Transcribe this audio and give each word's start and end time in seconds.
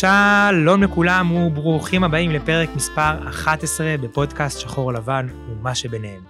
שלום 0.00 0.82
לכולם 0.82 1.32
וברוכים 1.32 2.04
הבאים 2.04 2.30
לפרק 2.30 2.68
מספר 2.76 3.28
11 3.28 3.96
בפודקאסט 4.02 4.60
שחור 4.60 4.92
לבן 4.92 5.26
ומה 5.48 5.74
שביניהם. 5.74 6.24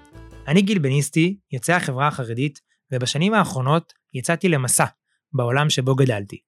אני 0.48 0.62
גיל 0.62 0.78
בניסטי, 0.78 1.36
יוצא 1.52 1.72
החברה 1.72 2.08
החרדית, 2.08 2.60
ובשנים 2.92 3.34
האחרונות 3.34 3.92
יצאתי 4.14 4.48
למסע 4.48 4.84
בעולם 5.32 5.70
שבו 5.70 5.94
גדלתי. 5.94 6.38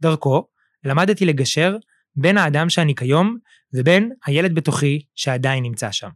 דרכו 0.00 0.48
למדתי 0.84 1.26
לגשר 1.26 1.76
בין 2.16 2.38
האדם 2.38 2.68
שאני 2.68 2.94
כיום 2.94 3.36
ובין 3.74 4.12
הילד 4.26 4.54
בתוכי 4.54 5.02
שעדיין 5.14 5.62
נמצא 5.62 5.92
שם. 5.92 6.10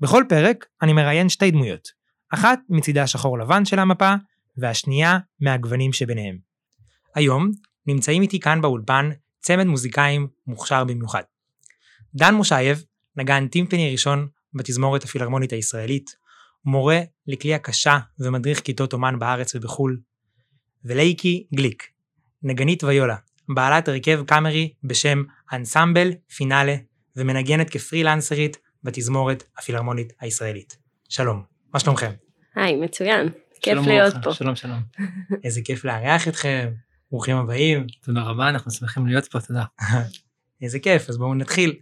בכל 0.00 0.24
פרק 0.28 0.66
אני 0.82 0.92
מראיין 0.92 1.28
שתי 1.28 1.50
דמויות, 1.50 1.88
אחת 2.34 2.60
מצידה 2.68 3.02
השחור 3.02 3.38
לבן 3.38 3.64
של 3.64 3.78
המפה, 3.78 4.14
והשנייה 4.56 5.18
מהגוונים 5.40 5.92
שביניהם. 5.92 6.38
היום 7.14 7.50
נמצאים 7.86 8.22
איתי 8.22 8.40
כאן 8.40 8.60
באולפן 8.60 9.10
צמד 9.48 9.66
מוזיקאים 9.66 10.28
מוכשר 10.46 10.84
במיוחד. 10.84 11.22
דן 12.14 12.34
מושייב, 12.34 12.84
נגן 13.16 13.48
טימפני 13.48 13.92
ראשון 13.92 14.28
בתזמורת 14.54 15.04
הפילהרמונית 15.04 15.52
הישראלית, 15.52 16.16
מורה 16.64 17.00
לכלי 17.26 17.54
הקשה 17.54 17.98
ומדריך 18.20 18.60
כיתות 18.60 18.92
אומן 18.92 19.18
בארץ 19.18 19.54
ובחו"ל, 19.54 20.00
ולייקי 20.84 21.46
גליק, 21.54 21.82
נגנית 22.42 22.84
ויולה, 22.84 23.16
בעלת 23.54 23.88
הרכב 23.88 24.24
קאמרי 24.26 24.72
בשם 24.84 25.22
אנסמבל 25.52 26.10
פינאלה, 26.36 26.76
ומנגנת 27.16 27.70
כפרילנסרית 27.70 28.56
בתזמורת 28.82 29.44
הפילהרמונית 29.58 30.12
הישראלית. 30.20 30.76
שלום, 31.08 31.42
מה 31.74 31.80
שלומכם? 31.80 32.10
היי, 32.54 32.76
מצוין. 32.76 33.28
כיף 33.62 33.78
להיות 33.86 34.14
פה. 34.22 34.32
שלום 34.32 34.56
שלום. 34.56 34.80
איזה 35.44 35.60
כיף 35.64 35.84
לארח 35.84 36.28
אתכם, 36.28 36.72
ברוכים 37.10 37.36
הבאים. 37.36 37.86
תודה 38.04 38.22
רבה, 38.22 38.48
אנחנו 38.48 38.70
שמחים 38.70 39.06
להיות 39.06 39.26
פה, 39.26 39.40
תודה. 39.40 39.64
איזה 40.62 40.78
כיף, 40.78 41.08
אז 41.08 41.16
בואו 41.16 41.34
נתחיל. 41.34 41.74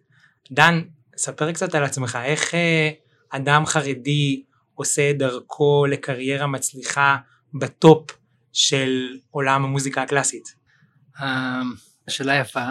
דן, 0.52 0.80
ספר 1.16 1.52
קצת 1.52 1.74
על 1.74 1.84
עצמך, 1.84 2.18
איך 2.24 2.54
אה, 2.54 2.90
אדם 3.30 3.66
חרדי 3.66 4.42
עושה 4.74 5.12
דרכו 5.12 5.86
לקריירה 5.90 6.46
מצליחה 6.46 7.16
בטופ 7.54 8.10
של 8.52 9.08
עולם 9.30 9.64
המוזיקה 9.64 10.02
הקלאסית? 10.02 10.54
אה, 11.20 11.62
שאלה 12.08 12.34
יפה. 12.34 12.66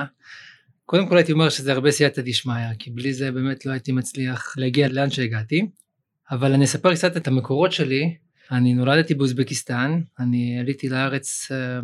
קודם 0.85 1.09
כל 1.09 1.17
הייתי 1.17 1.31
אומר 1.31 1.49
שזה 1.49 1.71
הרבה 1.71 1.91
סייעתא 1.91 2.21
דשמיא, 2.21 2.73
כי 2.79 2.91
בלי 2.91 3.13
זה 3.13 3.31
באמת 3.31 3.65
לא 3.65 3.71
הייתי 3.71 3.91
מצליח 3.91 4.53
להגיע 4.57 4.87
לאן 4.87 5.09
שהגעתי. 5.09 5.67
אבל 6.31 6.53
אני 6.53 6.65
אספר 6.65 6.95
קצת 6.95 7.17
את 7.17 7.27
המקורות 7.27 7.71
שלי. 7.71 8.15
אני 8.51 8.73
נולדתי 8.73 9.13
באוזבקיסטן, 9.13 10.01
אני 10.19 10.59
עליתי 10.59 10.89
לארץ 10.89 11.51
אה, 11.51 11.79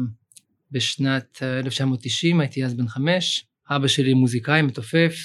בשנת 0.72 1.44
1990, 1.44 2.40
הייתי 2.40 2.66
אז 2.66 2.74
בן 2.74 2.88
חמש. 2.88 3.46
אבא 3.70 3.88
שלי 3.88 4.14
מוזיקאי, 4.14 4.62
מתופף. 4.62 5.16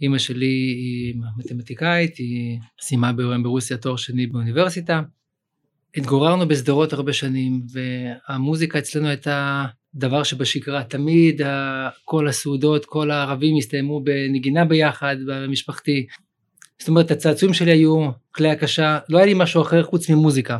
אימא 0.00 0.18
שלי 0.18 0.46
היא 0.46 1.14
מתמטיקאית, 1.36 2.16
היא 2.16 2.58
סיימה 2.80 3.12
ברוסיה 3.42 3.76
תואר 3.76 3.96
שני 3.96 4.26
באוניברסיטה. 4.26 5.02
התגוררנו 5.96 6.48
בשדרות 6.48 6.92
הרבה 6.92 7.12
שנים, 7.12 7.62
והמוזיקה 7.72 8.78
אצלנו 8.78 9.08
הייתה 9.08 9.64
דבר 9.94 10.22
שבשגרה, 10.22 10.84
תמיד 10.84 11.40
כל 12.04 12.28
הסעודות, 12.28 12.84
כל 12.84 13.10
הערבים 13.10 13.56
הסתיימו 13.56 14.00
בנגינה 14.00 14.64
ביחד, 14.64 15.16
במשפחתי. 15.26 16.06
זאת 16.78 16.88
אומרת, 16.88 17.10
הצעצועים 17.10 17.54
שלי 17.54 17.72
היו 17.72 18.10
כלי 18.30 18.50
הקשה, 18.50 18.98
לא 19.08 19.18
היה 19.18 19.26
לי 19.26 19.34
משהו 19.36 19.62
אחר 19.62 19.82
חוץ 19.82 20.10
ממוזיקה. 20.10 20.58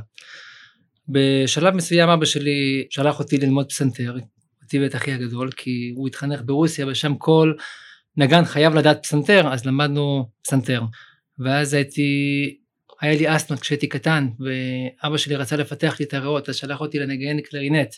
בשלב 1.09 1.75
מסוים 1.75 2.09
אבא 2.09 2.25
שלי 2.25 2.87
שלח 2.91 3.19
אותי 3.19 3.39
ללמוד 3.39 3.69
פסנתר, 3.69 4.17
אותי 4.63 4.81
ואת 4.81 4.95
אחי 4.95 5.13
הגדול, 5.13 5.51
כי 5.57 5.93
הוא 5.97 6.09
התחנך 6.09 6.41
ברוסיה 6.45 6.87
ושם 6.87 7.15
כל 7.15 7.53
נגן 8.17 8.45
חייב 8.45 8.75
לדעת 8.75 9.03
פסנתר, 9.03 9.53
אז 9.53 9.67
למדנו 9.67 10.29
פסנתר. 10.43 10.83
ואז 11.39 11.75
הייתי, 11.75 12.57
היה 13.01 13.19
לי 13.19 13.37
אסטמה 13.37 13.57
כשהייתי 13.57 13.89
קטן, 13.89 14.29
ואבא 14.39 15.17
שלי 15.17 15.37
רצה 15.37 15.57
לפתח 15.57 15.97
לי 16.01 16.07
את 16.07 16.15
הריאות, 16.15 16.49
אז 16.49 16.57
שלח 16.57 16.81
אותי 16.81 16.99
לנגן 16.99 17.41
קלרינט. 17.41 17.95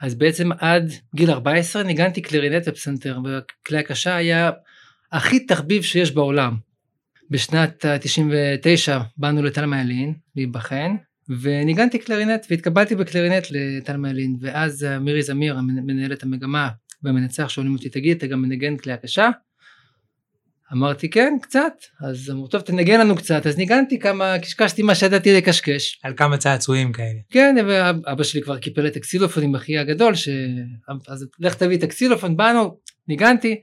אז 0.00 0.14
בעצם 0.14 0.52
עד 0.52 0.92
גיל 1.14 1.30
14 1.30 1.82
ניגנתי 1.82 2.22
קלרינט 2.22 2.62
ופסנתר, 2.66 3.18
וכלי 3.24 3.78
הקשה 3.78 4.16
היה 4.16 4.50
הכי 5.12 5.46
תחביב 5.46 5.82
שיש 5.82 6.10
בעולם. 6.10 6.56
בשנת 7.30 7.84
99 8.00 8.98
באנו 9.16 9.42
לתלמה 9.42 9.80
ילין 9.80 10.14
להיבחן, 10.36 10.96
וניגנתי 11.40 11.98
קלרינט 11.98 12.46
והתקבלתי 12.50 12.94
בקלרינט 12.94 13.46
לתלמה 13.50 14.10
ילין, 14.10 14.36
ואז 14.40 14.86
מירי 15.00 15.22
זמיר, 15.22 15.56
מנהלת 15.60 16.22
המגמה 16.22 16.68
והמנצח, 17.02 17.48
שואלים 17.48 17.74
אותי, 17.74 17.88
תגיד, 17.88 18.16
אתה 18.16 18.26
גם 18.26 18.42
מנגן 18.42 18.76
כלי 18.76 18.92
הקשה? 18.92 19.30
אמרתי 20.72 21.10
כן 21.10 21.34
קצת 21.42 21.72
אז 22.00 22.30
אמרו 22.30 22.48
טוב 22.48 22.60
תנגן 22.60 23.00
לנו 23.00 23.16
קצת 23.16 23.46
אז 23.46 23.58
ניגנתי 23.58 23.98
כמה 23.98 24.38
קשקשתי 24.38 24.82
מה 24.82 24.94
שידעתי 24.94 25.36
לקשקש. 25.36 26.00
על 26.02 26.12
כמה 26.16 26.38
צעצועים 26.38 26.92
כאלה. 26.92 27.18
כן 27.30 27.56
ואבא 27.68 28.22
שלי 28.22 28.42
כבר 28.42 28.58
קיפל 28.58 28.86
את 28.86 28.96
הקסילופון 28.96 29.42
עם 29.42 29.54
אחי 29.54 29.78
הגדול 29.78 30.14
ש... 30.14 30.28
אז 31.08 31.26
לך 31.38 31.54
תביא 31.54 31.78
את 31.78 31.82
הקסילופון 31.82 32.36
באנו 32.36 32.78
ניגנתי 33.08 33.60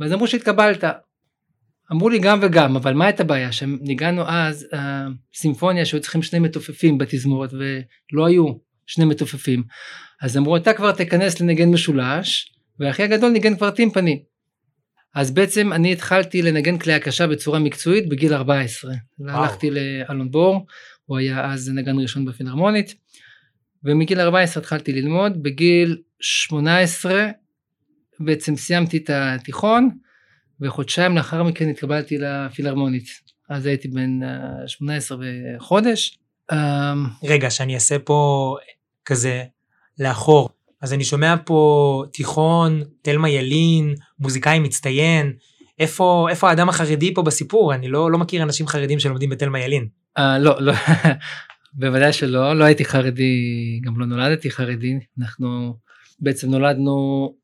ואז 0.00 0.12
אמרו 0.12 0.26
שהתקבלת. 0.26 0.84
אמרו 1.92 2.08
לי 2.08 2.18
גם 2.18 2.38
וגם 2.42 2.76
אבל 2.76 2.94
מה 2.94 3.04
הייתה 3.04 3.22
הבעיה 3.22 3.52
שניגענו 3.52 4.28
אז 4.28 4.66
אה, 4.74 5.06
סימפוניה 5.34 5.84
שהיו 5.84 6.00
צריכים 6.00 6.22
שני 6.22 6.38
מתופפים 6.38 6.98
בתזמורת 6.98 7.50
ולא 7.52 8.26
היו 8.26 8.46
שני 8.86 9.04
מתופפים 9.04 9.62
אז 10.22 10.36
אמרו 10.36 10.56
אתה 10.56 10.72
כבר 10.72 10.92
תיכנס 10.92 11.40
לנגן 11.40 11.68
משולש 11.68 12.54
ואחי 12.80 13.02
הגדול 13.02 13.30
ניגן 13.30 13.56
כבר 13.56 13.70
טימפני. 13.70 14.22
אז 15.14 15.30
בעצם 15.30 15.72
אני 15.72 15.92
התחלתי 15.92 16.42
לנגן 16.42 16.78
כלי 16.78 16.92
הקשה 16.92 17.26
בצורה 17.26 17.58
מקצועית 17.58 18.08
בגיל 18.08 18.34
14. 18.34 18.94
הלכתי 19.28 19.70
לאלון 19.70 20.30
בור, 20.30 20.66
הוא 21.04 21.18
היה 21.18 21.52
אז 21.52 21.70
נגן 21.74 21.98
ראשון 21.98 22.24
בפילהרמונית, 22.24 22.94
ומגיל 23.84 24.20
14 24.20 24.60
התחלתי 24.60 24.92
ללמוד, 24.92 25.42
בגיל 25.42 25.96
18 26.20 27.26
בעצם 28.20 28.56
סיימתי 28.56 28.96
את 28.96 29.10
התיכון, 29.10 29.90
וחודשיים 30.60 31.16
לאחר 31.16 31.42
מכן 31.42 31.68
התקבלתי 31.68 32.18
לפילהרמונית. 32.18 33.04
אז 33.48 33.66
הייתי 33.66 33.88
בן 33.88 34.20
18 34.66 35.18
וחודש. 35.20 36.18
אמ, 36.52 36.56
רגע, 37.24 37.50
שאני 37.50 37.74
אעשה 37.74 37.98
פה 37.98 38.56
כזה 39.04 39.44
לאחור. 39.98 40.48
אז 40.82 40.92
אני 40.92 41.04
שומע 41.04 41.34
פה 41.44 42.04
תיכון, 42.12 42.82
תלמה 43.02 43.30
ילין, 43.30 43.94
מוזיקאי 44.18 44.58
מצטיין, 44.58 45.32
איפה, 45.78 46.26
איפה 46.30 46.50
האדם 46.50 46.68
החרדי 46.68 47.14
פה 47.14 47.22
בסיפור? 47.22 47.74
אני 47.74 47.88
לא, 47.88 48.10
לא 48.10 48.18
מכיר 48.18 48.42
אנשים 48.42 48.66
חרדים 48.66 48.98
שלומדים 48.98 49.30
בתלמה 49.30 49.60
ילין. 49.60 49.88
Uh, 50.18 50.22
לא, 50.40 50.62
לא, 50.62 50.72
בוודאי 51.80 52.12
שלא, 52.12 52.58
לא 52.58 52.64
הייתי 52.64 52.84
חרדי, 52.84 53.80
גם 53.84 54.00
לא 54.00 54.06
נולדתי 54.06 54.50
חרדי, 54.50 54.98
אנחנו 55.18 55.76
בעצם 56.20 56.50
נולדנו 56.50 57.34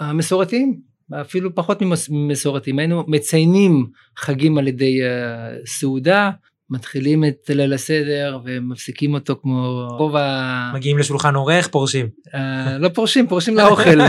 uh, 0.00 0.04
מסורתיים, 0.04 0.80
אפילו 1.20 1.54
פחות 1.54 1.78
ממסורתיים, 2.10 2.78
היינו 2.78 3.04
מציינים 3.06 3.86
חגים 4.18 4.58
על 4.58 4.68
ידי 4.68 5.00
uh, 5.02 5.66
סעודה, 5.66 6.30
מתחילים 6.70 7.24
את 7.24 7.50
ליל 7.54 7.72
הסדר 7.72 8.38
ומפסיקים 8.44 9.14
אותו 9.14 9.36
כמו 9.42 9.88
רוב 9.98 10.16
ה... 10.16 10.72
מגיעים 10.74 10.98
לשולחן 10.98 11.34
עורך, 11.34 11.68
פורשים. 11.68 12.08
Uh, 12.28 12.38
לא 12.78 12.88
פורשים, 12.88 13.28
פורשים 13.28 13.56
לאוכל. 13.56 14.00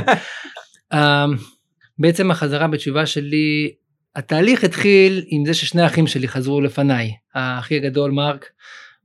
uh, 0.93 0.97
בעצם 1.99 2.31
החזרה 2.31 2.67
בתשובה 2.67 3.05
שלי, 3.05 3.73
התהליך 4.15 4.63
התחיל 4.63 5.25
עם 5.27 5.45
זה 5.45 5.53
ששני 5.53 5.81
האחים 5.81 6.07
שלי 6.07 6.27
חזרו 6.27 6.61
לפניי. 6.61 7.11
האחי 7.35 7.75
הגדול 7.75 8.11
מרק, 8.11 8.45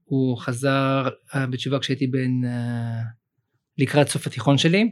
הוא 0.04 0.38
חזר 0.38 1.08
uh, 1.30 1.36
בתשובה 1.50 1.78
כשהייתי 1.78 2.06
בן 2.06 2.30
לקראת 3.78 4.08
סוף 4.08 4.26
התיכון 4.26 4.58
שלי, 4.58 4.90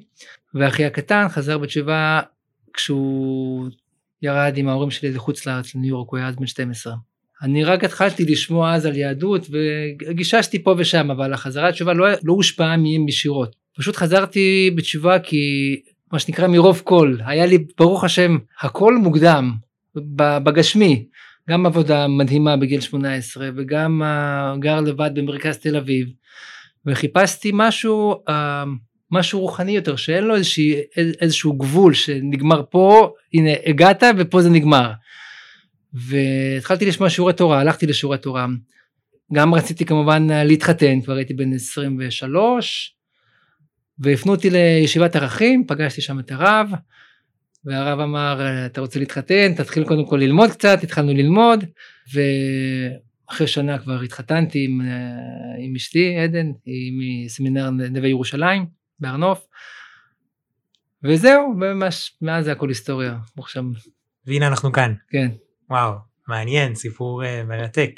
והאחי 0.54 0.84
הקטן 0.84 1.28
חזר 1.28 1.58
בתשובה 1.58 2.20
כשהוא 2.76 3.69
ירד 4.23 4.52
עם 4.56 4.69
ההורים 4.69 4.90
שלי 4.90 5.12
לחוץ 5.12 5.46
לארץ 5.46 5.75
לניו 5.75 5.88
יורק, 5.88 6.11
הוא 6.11 6.19
היה 6.19 6.28
אז 6.28 6.37
בן 6.37 6.46
12. 6.46 6.94
אני 7.43 7.64
רק 7.64 7.84
התחלתי 7.84 8.25
לשמוע 8.25 8.75
אז 8.75 8.87
על 8.87 8.96
יהדות 8.96 9.46
וגיששתי 9.50 10.62
פה 10.62 10.75
ושם 10.78 11.11
אבל 11.11 11.32
החזרת 11.32 11.75
תשובה 11.75 11.93
לא, 11.93 12.06
לא 12.25 12.32
הושפעה 12.32 12.76
מהם 12.76 13.08
ישירות 13.08 13.56
פשוט 13.76 13.96
חזרתי 13.96 14.70
בתשובה 14.76 15.19
כי 15.19 15.37
מה 16.12 16.19
שנקרא 16.19 16.46
מרוב 16.46 16.82
כל 16.84 17.17
היה 17.26 17.46
לי 17.46 17.58
ברוך 17.78 18.05
השם 18.05 18.38
הכל 18.61 18.96
מוקדם 18.96 19.52
בגשמי. 20.17 21.06
גם 21.50 21.67
עבודה 21.67 22.06
מדהימה 22.08 22.56
בגיל 22.56 22.81
18 22.81 23.49
וגם 23.56 24.02
גר 24.58 24.81
לבד 24.81 25.11
במרכז 25.14 25.58
תל 25.58 25.76
אביב. 25.76 26.08
וחיפשתי 26.87 27.50
משהו 27.55 28.23
uh, 28.28 28.32
משהו 29.10 29.40
רוחני 29.40 29.72
יותר 29.72 29.96
שאין 29.96 30.24
לו 30.24 30.34
איזושהי, 30.34 30.74
איזשהו 31.20 31.52
גבול 31.52 31.94
שנגמר 31.94 32.62
פה 32.70 33.12
הנה 33.34 33.50
הגעת 33.66 34.02
ופה 34.18 34.42
זה 34.42 34.50
נגמר. 34.50 34.92
והתחלתי 35.92 36.86
לשמוע 36.86 37.10
שיעורי 37.10 37.32
תורה, 37.32 37.60
הלכתי 37.60 37.86
לשיעורי 37.86 38.18
תורה. 38.18 38.46
גם 39.32 39.54
רציתי 39.54 39.84
כמובן 39.84 40.26
להתחתן, 40.30 41.00
כבר 41.00 41.14
הייתי 41.14 41.34
בן 41.34 41.52
23, 41.52 42.96
והפנו 43.98 44.32
אותי 44.32 44.50
לישיבת 44.50 45.16
ערכים, 45.16 45.64
פגשתי 45.66 46.00
שם 46.00 46.18
את 46.18 46.32
הרב, 46.32 46.70
והרב 47.64 48.00
אמר, 48.00 48.40
אתה 48.66 48.80
רוצה 48.80 48.98
להתחתן, 48.98 49.54
תתחיל 49.54 49.84
קודם 49.84 50.06
כל 50.06 50.16
ללמוד 50.16 50.50
קצת, 50.50 50.82
התחלנו 50.82 51.14
ללמוד, 51.14 51.64
ואחרי 52.12 53.46
שנה 53.46 53.78
כבר 53.78 54.00
התחתנתי 54.00 54.64
עם, 54.64 54.80
אה, 54.80 55.64
עם 55.64 55.74
אשתי, 55.76 56.16
עדן, 56.16 56.46
היא 56.64 56.92
מסמינר 57.24 57.70
נווה 57.70 58.08
ירושלים, 58.08 58.66
בהר 59.00 59.16
נוף, 59.16 59.46
וזהו, 61.04 61.54
ממש, 61.56 62.16
מאז 62.22 62.44
זה 62.44 62.52
הכל 62.52 62.69
היסטוריה, 62.69 63.16
עכשיו. 63.38 63.62
והנה 64.26 64.46
אנחנו 64.46 64.72
כאן. 64.72 64.94
כן. 65.08 65.28
וואו, 65.70 65.93
מעניין, 66.28 66.75
סיפור 66.75 67.22
uh, 67.22 67.26
מרתק. 67.48 67.90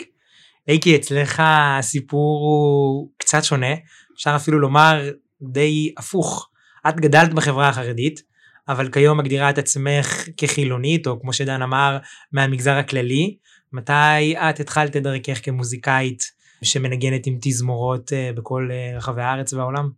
אייקי, 0.69 0.97
אצלך 0.97 1.43
הסיפור 1.45 2.41
הוא 2.41 3.11
קצת 3.19 3.45
שונה, 3.45 3.75
אפשר 4.15 4.37
אפילו 4.37 4.59
לומר 4.59 5.11
די 5.43 5.95
הפוך. 5.99 6.51
את 6.89 7.01
גדלת 7.01 7.35
בחברה 7.35 7.69
החרדית, 7.69 8.21
אבל 8.69 8.91
כיום 8.93 9.19
מגדירה 9.19 9.51
את 9.51 9.59
עצמך 9.59 10.29
כחילונית, 10.37 11.07
או 11.07 11.21
כמו 11.21 11.33
שדן 11.33 11.63
אמר, 11.63 11.99
מהמגזר 12.33 12.75
הכללי. 12.75 13.37
מתי 13.73 14.37
את 14.37 14.61
התחלת 14.61 14.97
את 14.97 15.03
דרכך 15.03 15.45
כמוזיקאית 15.45 16.23
שמנגנת 16.63 17.27
עם 17.27 17.39
תזמורות 17.41 18.13
uh, 18.13 18.37
בכל 18.37 18.69
uh, 18.71 18.97
רחבי 18.97 19.23
הארץ 19.23 19.53
והעולם? 19.53 19.91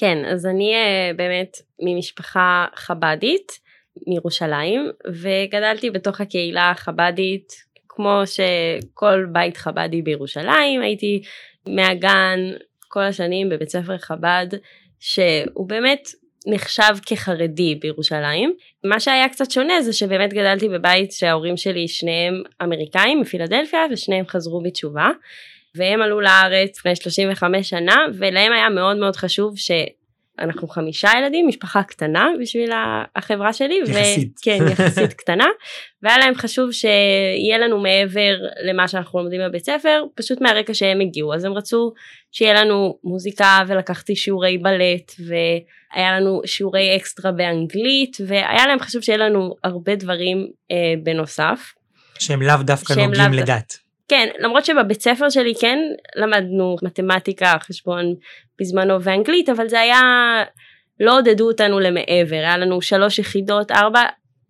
כן, 0.00 0.24
אז 0.24 0.46
אני 0.46 0.74
uh, 0.74 1.16
באמת 1.16 1.56
ממשפחה 1.82 2.66
חבדית 2.74 3.52
מירושלים, 4.06 4.90
וגדלתי 5.12 5.90
בתוך 5.90 6.20
הקהילה 6.20 6.70
החבדית, 6.70 7.52
כמו 7.88 8.22
שכל 8.26 9.26
בית 9.32 9.56
חבדי 9.56 10.02
בירושלים, 10.02 10.80
הייתי 10.80 11.22
מהגן 11.68 12.38
כל 12.88 13.02
השנים 13.02 13.48
בבית 13.48 13.68
ספר 13.68 13.98
חב"ד, 13.98 14.46
שהוא 15.00 15.68
באמת 15.68 16.08
נחשב 16.46 16.96
כחרדי 17.06 17.74
בירושלים. 17.74 18.54
מה 18.84 19.00
שהיה 19.00 19.28
קצת 19.28 19.50
שונה 19.50 19.82
זה 19.82 19.92
שבאמת 19.92 20.32
גדלתי 20.32 20.68
בבית 20.68 21.12
שההורים 21.12 21.56
שלי 21.56 21.88
שניהם 21.88 22.42
אמריקאים 22.62 23.20
מפילדלפיה 23.20 23.80
ושניהם 23.90 24.26
חזרו 24.26 24.62
בתשובה. 24.62 25.08
והם 25.74 26.02
עלו 26.02 26.20
לארץ 26.20 26.78
לפני 26.78 26.96
35 26.96 27.70
שנה 27.70 27.96
ולהם 28.18 28.52
היה 28.52 28.68
מאוד 28.68 28.96
מאוד 28.96 29.16
חשוב 29.16 29.58
ש... 29.58 29.70
אנחנו 30.40 30.68
חמישה 30.68 31.10
ילדים, 31.18 31.48
משפחה 31.48 31.82
קטנה 31.82 32.26
בשביל 32.40 32.70
החברה 33.16 33.52
שלי. 33.52 33.80
יחסית. 33.86 34.28
ו... 34.38 34.42
כן, 34.42 34.58
יחסית 34.72 35.12
קטנה. 35.12 35.46
והיה 36.02 36.18
להם 36.18 36.34
חשוב 36.34 36.72
שיהיה 36.72 37.58
לנו 37.58 37.78
מעבר 37.78 38.36
למה 38.64 38.88
שאנחנו 38.88 39.18
לומדים 39.18 39.40
בבית 39.48 39.64
ספר, 39.64 40.04
פשוט 40.14 40.40
מהרקע 40.40 40.74
שהם 40.74 41.00
הגיעו. 41.00 41.34
אז 41.34 41.44
הם 41.44 41.52
רצו 41.52 41.92
שיהיה 42.32 42.64
לנו 42.64 42.98
מוזיקה 43.04 43.58
ולקחתי 43.66 44.16
שיעורי 44.16 44.58
בלט 44.58 45.12
והיה 45.26 46.20
לנו 46.20 46.40
שיעורי 46.44 46.96
אקסטרה 46.96 47.32
באנגלית 47.32 48.16
והיה 48.26 48.66
להם 48.66 48.78
חשוב 48.78 49.02
שיהיה 49.02 49.18
לנו 49.18 49.54
הרבה 49.64 49.94
דברים 49.94 50.46
אה, 50.70 50.76
בנוסף. 51.02 51.72
שהם 52.18 52.42
לאו 52.42 52.56
דווקא 52.62 52.92
נוגעים 52.92 53.32
לדת. 53.32 53.87
כן, 54.08 54.28
למרות 54.38 54.64
שבבית 54.64 55.02
ספר 55.02 55.30
שלי 55.30 55.54
כן 55.60 55.78
למדנו 56.16 56.76
מתמטיקה, 56.82 57.52
חשבון 57.60 58.14
בזמנו 58.60 59.02
ואנגלית, 59.02 59.48
אבל 59.48 59.68
זה 59.68 59.80
היה, 59.80 60.00
לא 61.00 61.18
עודדו 61.18 61.48
אותנו 61.48 61.80
למעבר, 61.80 62.36
היה 62.36 62.58
לנו 62.58 62.82
שלוש 62.82 63.18
יחידות, 63.18 63.70
ארבע, 63.70 64.00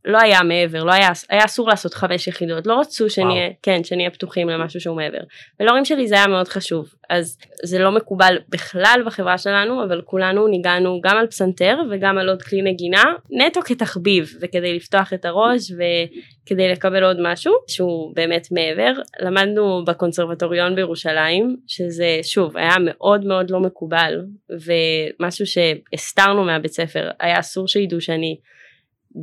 לא 0.05 0.19
היה 0.19 0.43
מעבר, 0.43 0.85
לא 0.85 0.93
היה, 0.93 1.09
היה 1.29 1.45
אסור 1.45 1.69
לעשות 1.69 1.95
חמש 1.95 2.27
יחידות, 2.27 2.67
לא 2.67 2.81
רצו 2.81 3.11
שנהיה, 3.11 3.49
כן, 3.63 3.85
שנהיה 3.85 4.11
פתוחים 4.11 4.49
למשהו 4.49 4.81
שהוא 4.81 4.97
מעבר. 4.97 5.19
ולהורים 5.61 5.85
שלי 5.85 6.09
זה 6.09 6.15
היה 6.15 6.27
מאוד 6.27 6.49
חשוב, 6.49 6.95
אז 7.11 7.39
זה 7.63 7.79
לא 7.79 7.93
מקובל 7.93 8.39
בכלל 8.49 9.03
בחברה 9.07 9.39
שלנו, 9.39 9.85
אבל 9.85 10.03
כולנו 10.05 10.47
ניגענו 10.47 11.01
גם 11.03 11.17
על 11.17 11.27
פסנתר 11.27 11.77
וגם 11.91 12.19
על 12.19 12.29
עוד 12.29 12.43
כלי 12.43 12.63
נגינה, 12.63 13.03
נטו 13.31 13.61
כתחביב, 13.63 14.31
וכדי 14.41 14.77
לפתוח 14.77 15.13
את 15.13 15.25
הראש 15.25 15.73
וכדי 15.73 16.69
לקבל 16.69 17.05
עוד 17.05 17.17
משהו 17.21 17.53
שהוא 17.67 18.15
באמת 18.15 18.49
מעבר. 18.51 18.93
למדנו 19.21 19.85
בקונסרבטוריון 19.85 20.75
בירושלים, 20.75 21.57
שזה 21.67 22.21
שוב 22.23 22.57
היה 22.57 22.75
מאוד 22.81 23.25
מאוד 23.25 23.51
לא 23.51 23.61
מקובל, 23.61 24.21
ומשהו 24.51 25.47
שהסתרנו 25.47 26.45
מהבית 26.45 26.73
ספר, 26.73 27.11
היה 27.21 27.39
אסור 27.39 27.69
שידעו 27.69 28.01
שאני 28.01 28.37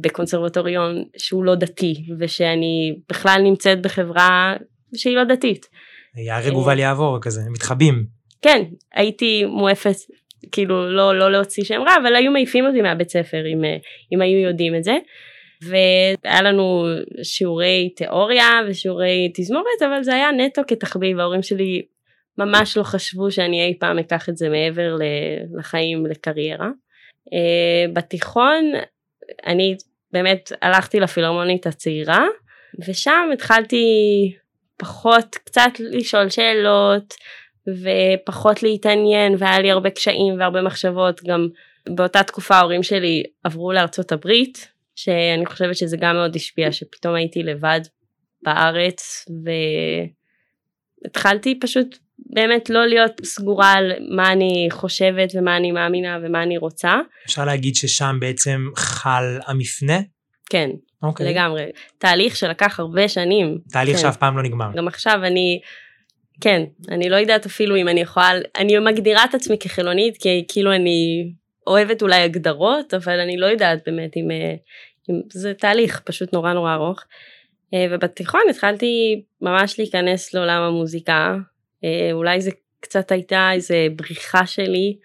בקונסרבטוריון 0.02 1.04
שהוא 1.18 1.44
לא 1.44 1.56
דתי 1.56 2.06
ושאני 2.20 2.96
בכלל 3.10 3.42
נמצאת 3.44 3.82
בחברה 3.82 4.56
שהיא 4.96 5.16
לא 5.16 5.24
דתית. 5.24 5.66
יהרג 6.18 6.56
ובל 6.56 6.80
יעבור 6.80 7.18
כזה, 7.22 7.42
מתחבאים. 7.50 8.06
כן, 8.42 8.64
הייתי 8.94 9.46
מואפת, 9.46 9.96
כאילו 10.52 10.90
לא, 10.90 11.20
לא 11.20 11.32
להוציא 11.32 11.64
שם 11.64 11.82
רע, 11.88 11.94
אבל 12.02 12.16
היו 12.16 12.32
מעיפים 12.32 12.66
אותי 12.66 12.82
מהבית 12.82 13.10
ספר 13.10 13.44
אם, 13.54 13.62
אם 14.14 14.22
היו 14.22 14.40
יודעים 14.40 14.76
את 14.76 14.84
זה. 14.84 14.98
והיה 15.62 16.42
לנו 16.42 16.86
שיעורי 17.24 17.90
תיאוריה 17.96 18.50
ושיעורי 18.68 19.32
תזמורת, 19.36 19.82
אבל 19.88 20.04
זה 20.04 20.14
היה 20.14 20.32
נטו 20.32 20.62
כתחביב, 20.68 21.20
ההורים 21.20 21.42
שלי 21.44 21.82
ממש 22.38 22.78
לא 22.78 22.84
חשבו 22.84 23.32
שאני 23.32 23.66
אי 23.66 23.80
פעם 23.80 24.00
אקח 24.00 24.30
את 24.30 24.38
זה 24.38 24.50
מעבר 24.50 24.96
לחיים, 25.60 26.06
לקריירה. 26.06 26.70
אה, 27.34 27.94
בתיכון 27.94 28.72
אני 29.46 29.76
באמת 30.12 30.52
הלכתי 30.62 31.00
לפילהרמונית 31.00 31.68
הצעירה 31.68 32.26
ושם 32.88 33.30
התחלתי 33.34 33.86
פחות 34.78 35.36
קצת 35.36 35.72
לשאול 35.80 36.30
שאלות 36.30 37.14
ופחות 37.68 38.64
להתעניין 38.64 39.36
והיה 39.38 39.60
לי 39.60 39.72
הרבה 39.72 39.90
קשיים 39.90 40.40
והרבה 40.40 40.62
מחשבות. 40.62 41.22
גם 41.24 41.48
באותה 41.90 42.24
תקופה 42.24 42.56
ההורים 42.56 42.84
שלי 42.84 43.24
עברו 43.44 43.74
לארצות 43.74 44.12
הברית 44.12 44.68
שאני 44.96 45.46
חושבת 45.46 45.76
שזה 45.76 45.98
גם 45.98 46.16
מאוד 46.16 46.36
השפיע 46.36 46.72
שפתאום 46.72 47.16
הייתי 47.16 47.44
לבד 47.44 47.80
בארץ 48.42 49.26
והתחלתי 51.04 51.60
פשוט 51.60 51.98
באמת 52.20 52.70
לא 52.70 52.86
להיות 52.86 53.12
סגורה 53.24 53.74
על 53.74 53.92
מה 54.16 54.32
אני 54.32 54.68
חושבת 54.72 55.30
ומה 55.36 55.58
אני 55.58 55.72
מאמינה 55.72 56.20
ומה 56.24 56.44
אני 56.44 56.58
רוצה. 56.58 56.94
אפשר 57.26 57.46
להגיד 57.46 57.76
ששם 57.76 58.18
בעצם 58.20 58.66
חל 58.76 59.40
המפנה? 59.48 60.00
כן, 60.50 60.70
okay. 60.74 61.08
אוקיי. 61.08 61.30
לגמרי. 61.30 61.66
תהליך 61.98 62.36
שלקח 62.36 62.80
הרבה 62.80 63.08
שנים. 63.08 63.58
תהליך 63.72 63.96
כן. 63.96 64.02
שאף 64.02 64.18
פעם 64.18 64.38
לא 64.38 64.44
נגמר. 64.44 64.70
גם 64.76 64.88
עכשיו 64.88 65.20
אני, 65.24 65.60
כן, 66.42 66.64
אני 66.90 67.10
לא 67.10 67.16
יודעת 67.16 67.46
אפילו 67.46 67.76
אם 67.76 67.88
אני 67.88 68.02
יכולה, 68.02 68.32
אני 68.58 68.80
מגדירה 68.80 69.26
את 69.26 69.36
עצמי 69.36 69.58
כחילונית 69.60 70.18
כי 70.18 70.46
כאילו 70.48 70.74
אני 70.76 71.32
אוהבת 71.68 72.02
אולי 72.02 72.22
הגדרות, 72.22 72.94
אבל 72.94 73.20
אני 73.20 73.38
לא 73.38 73.46
יודעת 73.46 73.80
באמת 73.86 74.18
אם, 74.18 74.32
אה, 74.32 74.56
אם 75.10 75.22
זה 75.32 75.54
תהליך 75.54 76.00
פשוט 76.00 76.34
נורא 76.34 76.54
נורא 76.54 76.74
ארוך. 76.74 77.00
אה, 77.74 77.88
ובתיכון 77.92 78.42
התחלתי 78.50 79.24
ממש 79.42 79.80
להיכנס 79.80 80.34
לעולם 80.34 80.62
המוזיקה 80.62 81.36
אולי 82.14 82.42
זה 82.42 82.52
קצת 82.80 83.12
הייתה 83.12 83.50
איזה 83.54 83.88
בריחה 83.96 84.46
שלי 84.46 84.98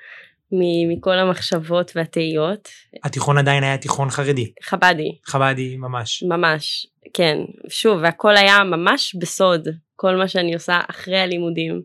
מכל 0.89 1.19
המחשבות 1.19 1.93
והתהיות. 1.95 2.69
התיכון 3.05 3.39
עדיין 3.39 3.65
היה 3.65 3.79
תיכון 3.79 4.11
חרדי. 4.11 4.53
חבדי. 4.63 5.19
חבדי 5.25 5.77
ממש. 5.77 6.23
ממש, 6.23 6.87
כן. 7.15 7.39
שוב, 7.69 8.01
והכל 8.03 8.37
היה 8.37 8.65
ממש 8.65 9.15
בסוד, 9.15 9.69
כל 9.97 10.17
מה 10.17 10.29
שאני 10.29 10.55
עושה 10.55 10.81
אחרי 10.91 11.19
הלימודים. 11.19 11.83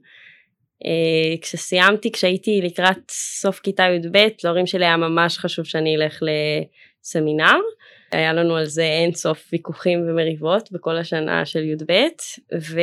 Uh, 0.84 1.42
כשסיימתי, 1.42 2.12
כשהייתי 2.12 2.62
לקראת 2.64 3.12
סוף 3.12 3.60
כיתה 3.60 3.84
י"ב, 3.84 4.28
להורים 4.44 4.68
שלי 4.68 4.86
היה 4.86 4.98
ממש 4.98 5.38
חשוב 5.38 5.66
שאני 5.66 5.96
אלך 5.96 6.20
לסמינר. 6.22 7.58
היה 8.12 8.34
לנו 8.34 8.56
על 8.56 8.66
זה 8.66 8.84
אין 8.84 9.14
סוף 9.14 9.50
ויכוחים 9.52 10.00
ומריבות 10.00 10.72
בכל 10.72 10.98
השנה 10.98 11.46
של 11.46 11.64
י"ב, 11.64 11.92
ו... 12.62 12.80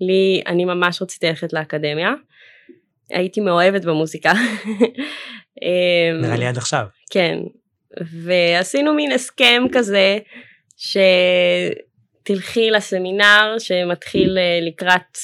לי, 0.00 0.42
אני 0.46 0.64
ממש 0.64 1.02
רציתי 1.02 1.26
ללכת 1.26 1.52
לאקדמיה. 1.52 2.14
הייתי 3.10 3.40
מאוהבת 3.40 3.84
במוזיקה. 3.84 4.32
אמ, 5.62 6.20
נראה 6.22 6.36
לי 6.36 6.46
עד 6.46 6.56
עכשיו. 6.56 6.86
כן, 7.10 7.38
ועשינו 8.24 8.94
מין 8.94 9.12
הסכם 9.12 9.62
כזה 9.72 10.18
שתלכי 12.22 12.70
לסמינר 12.70 13.54
שמתחיל 13.58 14.38
אה, 14.38 14.58
לקראת 14.62 15.18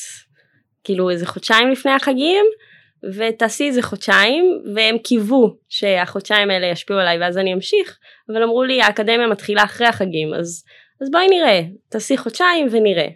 כאילו 0.85 1.11
איזה 1.11 1.27
חודשיים 1.27 1.71
לפני 1.71 1.93
החגים 1.93 2.45
ותעשי 3.15 3.65
איזה 3.65 3.83
חודשיים 3.83 4.63
והם 4.75 4.99
קיוו 4.99 5.57
שהחודשיים 5.69 6.51
האלה 6.51 6.67
ישפיעו 6.67 6.99
עליי 6.99 7.19
ואז 7.19 7.39
אני 7.39 7.55
אמשיך 7.55 7.99
אבל 8.29 8.43
אמרו 8.43 8.65
לי 8.65 8.83
האקדמיה 8.83 9.27
מתחילה 9.27 9.65
אחרי 9.65 9.87
החגים 9.87 10.35
אז, 10.35 10.65
אז 11.03 11.11
בואי 11.11 11.27
נראה 11.29 11.61
תעשי 11.89 12.17
חודשיים 12.17 12.69
ונראה 12.71 13.09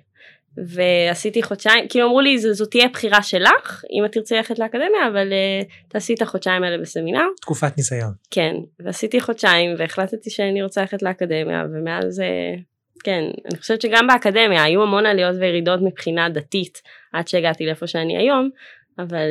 ועשיתי 0.65 1.43
חודשיים, 1.43 1.89
כאילו 1.89 2.07
אמרו 2.07 2.21
לי 2.21 2.39
זאת 2.39 2.71
תהיה 2.71 2.89
בחירה 2.93 3.23
שלך 3.23 3.85
אם 3.99 4.05
את 4.05 4.13
תרצי 4.13 4.35
ללכת 4.35 4.59
לאקדמיה 4.59 5.09
אבל 5.13 5.29
uh, 5.29 5.89
תעשי 5.89 6.15
את 6.15 6.23
החודשיים 6.23 6.63
האלה 6.65 6.79
בסמינר. 6.79 7.25
תקופת 7.41 7.77
ניסיון. 7.77 8.13
כן, 8.31 8.55
ועשיתי 8.81 9.21
חודשיים 9.21 9.75
והחלטתי 9.79 10.31
שאני 10.31 10.63
רוצה 10.63 10.81
ללכת 10.81 11.03
לאקדמיה 11.03 11.65
ומאז 11.73 12.21
uh, 12.21 12.61
כן, 13.05 13.23
אני 13.51 13.59
חושבת 13.59 13.81
שגם 13.81 14.07
באקדמיה 14.07 14.63
היו 14.63 14.83
המון 14.83 15.07
עליות 15.07 15.37
וירידות 15.41 15.81
מבחינה 15.83 16.29
דתית 16.29 16.83
עד 17.13 17.29
שהגעתי 17.29 17.67
לאיפה 17.67 17.87
שאני 17.87 18.19
היום, 18.19 18.51
אבל... 18.99 19.29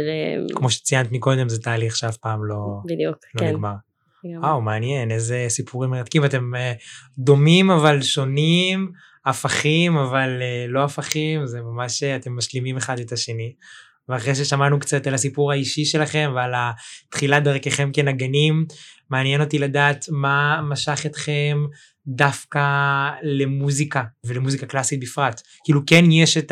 Uh, 0.52 0.56
כמו 0.56 0.70
שציינת 0.70 1.12
מקודם 1.12 1.50
זה 1.50 1.62
תהליך 1.62 1.96
שאף 1.96 2.18
פעם 2.18 2.46
לא, 2.46 2.56
בדיוק, 2.86 3.18
לא 3.36 3.40
כן. 3.40 3.48
נגמר. 3.48 3.74
וואו, 4.42 4.62
מעניין, 4.62 5.12
איזה 5.12 5.46
סיפורים 5.48 5.90
מרתקים. 5.90 6.26
אתם 6.26 6.52
דומים 7.18 7.72
אבל 7.72 8.02
שונים, 8.02 8.92
הפכים 9.26 9.98
אבל 9.98 10.42
אה, 10.42 10.66
לא 10.70 10.84
הפכים, 10.84 11.46
זה 11.46 11.62
ממש, 11.62 12.04
אה, 12.04 12.16
אתם 12.16 12.36
משלימים 12.38 12.78
אחד 12.78 13.00
את 13.00 13.12
השני. 13.12 13.54
ואחרי 14.10 14.36
ששמענו 14.36 14.80
קצת 14.80 15.08
על 15.08 15.14
הסיפור 15.14 15.52
האישי 15.52 15.86
שלכם 15.86 16.32
ועל 16.36 16.54
תחילת 17.10 17.44
דרככם 17.44 17.90
כנגנים, 17.94 18.66
מעניין 19.10 19.42
אותי 19.42 19.60
לדעת 19.60 20.06
מה 20.10 20.62
משך 20.70 21.06
אתכם 21.06 21.66
דווקא 22.08 22.62
למוזיקה 23.24 24.04
ולמוזיקה 24.26 24.66
קלאסית 24.66 25.00
בפרט. 25.00 25.42
כאילו 25.64 25.82
כן 25.88 26.12
יש 26.12 26.38
את 26.38 26.52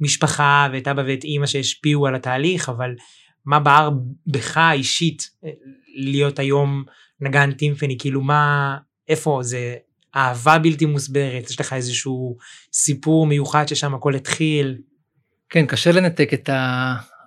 המשפחה 0.00 0.68
ואת 0.72 0.88
אבא 0.88 1.02
ואת 1.06 1.24
אימא 1.24 1.46
שהשפיעו 1.46 2.06
על 2.06 2.14
התהליך, 2.14 2.68
אבל 2.68 2.94
מה 3.44 3.60
בער 3.60 3.90
בך 4.26 4.60
אישית 4.72 5.30
להיות 5.96 6.38
היום 6.38 6.84
נגן 7.20 7.52
טימפני, 7.52 7.96
כאילו 7.98 8.20
מה, 8.20 8.76
איפה 9.08 9.38
זה 9.42 9.76
אהבה 10.16 10.58
בלתי 10.58 10.86
מוסברת, 10.86 11.50
יש 11.50 11.60
לך 11.60 11.72
איזשהו 11.72 12.36
סיפור 12.72 13.26
מיוחד 13.26 13.68
ששם 13.68 13.94
הכל 13.94 14.14
התחיל. 14.14 14.78
כן, 15.50 15.66
קשה 15.66 15.92
לנתק 15.92 16.34
את 16.34 16.50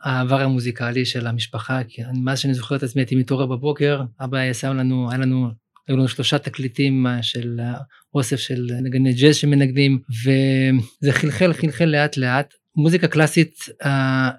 העבר 0.03 0.41
המוזיקלי 0.41 1.05
של 1.05 1.27
המשפחה, 1.27 1.79
כי 1.87 2.01
מאז 2.23 2.39
שאני 2.39 2.53
זוכר 2.53 2.75
את 2.75 2.83
עצמי 2.83 3.01
הייתי 3.01 3.15
מתעורר 3.15 3.45
בבוקר, 3.45 4.01
אבא 4.23 4.37
היה 4.37 4.53
שם 4.53 4.77
לנו, 4.77 5.09
היה 5.09 5.19
לנו, 5.19 5.47
היו 5.87 5.97
לנו 5.97 6.07
שלושה 6.07 6.37
תקליטים 6.37 7.07
אה, 7.07 7.23
של 7.23 7.59
אוסף 8.13 8.39
של 8.39 8.67
נגני 8.83 9.13
ג'אז 9.13 9.35
שמנגנים, 9.35 9.99
וזה 10.09 11.11
חלחל, 11.11 11.53
חלחל 11.53 11.85
לאט 11.85 12.17
לאט. 12.17 12.53
מוזיקה 12.75 13.07
קלאסית 13.07 13.65
אה, 13.85 14.29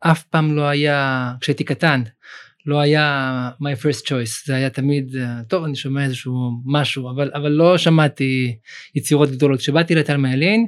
אף 0.00 0.22
פעם 0.22 0.56
לא 0.56 0.62
היה, 0.62 1.32
כשהייתי 1.40 1.64
קטן, 1.64 2.02
לא 2.66 2.80
היה 2.80 3.50
my 3.62 3.84
first 3.84 4.06
choice, 4.06 4.46
זה 4.46 4.54
היה 4.54 4.70
תמיד, 4.70 5.16
אה, 5.16 5.42
טוב 5.48 5.64
אני 5.64 5.76
שומע 5.76 6.04
איזשהו 6.04 6.50
משהו, 6.66 7.10
אבל, 7.10 7.30
אבל 7.34 7.48
לא 7.48 7.78
שמעתי 7.78 8.56
יצירות 8.94 9.30
גדולות. 9.30 9.58
כשבאתי 9.58 9.94
לתלמה 9.94 10.32
ילין, 10.32 10.66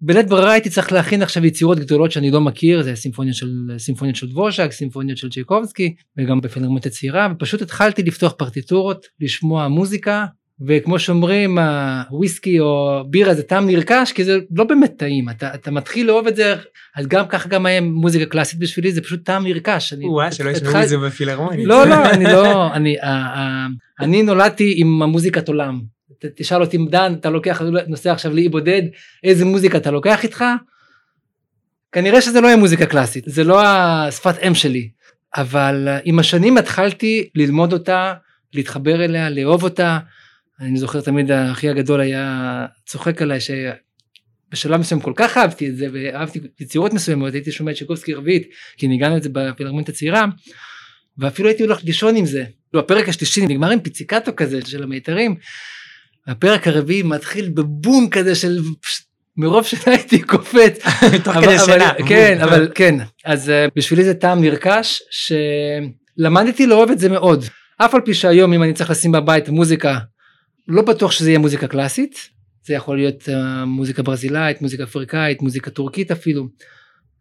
בלית 0.00 0.28
ברירה 0.28 0.52
הייתי 0.52 0.70
צריך 0.70 0.92
להכין 0.92 1.22
עכשיו 1.22 1.46
יצירות 1.46 1.78
גדולות 1.78 2.12
שאני 2.12 2.30
לא 2.30 2.40
מכיר, 2.40 2.82
זה 2.82 2.96
סימפוניות 2.96 3.36
של, 3.36 3.50
סימפוניות 3.78 4.16
של 4.16 4.28
דבושק, 4.28 4.72
סימפוניות 4.72 5.18
של 5.18 5.30
צ'ייקובסקי, 5.30 5.94
וגם 6.18 6.40
בפילהרמונית 6.40 6.86
הצעירה, 6.86 7.28
ופשוט 7.32 7.62
התחלתי 7.62 8.02
לפתוח 8.02 8.32
פרטיטורות, 8.32 9.06
לשמוע 9.20 9.68
מוזיקה, 9.68 10.26
וכמו 10.66 10.98
שאומרים 10.98 11.58
הוויסקי 11.58 12.60
או 12.60 13.02
בירה 13.10 13.34
זה 13.34 13.42
טעם 13.42 13.66
נרכש 13.66 14.12
כי 14.12 14.24
זה 14.24 14.38
לא 14.56 14.64
באמת 14.64 14.92
טעים 14.96 15.28
אתה, 15.28 15.54
אתה 15.54 15.70
מתחיל 15.70 16.06
לאהוב 16.06 16.26
את 16.26 16.36
זה 16.36 16.54
אז 16.96 17.06
גם 17.06 17.24
ככה 17.28 17.48
גם 17.48 17.66
היה 17.66 17.80
מוזיקה 17.80 18.26
קלאסית 18.26 18.58
בשבילי 18.58 18.92
זה 18.92 19.00
פשוט 19.02 19.24
טעם 19.24 19.46
נרכש. 19.46 19.94
וואה 20.02 20.32
שלא 20.32 20.50
ישמעו 20.50 20.82
את 20.82 20.88
זה 20.88 20.98
בפילהרמונית. 20.98 21.66
לא 21.66 21.86
לא 21.86 22.10
אני 22.10 22.24
לא 22.24 22.66
אני 22.76 22.96
אני 24.00 24.22
נולדתי 24.22 24.74
עם 24.76 25.02
המוזיקת 25.02 25.48
עולם 25.48 25.80
תשאל 26.36 26.60
אותי 26.60 26.78
דן 26.90 27.14
אתה 27.20 27.30
לוקח 27.30 27.62
נוסע 27.88 28.12
עכשיו 28.12 28.34
לאי 28.34 28.48
בודד 28.48 28.82
איזה 29.24 29.44
מוזיקה 29.44 29.78
אתה 29.78 29.90
לוקח 29.90 30.22
איתך. 30.22 30.44
כנראה 31.92 32.20
שזה 32.20 32.40
לא 32.40 32.46
יהיה 32.46 32.56
מוזיקה 32.56 32.86
קלאסית 32.86 33.24
זה 33.26 33.44
לא 33.44 33.62
השפת 33.64 34.38
אם 34.46 34.54
שלי 34.54 34.88
אבל 35.36 35.88
עם 36.04 36.18
השנים 36.18 36.58
התחלתי 36.58 37.28
ללמוד 37.34 37.72
אותה 37.72 38.14
להתחבר 38.54 39.04
אליה 39.04 39.30
לאהוב 39.30 39.62
אותה. 39.62 39.98
אני 40.60 40.78
זוכר 40.78 41.00
תמיד 41.00 41.30
האחי 41.30 41.68
הגדול 41.68 42.00
היה 42.00 42.66
צוחק 42.86 43.22
עליי 43.22 43.38
שבשלב 43.40 44.80
מסוים 44.80 45.00
כל 45.00 45.12
כך 45.16 45.36
אהבתי 45.36 45.68
את 45.68 45.76
זה 45.76 45.86
ואהבתי 45.92 46.40
יצירות 46.60 46.92
מסוימות 46.92 47.34
הייתי 47.34 47.52
שומע 47.52 47.70
את 47.70 47.76
שיקובסקי 47.76 48.14
רביעית 48.14 48.48
כי 48.76 48.88
ניגענו 48.88 49.16
את 49.16 49.22
זה 49.22 49.28
בפילהרמונית 49.32 49.88
הצעירה 49.88 50.24
ואפילו 51.18 51.48
הייתי 51.48 51.62
הולך 51.62 51.84
לישון 51.84 52.16
עם 52.16 52.26
זה. 52.26 52.44
הפרק 52.74 53.08
השלישי 53.08 53.46
נגמר 53.46 53.70
עם 53.70 53.80
פיציקטו 53.80 54.36
כזה 54.36 54.60
של 54.66 54.82
המיתרים. 54.82 55.36
הפרק 56.26 56.68
הרביעי 56.68 57.02
מתחיל 57.02 57.48
בבום 57.48 58.08
כזה 58.10 58.34
של 58.34 58.58
מרוב 59.36 59.66
שנה 59.66 59.94
הייתי 59.94 60.22
קופץ. 60.22 60.78
תוך 61.24 61.34
כדי 61.34 61.58
שינה. 61.58 61.92
כן 62.08 62.38
אבל 62.44 62.68
כן 62.74 62.94
אז 63.24 63.50
אה, 63.50 63.66
בשבילי 63.76 64.04
זה 64.04 64.14
טעם 64.14 64.40
נרכש 64.40 65.02
שלמדתי 65.10 66.66
לאהוב 66.66 66.90
את 66.90 66.98
זה 66.98 67.08
מאוד. 67.08 67.44
אף 67.78 67.94
על 67.94 68.00
פי 68.00 68.14
שהיום 68.14 68.52
אם 68.52 68.62
אני 68.62 68.72
צריך 68.72 68.90
לשים 68.90 69.12
בבית 69.12 69.48
מוזיקה 69.48 69.98
לא 70.68 70.82
בטוח 70.82 71.10
שזה 71.10 71.30
יהיה 71.30 71.38
מוזיקה 71.38 71.68
קלאסית, 71.68 72.30
זה 72.62 72.74
יכול 72.74 72.96
להיות 72.96 73.22
uh, 73.22 73.64
מוזיקה 73.66 74.02
ברזילאית, 74.02 74.62
מוזיקה 74.62 74.84
אפריקאית, 74.84 75.42
מוזיקה 75.42 75.70
טורקית 75.70 76.10
אפילו. 76.10 76.48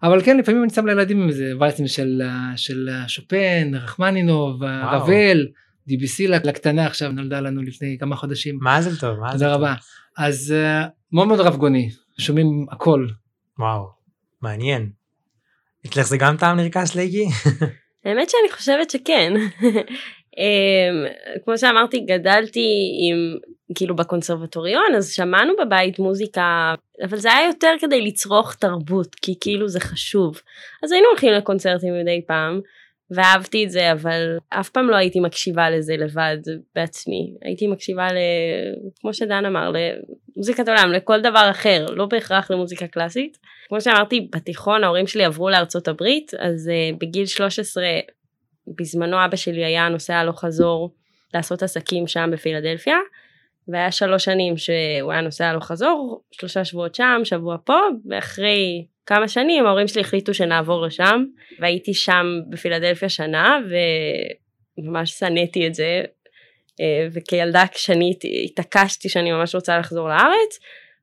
אבל 0.04 0.24
כן 0.24 0.38
לפעמים 0.38 0.64
אני 0.64 0.70
שם 0.70 0.86
לילדים 0.86 1.28
איזה 1.28 1.52
ואלסים 1.60 1.88
של, 1.88 2.22
uh, 2.26 2.58
של 2.58 2.90
uh, 2.90 3.08
שופן, 3.08 3.72
רחמנינוב, 3.74 4.64
רבל, 4.64 5.48
DBC 5.90 6.28
לקטנה 6.28 6.86
עכשיו 6.86 7.12
נולדה 7.12 7.40
לנו 7.40 7.62
לפני 7.62 7.98
כמה 8.00 8.16
חודשים. 8.16 8.58
מה 8.62 8.82
זה 8.82 9.00
טוב, 9.00 9.20
מה 9.20 9.38
זה 9.38 9.46
טוב. 9.46 9.54
תודה 9.54 9.54
רבה. 9.54 9.74
אז 10.18 10.54
uh, 10.56 10.88
מאוד 11.12 11.28
מאוד 11.28 11.40
רב 11.40 11.56
גוני, 11.56 11.90
שומעים 12.18 12.66
הכל. 12.72 13.08
וואו, 13.60 13.90
מעניין. 14.42 14.90
אצלך 15.86 16.08
זה 16.08 16.18
גם 16.18 16.38
טעם 16.38 16.58
נרכש 16.58 16.96
לאיגי? 16.96 17.26
האמת 18.06 18.30
שאני 18.30 18.52
חושבת 18.58 18.90
שכן. 18.90 19.34
אמ, 20.38 21.06
כמו 21.46 21.58
שאמרתי 21.58 22.00
גדלתי 22.00 22.68
עם 23.00 23.38
כאילו 23.76 23.96
בקונסרבטוריון 23.96 24.96
אז 24.98 25.14
שמענו 25.14 25.54
בבית 25.62 26.00
מוזיקה 26.00 26.76
אבל 27.04 27.18
זה 27.18 27.34
היה 27.34 27.48
יותר 27.48 27.74
כדי 27.82 28.02
לצרוך 28.02 28.56
תרבות 28.56 29.16
כי 29.16 29.36
כאילו 29.40 29.70
זה 29.70 29.80
חשוב. 29.80 30.42
אז 30.84 30.92
היינו 30.92 31.08
הולכים 31.08 31.32
לקונצרטים 31.32 32.00
מדי 32.00 32.22
פעם 32.28 32.62
ואהבתי 33.12 33.66
את 33.66 33.72
זה 33.72 33.92
אבל 33.92 34.38
אף 34.50 34.70
פעם 34.70 34.90
לא 34.90 34.96
הייתי 34.96 35.20
מקשיבה 35.20 35.70
לזה 35.70 35.98
לבד 35.98 36.38
בעצמי. 36.76 37.34
הייתי 37.42 37.68
מקשיבה 37.68 38.08
ל... 38.08 38.18
כמו 39.00 39.14
שדן 39.14 39.46
אמר 39.46 39.72
למוזיקת 39.72 40.70
עולם 40.70 40.92
לכל 40.92 41.22
דבר 41.22 41.48
אחר 41.52 41.86
לא 41.90 42.06
בהכרח 42.06 42.52
למוזיקה 42.52 42.88
קלאסית. 42.88 43.38
כמו 43.68 43.82
שאמרתי 43.82 44.28
בתיכון 44.32 44.84
ההורים 44.84 45.08
שלי 45.08 45.26
עברו 45.26 45.50
לארצות 45.50 45.88
הברית 45.88 46.32
אז 46.40 46.70
uh, 46.70 46.98
בגיל 47.00 47.26
13 47.26 47.84
בזמנו 48.76 49.26
אבא 49.26 49.36
שלי 49.36 49.66
היה 49.66 49.90
נוסע 49.90 50.16
הלוך 50.16 50.40
חזור 50.40 50.94
לעשות 51.34 51.64
עסקים 51.64 52.08
שם 52.08 52.30
בפילדלפיה 52.34 52.98
והיה 53.68 53.92
שלוש 53.92 54.26
שנים 54.26 54.58
שהוא 54.58 55.12
היה 55.12 55.22
נוסע 55.22 55.48
הלוך 55.48 55.66
חזור 55.66 56.24
שלושה 56.32 56.66
שבועות 56.66 56.96
שם 56.96 57.22
שבוע 57.24 57.58
פה 57.64 57.80
ואחרי 58.10 58.86
כמה 59.06 59.28
שנים 59.28 59.66
ההורים 59.66 59.88
שלי 59.88 60.02
החליטו 60.02 60.34
שנעבור 60.34 60.86
לשם 60.86 61.24
והייתי 61.60 61.94
שם 61.94 62.26
בפילדלפיה 62.50 63.10
שנה 63.10 63.60
וממש 64.80 65.12
שנאתי 65.12 65.68
את 65.68 65.74
זה 65.74 66.02
אה, 66.82 67.08
וכילדה 67.12 67.62
עקשנית 67.62 68.24
התעקשתי 68.46 69.10
שאני 69.10 69.32
ממש 69.32 69.56
רוצה 69.56 69.78
לחזור 69.78 70.10
לארץ. 70.10 70.60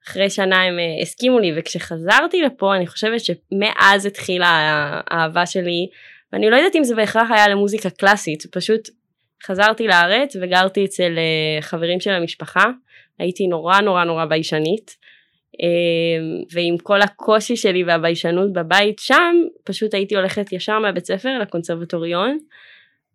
אחרי 0.09 0.31
שנה 0.31 0.63
הם 0.63 0.79
אה, 0.79 1.03
הסכימו 1.03 1.39
לי 1.39 1.53
וכשחזרתי 1.57 2.43
לפה 2.43 2.77
אני 2.77 2.87
חושבת 2.87 3.21
שמאז 3.21 4.07
התחילה 4.07 4.49
האהבה 5.11 5.47
שלי 5.47 5.89
ואני 6.35 6.51
לא 6.51 6.57
יודעת 6.57 6.77
אם 6.77 6.85
זה 6.85 6.95
בהכרח 6.95 7.31
היה 7.31 7.49
למוזיקה 7.49 7.91
קלאסית, 7.91 8.47
פשוט 8.51 8.89
חזרתי 9.47 9.87
לארץ 9.87 10.37
וגרתי 10.41 10.85
אצל 10.85 11.13
uh, 11.17 11.63
חברים 11.63 12.01
של 12.01 12.11
המשפחה, 12.11 12.65
הייתי 13.19 13.47
נורא 13.47 13.81
נורא 13.81 14.05
נורא 14.05 14.25
ביישנית, 14.25 14.91
uh, 14.91 16.53
ועם 16.53 16.79
כל 16.83 17.03
הקושי 17.03 17.57
שלי 17.57 17.85
והביישנות 17.85 18.53
בבית 18.53 18.99
שם, 18.99 19.35
פשוט 19.65 19.95
הייתי 19.95 20.17
הולכת 20.17 20.53
ישר 20.53 20.79
מהבית 20.79 21.07
ספר 21.07 21.39
לקונסרבטוריון, 21.39 22.39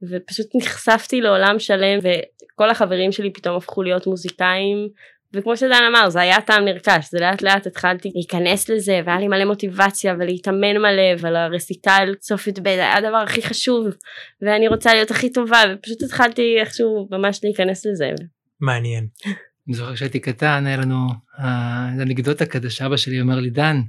ופשוט 0.10 0.48
נחשפתי 0.56 1.22
לעולם 1.22 1.60
שלם 1.60 2.00
וכל 2.04 2.70
החברים 2.70 3.12
שלי 3.12 3.34
פתאום 3.34 3.56
הפכו 3.56 3.84
להיות 3.84 4.08
מוזיקאים 4.08 4.90
וכמו 5.34 5.58
שדן 5.58 5.84
אמר 5.90 6.10
זה 6.10 6.22
היה 6.22 6.42
טעם 6.42 6.66
נרכש 6.66 7.10
זה 7.12 7.20
לאט 7.20 7.42
לאט 7.42 7.68
התחלתי 7.68 8.12
להיכנס 8.16 8.70
לזה 8.70 9.02
והיה 9.06 9.20
לי 9.20 9.28
מלא 9.28 9.46
מוטיבציה 9.46 10.16
ולהתאמן 10.20 10.78
מלא 10.78 11.14
ועל 11.20 11.36
הרסיטל 11.36 12.14
סוף 12.22 12.48
י"ב 12.48 12.68
היה 12.68 12.98
הדבר 12.98 13.18
הכי 13.18 13.42
חשוב 13.42 13.88
ואני 14.42 14.68
רוצה 14.68 14.94
להיות 14.94 15.12
הכי 15.12 15.32
טובה 15.32 15.64
ופשוט 15.74 16.04
התחלתי 16.04 16.56
איכשהו 16.60 17.08
ממש 17.12 17.40
להיכנס 17.44 17.86
לזה. 17.86 18.12
מעניין. 18.62 19.08
אני 19.68 19.76
זוכר 19.76 19.96
כשהייתי 19.96 20.20
קטן 20.20 20.66
היה 20.68 20.78
לנו 20.78 21.08
אנקדוטה 22.02 22.46
כזה 22.46 22.70
שאבא 22.70 22.98
שלי 22.98 23.22
אומר 23.22 23.40
לי 23.40 23.50
דן 23.50 23.82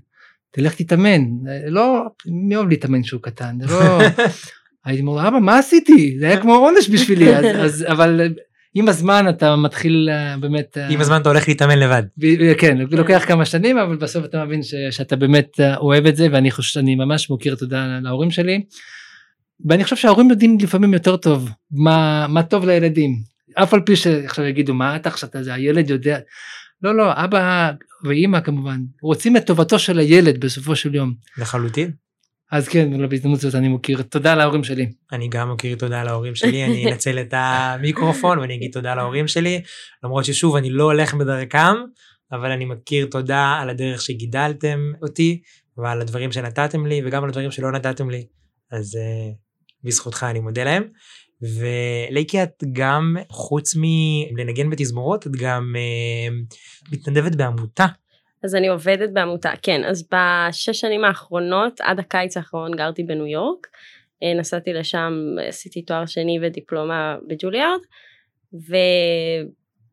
תלך 0.51 0.75
תתאמן 0.75 1.21
לא 1.67 2.03
מי 2.27 2.57
אוהב 2.57 2.69
להתאמן 2.69 3.03
כשהוא 3.03 3.23
קטן 3.23 3.57
לא 3.61 3.99
הייתי 4.85 5.03
אומר 5.03 5.29
אבא 5.29 5.39
מה 5.39 5.59
עשיתי 5.59 6.17
זה 6.19 6.27
היה 6.27 6.41
כמו 6.41 6.55
עונש 6.55 6.91
בשבילי 6.91 7.37
אז, 7.37 7.45
אז 7.65 7.85
אבל 7.89 8.33
עם 8.75 8.89
הזמן 8.89 9.29
אתה 9.29 9.57
מתחיל 9.57 10.09
אה, 10.12 10.37
באמת 10.39 10.79
אה, 10.79 10.89
עם 10.89 11.00
הזמן 11.00 11.21
אתה 11.21 11.29
הולך 11.29 11.49
להתאמן 11.49 11.79
לבד 11.79 12.03
כן 12.59 12.79
לוקח 12.91 13.25
כמה 13.27 13.45
שנים 13.45 13.79
אבל 13.79 13.97
בסוף 13.97 14.25
אתה 14.25 14.45
מבין 14.45 14.62
ש, 14.62 14.75
שאתה 14.91 15.17
באמת 15.17 15.61
אה, 15.61 15.77
אוהב 15.77 16.07
את 16.07 16.17
זה 16.17 16.29
ואני 16.33 16.50
חושב 16.50 16.73
שאני 16.73 16.95
ממש 16.95 17.31
מוקיר 17.31 17.55
תודה 17.55 17.99
להורים 18.03 18.31
שלי. 18.31 18.65
ואני 19.69 19.85
חושב 19.85 19.97
שההורים 19.97 20.31
יודעים 20.31 20.59
לפעמים 20.61 20.95
יותר 20.95 21.17
טוב 21.17 21.50
מה 21.71 22.27
מה 22.29 22.43
טוב 22.43 22.65
לילדים 22.65 23.23
אף 23.55 23.75
על 23.75 23.81
פי 23.81 23.97
שעכשיו 23.97 24.45
יגידו 24.45 24.75
מה 24.75 24.97
אתה 24.97 25.09
עכשיו 25.09 25.29
זה 25.41 25.55
הילד 25.55 25.91
יודע 25.91 26.19
לא 26.83 26.97
לא 26.97 27.12
אבא 27.15 27.71
ואימא 28.05 28.41
כמובן 28.41 28.81
רוצים 29.03 29.37
את 29.37 29.47
טובתו 29.47 29.79
של 29.79 29.99
הילד 29.99 30.41
בסופו 30.41 30.77
של 30.77 30.95
יום. 30.95 31.15
לחלוטין. 31.39 31.91
אז 32.52 32.69
כן, 32.69 33.09
בהזדמנות 33.09 33.40
זאת 33.40 33.54
אני 33.54 33.69
מכיר. 33.69 34.02
תודה 34.02 34.35
להורים 34.35 34.64
שלי. 34.64 34.90
אני 35.12 35.28
גם 35.28 35.52
מכיר 35.52 35.76
תודה 35.76 36.04
להורים 36.04 36.35
שלי, 36.35 36.64
אני 36.64 36.92
אנצל 36.92 37.19
את 37.19 37.35
המיקרופון 37.37 38.38
ואני 38.38 38.54
אגיד 38.54 38.71
תודה 38.73 38.95
להורים 38.95 39.28
שלי, 39.28 39.62
למרות 40.04 40.25
ששוב, 40.25 40.57
אני 40.57 40.71
לא 40.71 40.85
הולך 40.85 41.14
בדרכם, 41.14 41.75
אבל 42.33 42.50
אני 42.50 42.64
מכיר 42.64 43.07
תודה 43.11 43.59
על 43.62 43.71
הדרך 43.71 44.02
שגידלתם 44.02 44.92
אותי, 45.02 45.40
ועל 45.76 46.00
הדברים 46.00 46.33
שנתתם 46.33 46.87
לי, 46.87 47.00
וגם 47.04 47.23
על 47.23 47.28
הדברים 47.28 47.50
שלא 47.50 47.73
נתתם 47.73 48.11
לי. 48.11 48.26
אז 48.73 48.95
uh, 48.95 49.35
בזכותך 49.85 50.26
אני 50.30 50.40
מודה 50.40 50.64
להם. 50.64 50.83
ולייקי 51.42 52.42
את 52.42 52.64
גם, 52.73 53.16
חוץ 53.30 53.75
מלנגן 53.76 54.71
בתזמורות, 54.71 55.26
את 55.26 55.33
גם 55.33 55.75
uh, 55.76 56.92
מתנדבת 56.92 57.35
בעמותה. 57.35 57.87
אז 58.45 58.55
אני 58.55 58.69
עובדת 58.69 59.11
בעמותה, 59.13 59.53
כן, 59.63 59.85
אז 59.85 60.09
בשש 60.13 60.81
שנים 60.81 61.05
האחרונות, 61.05 61.81
עד 61.81 61.99
הקיץ 61.99 62.37
האחרון 62.37 62.71
גרתי 62.77 63.03
בניו 63.03 63.27
יורק, 63.27 63.67
אה, 64.23 64.35
נסעתי 64.35 64.73
לשם, 64.73 65.13
עשיתי 65.49 65.83
תואר 65.83 66.07
שני 66.07 66.39
ודיפלומה 66.43 67.17
בג'וליארד, 67.29 67.81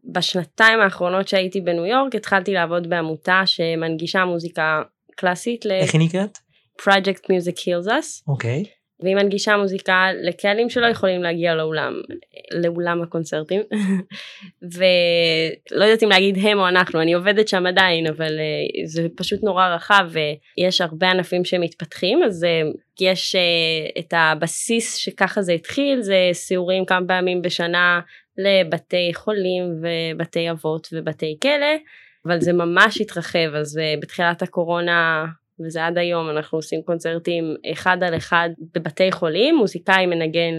ובשנתיים 0.09 0.79
האחרונות 0.79 1.27
שהייתי 1.27 1.61
בניו 1.61 1.85
יורק 1.85 2.15
התחלתי 2.15 2.53
לעבוד 2.53 2.89
בעמותה 2.89 3.41
שמנגישה 3.45 4.25
מוזיקה 4.25 4.81
קלאסית. 5.15 5.65
איך 5.65 5.93
היא 5.93 6.01
נקראת? 6.01 6.37
Project 6.81 7.23
Music 7.31 7.57
Heals 7.57 7.87
Us. 7.87 8.23
אוקיי. 8.27 8.63
Okay. 8.63 8.76
והיא 8.99 9.15
מנגישה 9.15 9.57
מוזיקה 9.57 10.07
לקהלים 10.23 10.69
שלא 10.69 10.85
יכולים 10.85 11.23
להגיע 11.23 11.55
לאולם, 11.55 11.93
לאולם 12.51 13.01
הקונצרטים. 13.01 13.61
ולא 14.73 15.85
יודעת 15.85 16.03
אם 16.03 16.09
להגיד 16.09 16.37
הם 16.41 16.59
או 16.59 16.67
אנחנו, 16.67 17.01
אני 17.01 17.13
עובדת 17.13 17.47
שם 17.47 17.65
עדיין, 17.65 18.07
אבל 18.07 18.37
uh, 18.37 18.85
זה 18.85 19.07
פשוט 19.15 19.43
נורא 19.43 19.67
רחב 19.67 20.09
ויש 20.09 20.81
הרבה 20.81 21.11
ענפים 21.11 21.45
שמתפתחים, 21.45 22.23
אז 22.23 22.43
uh, 22.43 22.77
יש 23.01 23.35
uh, 23.35 23.99
את 23.99 24.13
הבסיס 24.17 24.95
שככה 24.95 25.41
זה 25.41 25.51
התחיל, 25.53 26.01
זה 26.01 26.29
סיורים 26.33 26.85
כמה 26.85 27.07
פעמים 27.07 27.41
בשנה 27.41 27.99
לבתי 28.37 29.11
חולים 29.13 29.63
ובתי 29.81 30.51
אבות 30.51 30.87
ובתי 30.93 31.37
כלא, 31.41 31.75
אבל 32.25 32.41
זה 32.41 32.53
ממש 32.53 33.01
התרחב, 33.01 33.55
אז 33.55 33.79
בתחילת 34.01 34.41
הקורונה 34.41 35.25
וזה 35.65 35.85
עד 35.85 35.97
היום, 35.97 36.29
אנחנו 36.29 36.57
עושים 36.57 36.81
קונצרטים 36.81 37.55
אחד 37.71 37.97
על 38.01 38.17
אחד 38.17 38.49
בבתי 38.75 39.11
חולים, 39.11 39.55
מוזיקאי 39.55 40.05
מנגן 40.05 40.53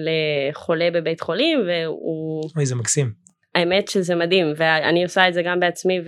לחולה 0.50 0.90
בבית 0.90 1.20
חולים 1.20 1.60
והוא... 1.68 2.50
אוי 2.56 2.66
זה 2.66 2.74
מקסים. 2.74 3.28
האמת 3.54 3.88
שזה 3.88 4.14
מדהים 4.14 4.52
ואני 4.56 5.04
עושה 5.04 5.28
את 5.28 5.34
זה 5.34 5.42
גם 5.42 5.60
בעצמי 5.60 6.00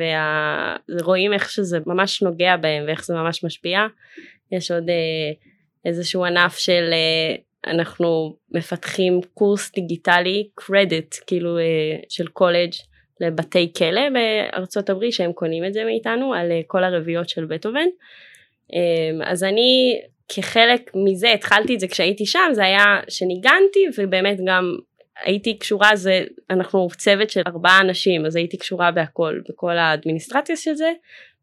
ורואים 0.89 1.33
איך 1.33 1.51
שזה 1.51 1.79
ממש 1.87 2.23
נוגע 2.23 2.57
בהם 2.57 2.85
ואיך 2.87 3.05
זה 3.05 3.15
ממש 3.15 3.45
משפיע. 3.45 3.81
יש 4.53 4.71
עוד 4.71 4.91
אה, 4.91 5.33
איזשהו 5.85 6.25
ענף 6.25 6.59
של 6.59 6.91
אה, 6.93 7.37
אנחנו 7.73 8.37
מפתחים 8.51 9.21
קורס 9.35 9.73
דיגיטלי 9.73 10.49
קרדיט 10.55 11.15
כאילו 11.27 11.59
אה, 11.59 11.63
של 12.09 12.27
קולג' 12.27 12.71
לבתי 13.21 13.73
כלא 13.77 14.03
בארצות 14.11 14.91
הברית 14.91 15.13
שהם 15.13 15.33
קונים 15.33 15.65
את 15.65 15.73
זה 15.73 15.85
מאיתנו 15.85 16.35
על 16.35 16.53
כל 16.67 16.85
הרביעיות 16.85 17.29
של 17.29 17.45
בטהובן. 17.45 17.87
אמ, 18.73 19.23
אז 19.25 19.45
אני 19.45 20.01
כחלק 20.29 20.91
מזה 20.95 21.33
התחלתי 21.33 21.75
את 21.75 21.81
זה 21.81 21.89
כשהייתי 21.89 22.27
שם 22.27 22.51
זה 22.53 22.65
היה 22.65 22.85
שניגנתי 23.09 23.87
ובאמת 23.99 24.39
גם 24.47 24.77
הייתי 25.25 25.59
קשורה 25.59 25.97
זה 25.97 26.25
אנחנו 26.51 26.89
צוות 26.99 27.31
של 27.31 27.43
ארבעה 27.47 27.81
אנשים 27.81 28.27
אז 28.27 28.37
הייתי 28.37 28.57
קשורה 28.57 28.91
בהכל 28.91 29.41
בכל 29.49 29.79
האדמיניסטרציה 29.79 30.57
של 30.57 30.75
זה 30.75 30.93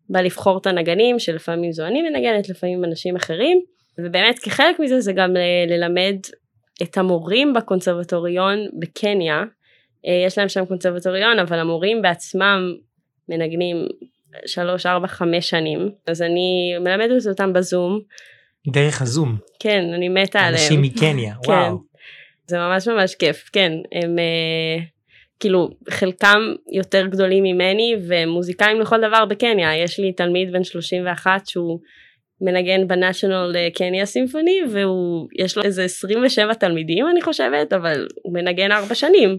בלבחור 0.09 0.57
את 0.57 0.67
הנגנים 0.67 1.19
שלפעמים 1.19 1.71
זו 1.71 1.85
אני 1.85 2.01
מנגנת 2.01 2.49
לפעמים 2.49 2.85
אנשים 2.85 3.15
אחרים 3.15 3.61
ובאמת 3.97 4.39
כחלק 4.39 4.79
מזה 4.79 4.99
זה 4.99 5.13
גם 5.13 5.33
ללמד 5.67 6.15
את 6.83 6.97
המורים 6.97 7.53
בקונסרבטוריון 7.53 8.59
בקניה. 8.79 9.43
אה, 10.07 10.23
יש 10.25 10.37
להם 10.37 10.49
שם 10.49 10.65
קונסרבטוריון 10.65 11.39
אבל 11.39 11.59
המורים 11.59 12.01
בעצמם 12.01 12.73
מנגנים 13.29 13.77
שלוש, 14.45 14.85
ארבע, 14.85 15.07
חמש 15.07 15.49
שנים, 15.49 15.91
אז 16.07 16.21
אני 16.21 16.73
מלמדת 16.79 17.27
אותם 17.27 17.53
בזום. 17.53 17.99
דרך 18.67 19.01
הזום. 19.01 19.37
כן, 19.59 19.85
אני 19.93 20.09
מתה 20.09 20.39
עליהם. 20.39 20.53
אנשים 20.53 20.81
מקניה, 20.81 21.33
כן. 21.43 21.51
וואו. 21.51 21.77
זה 22.47 22.57
ממש 22.57 22.87
ממש 22.87 23.15
כיף, 23.15 23.49
כן, 23.53 23.71
הם 23.91 24.15
uh, 24.15 24.83
כאילו 25.39 25.69
חלקם 25.89 26.39
יותר 26.71 27.07
גדולים 27.07 27.43
ממני 27.43 27.95
ומוזיקאים 28.07 28.79
לכל 28.79 29.01
דבר 29.07 29.25
בקניה, 29.25 29.77
יש 29.77 29.99
לי 29.99 30.13
תלמיד 30.13 30.51
בן 30.51 30.63
31 30.63 31.47
שהוא 31.47 31.79
מנגן 32.41 32.87
בנשיונל 32.87 33.69
קניה 33.73 34.05
סימפוני 34.05 34.59
והוא 34.71 35.27
יש 35.39 35.57
לו 35.57 35.63
איזה 35.63 35.83
27 35.83 36.53
תלמידים 36.53 37.05
אני 37.11 37.21
חושבת 37.21 37.73
אבל 37.73 38.07
הוא 38.23 38.33
מנגן 38.33 38.71
ארבע 38.71 38.95
שנים 38.95 39.37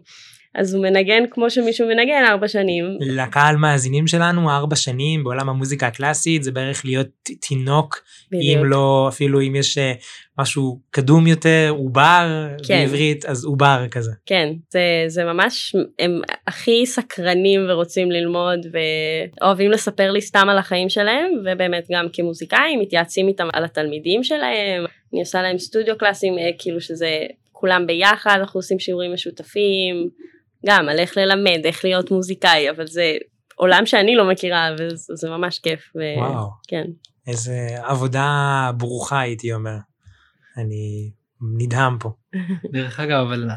אז 0.54 0.74
הוא 0.74 0.82
מנגן 0.82 1.22
כמו 1.30 1.50
שמישהו 1.50 1.88
מנגן 1.88 2.24
ארבע 2.28 2.48
שנים. 2.48 2.84
לקהל 3.00 3.56
מאזינים 3.56 4.06
שלנו 4.06 4.50
ארבע 4.50 4.76
שנים 4.76 5.24
בעולם 5.24 5.48
המוזיקה 5.48 5.86
הקלאסית 5.86 6.42
זה 6.42 6.52
בערך 6.52 6.84
להיות 6.84 7.08
תינוק 7.40 8.02
בדיוק. 8.32 8.58
אם 8.58 8.64
לא 8.64 9.06
אפילו 9.08 9.40
אם 9.40 9.56
יש 9.56 9.78
אה, 9.78 9.92
משהו 10.38 10.80
קדום 10.90 11.26
יותר 11.26 11.74
עובר 11.78 12.46
כן. 12.66 12.84
בעברית 12.84 13.24
אז 13.24 13.44
עובר 13.44 13.86
כזה. 13.90 14.12
כן 14.26 14.48
זה, 14.70 14.80
זה 15.06 15.24
ממש 15.24 15.76
הם 15.98 16.20
הכי 16.46 16.86
סקרנים 16.86 17.60
ורוצים 17.68 18.10
ללמוד 18.10 18.66
ואוהבים 18.72 19.70
לספר 19.70 20.10
לי 20.10 20.20
סתם 20.20 20.48
על 20.48 20.58
החיים 20.58 20.88
שלהם 20.88 21.30
ובאמת 21.40 21.86
גם 21.92 22.06
כמוזיקאים 22.12 22.80
מתייעצים 22.80 23.28
איתם 23.28 23.48
על 23.52 23.64
התלמידים 23.64 24.24
שלהם 24.24 24.84
אני 25.12 25.20
עושה 25.20 25.42
להם 25.42 25.58
סטודיו 25.58 25.98
קלאסים 25.98 26.38
אה, 26.38 26.50
כאילו 26.58 26.80
שזה 26.80 27.18
כולם 27.52 27.86
ביחד 27.86 28.36
אנחנו 28.40 28.58
עושים 28.58 28.78
שיעורים 28.78 29.12
משותפים 29.12 30.10
גם 30.66 30.88
על 30.88 30.98
איך 30.98 31.16
ללמד, 31.16 31.60
איך 31.64 31.84
להיות 31.84 32.10
מוזיקאי, 32.10 32.70
אבל 32.70 32.86
זה 32.86 33.16
עולם 33.54 33.86
שאני 33.86 34.16
לא 34.16 34.30
מכירה 34.30 34.68
וזה 34.78 35.30
ממש 35.30 35.58
כיף. 35.58 35.92
ו... 35.96 36.00
וואו. 36.18 36.50
כן. 36.68 36.84
איזה 37.26 37.68
עבודה 37.82 38.70
ברוכה 38.76 39.20
הייתי 39.20 39.52
אומר. 39.52 39.76
אני 40.56 41.10
נדהם 41.58 41.98
פה. 41.98 42.10
דרך 42.72 43.00
אגב, 43.00 43.26
אבל 43.26 43.48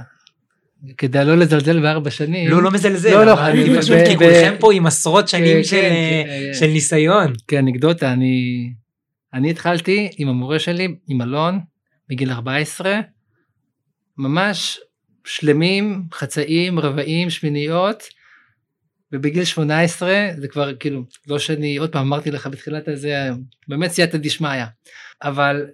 כדי 0.98 1.26
לא 1.26 1.38
לזלזל 1.38 1.82
בארבע 1.82 2.12
שנים. 2.12 2.50
לא, 2.50 2.64
לא 2.64 2.72
מזלזל, 2.72 3.12
לא, 3.12 3.26
לא, 3.26 3.48
אני 3.48 3.80
פשוט, 3.80 3.98
כי 4.08 4.18
כולכם 4.18 4.56
פה 4.60 4.74
עם 4.74 4.86
עשרות 4.86 5.28
שנים 5.28 5.58
כן, 5.58 5.64
של, 5.64 5.82
כן, 5.82 6.54
של 6.54 6.68
ניסיון. 6.68 7.34
כן, 7.48 7.58
אנקדוטה, 7.58 8.14
אני, 8.14 8.70
אני 9.34 9.50
התחלתי 9.50 10.10
עם 10.18 10.28
המורה 10.28 10.60
שלי, 10.60 10.96
עם 11.08 11.22
אלון, 11.22 11.60
מגיל 12.10 12.32
14, 12.32 13.00
ממש 14.18 14.80
שלמים, 15.26 16.04
חצאים, 16.14 16.80
רבעים, 16.80 17.30
שמיניות, 17.30 18.04
ובגיל 19.12 19.44
18 19.44 20.30
זה 20.38 20.48
כבר 20.48 20.76
כאילו, 20.76 21.04
לא 21.28 21.40
שאני, 21.40 21.78
עוד 21.78 21.92
פעם 21.92 22.08
אמרתי 22.08 22.32
לך 22.32 22.48
בתחילת 22.48 22.88
הזה, 22.88 23.30
באמת 23.68 23.92
סייעתא 23.92 24.18
דשמיא, 24.18 24.64
אבל 25.24 25.66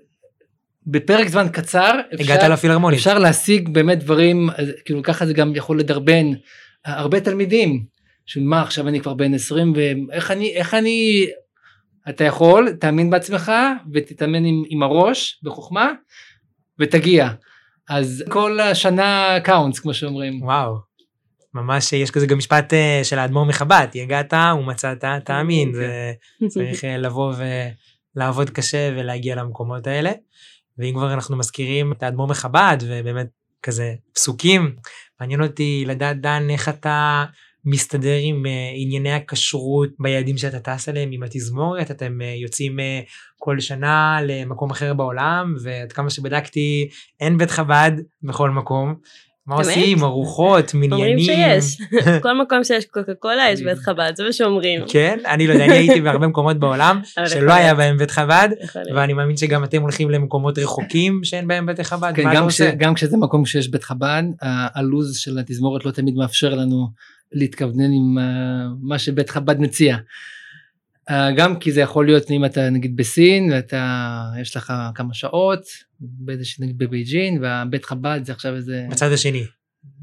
בפרק 0.88 1.28
זמן 1.28 1.48
קצר 1.52 2.00
אפשר, 2.14 2.34
אפשר 2.94 3.20
להשיג 3.20 3.70
באמת 3.70 4.00
דברים, 4.00 4.50
כאילו 4.86 5.04
ככה 5.04 5.26
זה 5.26 5.34
גם 5.34 5.56
יכול 5.56 5.80
לדרבן 5.80 6.26
הרבה 6.86 7.20
תלמידים, 7.20 7.86
של 8.26 8.42
מה 8.42 8.62
עכשיו 8.62 8.88
אני 8.88 9.02
כבר 9.02 9.14
בן 9.14 9.34
20 9.34 9.74
ואיך 9.76 10.32
אני, 10.32 10.56
איך 10.56 10.74
אני, 10.74 11.28
אתה 12.10 12.24
יכול, 12.24 12.72
תאמין 12.80 13.10
בעצמך 13.10 13.52
ותתאמן 13.94 14.46
עם, 14.46 14.64
עם 14.70 14.84
הראש 14.84 15.40
בחוכמה 15.44 15.92
ותגיע. 16.80 17.30
אז 17.90 18.24
כל 18.30 18.60
השנה 18.60 19.38
counts 19.44 19.80
כמו 19.80 19.94
שאומרים. 19.94 20.42
וואו. 20.44 20.78
ממש 21.54 21.94
יש 21.94 22.12
כזה 22.12 22.28
גם 22.28 22.38
משפט 22.38 22.74
uh, 22.74 23.04
של 23.04 23.20
האדמו"ר 23.20 23.46
מחב"ד, 23.46 23.88
יגעת 23.94 24.34
ומצאת 24.60 25.04
תאמין, 25.26 25.72
וצריך 25.76 26.84
uh, 26.84 26.88
לבוא 26.88 27.34
ולעבוד 28.16 28.50
קשה 28.50 28.92
ולהגיע 28.96 29.36
למקומות 29.36 29.88
האלה. 29.88 30.12
ואם 30.78 30.94
כבר 30.94 31.14
אנחנו 31.14 31.38
מזכירים 31.38 31.92
את 31.92 32.04
האדמו"ר 32.04 32.28
מחב"ד 32.28 32.78
ובאמת 32.82 33.28
כזה 33.64 33.94
פסוקים, 34.14 34.76
מעניין 35.20 35.44
אותי 35.44 35.84
לדעת 35.88 36.22
דן 36.22 36.50
איך 36.50 36.70
אתה 36.70 37.26
מסתדר 37.70 38.18
עם 38.22 38.46
uh, 38.46 38.50
ענייני 38.76 39.14
הכשרות 39.14 39.90
ביעדים 40.00 40.38
שאתה 40.38 40.60
טס 40.60 40.90
עליהם 40.90 41.10
עם 41.12 41.24
התזמורת, 41.24 41.92
אתם 41.92 42.18
uh, 42.22 42.42
יוצאים 42.44 42.80
uh, 42.80 42.84
כל 43.38 43.60
שנה 43.60 44.20
למקום 44.24 44.72
אחר 44.72 44.94
בעולם, 44.94 45.56
ועד 45.64 45.92
כמה 45.92 46.10
שבדקתי 46.10 46.90
אין 47.20 47.38
בית 47.38 47.52
חב"ד 47.52 47.92
בכל 48.24 48.50
מקום. 48.50 48.96
מה 49.48 49.56
עושים? 49.56 50.04
ארוחות, 50.04 50.74
מניינים. 50.74 50.94
אומרים 50.94 51.20
שיש, 51.20 51.78
כל 52.24 52.42
מקום 52.42 52.64
שיש 52.64 52.86
קוקה 52.86 53.14
קולה 53.20 53.44
יש 53.52 53.62
בית 53.62 53.78
חב"ד, 53.78 54.12
זה 54.16 54.24
מה 54.24 54.34
שאומרים. 54.34 54.82
כן, 54.88 55.20
אני 55.26 55.48
לא 55.48 55.54
יודע, 55.54 55.66
אני 55.66 55.74
הייתי 55.74 56.02
בהרבה 56.02 56.28
מקומות 56.28 56.60
בעולם 56.60 57.02
שלא 57.26 57.54
היה 57.54 57.76
בהם 57.76 57.98
בית 57.98 58.12
חב"ד, 58.12 58.50
ואני 58.96 59.14
מאמין 59.14 59.38
שגם 59.38 59.64
אתם 59.64 59.82
הולכים 59.82 60.10
למקומות 60.10 60.60
רחוקים 60.60 61.24
שאין 61.24 61.48
בהם 61.48 61.66
בית 61.66 61.80
חב"ד, 61.82 62.12
כן, 62.16 62.24
גם 62.78 62.94
כשזה 62.94 63.18
מקום 63.18 63.46
שיש 63.46 63.68
בית 63.72 63.84
חב"ד, 63.84 64.24
הלו"ז 64.76 65.18
של 65.18 65.40
התזמורת 65.40 65.86
לא 65.86 65.92
תמיד 65.92 66.16
מאפשר 66.16 66.56
לנו 66.56 66.88
להתכוונן 67.32 67.92
עם 67.94 68.18
מה 68.82 69.00
שבית 69.00 69.30
חב"ד 69.30 69.60
מציע. 69.60 69.98
אה, 71.10 71.32
גם 71.32 71.60
כי 71.60 71.72
זה 71.72 71.82
יכול 71.82 72.06
להיות 72.06 72.32
אם 72.32 72.46
אתה 72.46 72.70
נגיד 72.70 72.96
בסין 72.96 73.52
ואתה 73.52 74.22
יש 74.42 74.58
לך 74.58 74.74
כמה 74.96 75.14
שעות 75.14 75.62
באיזושהי 76.00 76.64
נגיד 76.64 76.78
בבייג'ין 76.78 77.44
והבית 77.44 77.86
חב"ד 77.86 78.20
זה 78.24 78.32
עכשיו 78.32 78.56
איזה 78.56 78.86
בצד 78.92 79.12
השני. 79.12 79.44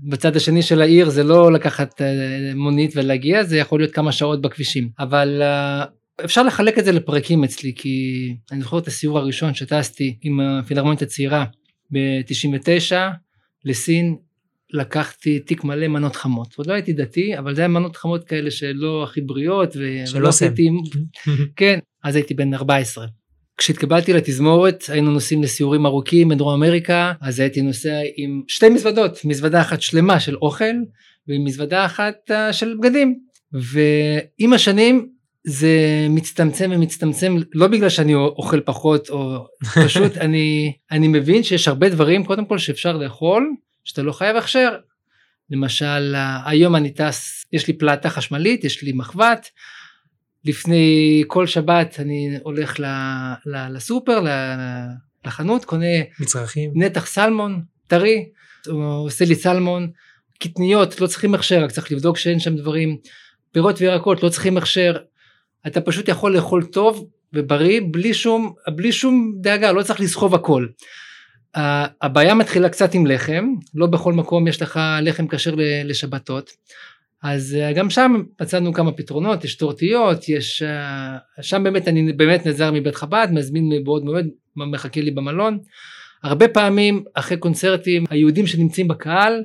בצד 0.03 0.37
השני 0.37 0.63
של 0.63 0.83
העיר 0.83 1.11
זה 1.11 1.25
לא 1.25 1.53
לקחת 1.53 2.03
אה, 2.03 2.53
מונית 2.55 2.97
ולהגיע 2.97 3.45
זה 3.45 3.59
יכול 3.59 3.81
להיות 3.81 3.93
כמה 3.93 4.13
שעות 4.13 4.41
בכבישים 4.41 4.89
אבל 4.99 5.43
אה, 5.43 5.85
אפשר 6.25 6.43
לחלק 6.43 6.79
את 6.79 6.85
זה 6.85 6.93
לפרקים 6.93 7.45
אצלי 7.45 7.73
כי 7.77 8.37
אני 8.53 8.61
זוכר 8.61 8.79
את 8.79 8.87
הסיור 8.87 9.19
הראשון 9.19 9.55
שטסתי 9.55 10.19
עם 10.23 10.41
הפילהרמונית 10.41 11.03
הצעירה 11.03 11.45
ב-99 11.91 12.95
לסין 13.65 14.17
לקחתי 14.75 15.41
תיק 15.41 15.65
מלא 15.65 15.89
מנות 15.89 16.17
חמות 16.17 16.55
עוד 16.57 16.67
לא 16.67 16.73
הייתי 16.73 16.93
דתי 16.93 17.39
אבל 17.39 17.55
זה 17.55 17.61
היה 17.61 17.69
מנות 17.69 17.97
חמות 17.97 18.25
כאלה 18.25 18.51
שלא 18.51 19.03
הכי 19.05 19.21
בריאות 19.21 19.77
ו- 19.77 20.07
שלא. 20.07 20.29
עשיתי 20.29 20.69
כן 21.57 21.79
אז 22.05 22.17
הייתי 22.17 22.35
בן 22.35 22.55
14. 22.55 23.07
כשהתקבלתי 23.57 24.13
לתזמורת 24.13 24.85
היינו 24.89 25.11
נוסעים 25.11 25.43
לסיורים 25.43 25.87
ארוכים 25.87 26.29
בדרום 26.29 26.55
אמריקה 26.55 27.13
אז 27.21 27.41
הייתי 27.41 27.63
נוסע 27.63 28.01
עם 28.17 28.43
שתי 28.49 28.69
מזוודות 28.69 29.25
מזוודה 29.25 29.61
אחת 29.61 29.83
שלמה 29.83 30.21
של 30.21 30.37
אוכל 30.37 30.75
ועם 31.29 31.45
מזוודה 31.45 31.87
אחת 31.87 32.15
אה, 32.31 32.53
של 32.53 32.75
בגדים 32.81 33.19
ועם 33.53 34.53
השנים 34.53 35.09
זה 35.47 36.07
מצטמצם 36.11 36.71
ומצטמצם 36.75 37.37
לא 37.55 37.67
בגלל 37.67 37.89
שאני 37.89 38.15
אוכל 38.15 38.61
פחות 38.61 39.11
או 39.11 39.47
פשוט 39.85 40.17
אני 40.25 40.73
אני 40.91 41.09
מבין 41.09 41.43
שיש 41.43 41.69
הרבה 41.69 41.89
דברים 41.89 42.25
קודם 42.25 42.45
כל 42.45 42.59
שאפשר 42.59 42.97
לאכול 42.97 43.55
שאתה 43.85 44.03
לא 44.03 44.13
חייב 44.13 44.37
הכשר. 44.37 44.77
למשל 45.51 46.15
היום 46.47 46.77
אני 46.77 46.91
טס 46.91 47.47
יש 47.53 47.67
לי 47.67 47.73
פלטה 47.73 48.11
חשמלית 48.11 48.65
יש 48.65 48.83
לי 48.83 48.93
מחבת 48.93 49.51
לפני 50.45 51.25
כל 51.27 51.47
שבת 51.47 51.97
אני 51.99 52.39
הולך 52.43 52.81
ל, 52.81 52.85
ל, 53.47 53.77
לסופר 53.77 54.21
ל- 54.21 54.89
לחנות 55.27 55.65
קונה 55.65 55.97
מצרכים. 56.21 56.71
נתח 56.75 57.07
סלמון 57.07 57.63
טרי 57.87 58.29
עושה 59.05 59.25
לי 59.25 59.35
סלמון 59.35 59.91
קטניות 60.39 61.01
לא 61.01 61.07
צריכים 61.07 61.35
הכשר 61.35 61.65
רק 61.65 61.71
צריך 61.71 61.93
לבדוק 61.93 62.17
שאין 62.17 62.39
שם 62.39 62.57
דברים 62.57 62.97
פירות 63.53 63.81
וירקות 63.81 64.23
לא 64.23 64.29
צריכים 64.29 64.57
הכשר 64.57 64.97
אתה 65.67 65.81
פשוט 65.81 66.09
יכול 66.09 66.37
לאכול 66.37 66.65
טוב 66.65 67.09
ובריא 67.33 67.81
בלי 67.91 68.15
שום 68.15 68.55
בלי 68.75 68.93
שום 68.93 69.33
דאגה 69.41 69.73
לא 69.73 69.83
צריך 69.83 70.01
לסחוב 70.01 70.35
הכל. 70.35 70.67
הבעיה 72.03 72.35
מתחילה 72.35 72.69
קצת 72.69 72.95
עם 72.95 73.07
לחם 73.07 73.45
לא 73.75 73.87
בכל 73.87 74.13
מקום 74.13 74.49
יש 74.49 74.63
לך 74.63 74.81
לחם 75.03 75.27
כשר 75.29 75.55
לשבתות. 75.85 76.51
אז 77.23 77.57
uh, 77.61 77.73
גם 77.73 77.91
שם 77.91 78.23
מצאנו 78.41 78.73
כמה 78.73 78.93
פתרונות 78.93 79.45
יש 79.45 79.55
טורטיות 79.55 80.29
יש 80.29 80.63
uh, 80.63 81.43
שם 81.43 81.65
באמת 81.65 81.89
אני 81.89 82.13
באמת 82.13 82.47
נעזר 82.47 82.71
מבית 82.73 82.95
חב"ד 82.95 83.29
מזמין 83.31 83.69
מבעוד 83.69 84.05
מועד 84.05 84.29
מחכה 84.57 85.01
לי 85.01 85.11
במלון. 85.11 85.59
הרבה 86.23 86.49
פעמים 86.49 87.05
אחרי 87.15 87.37
קונצרטים 87.37 88.05
היהודים 88.11 88.47
שנמצאים 88.47 88.89
בקהל 88.89 89.45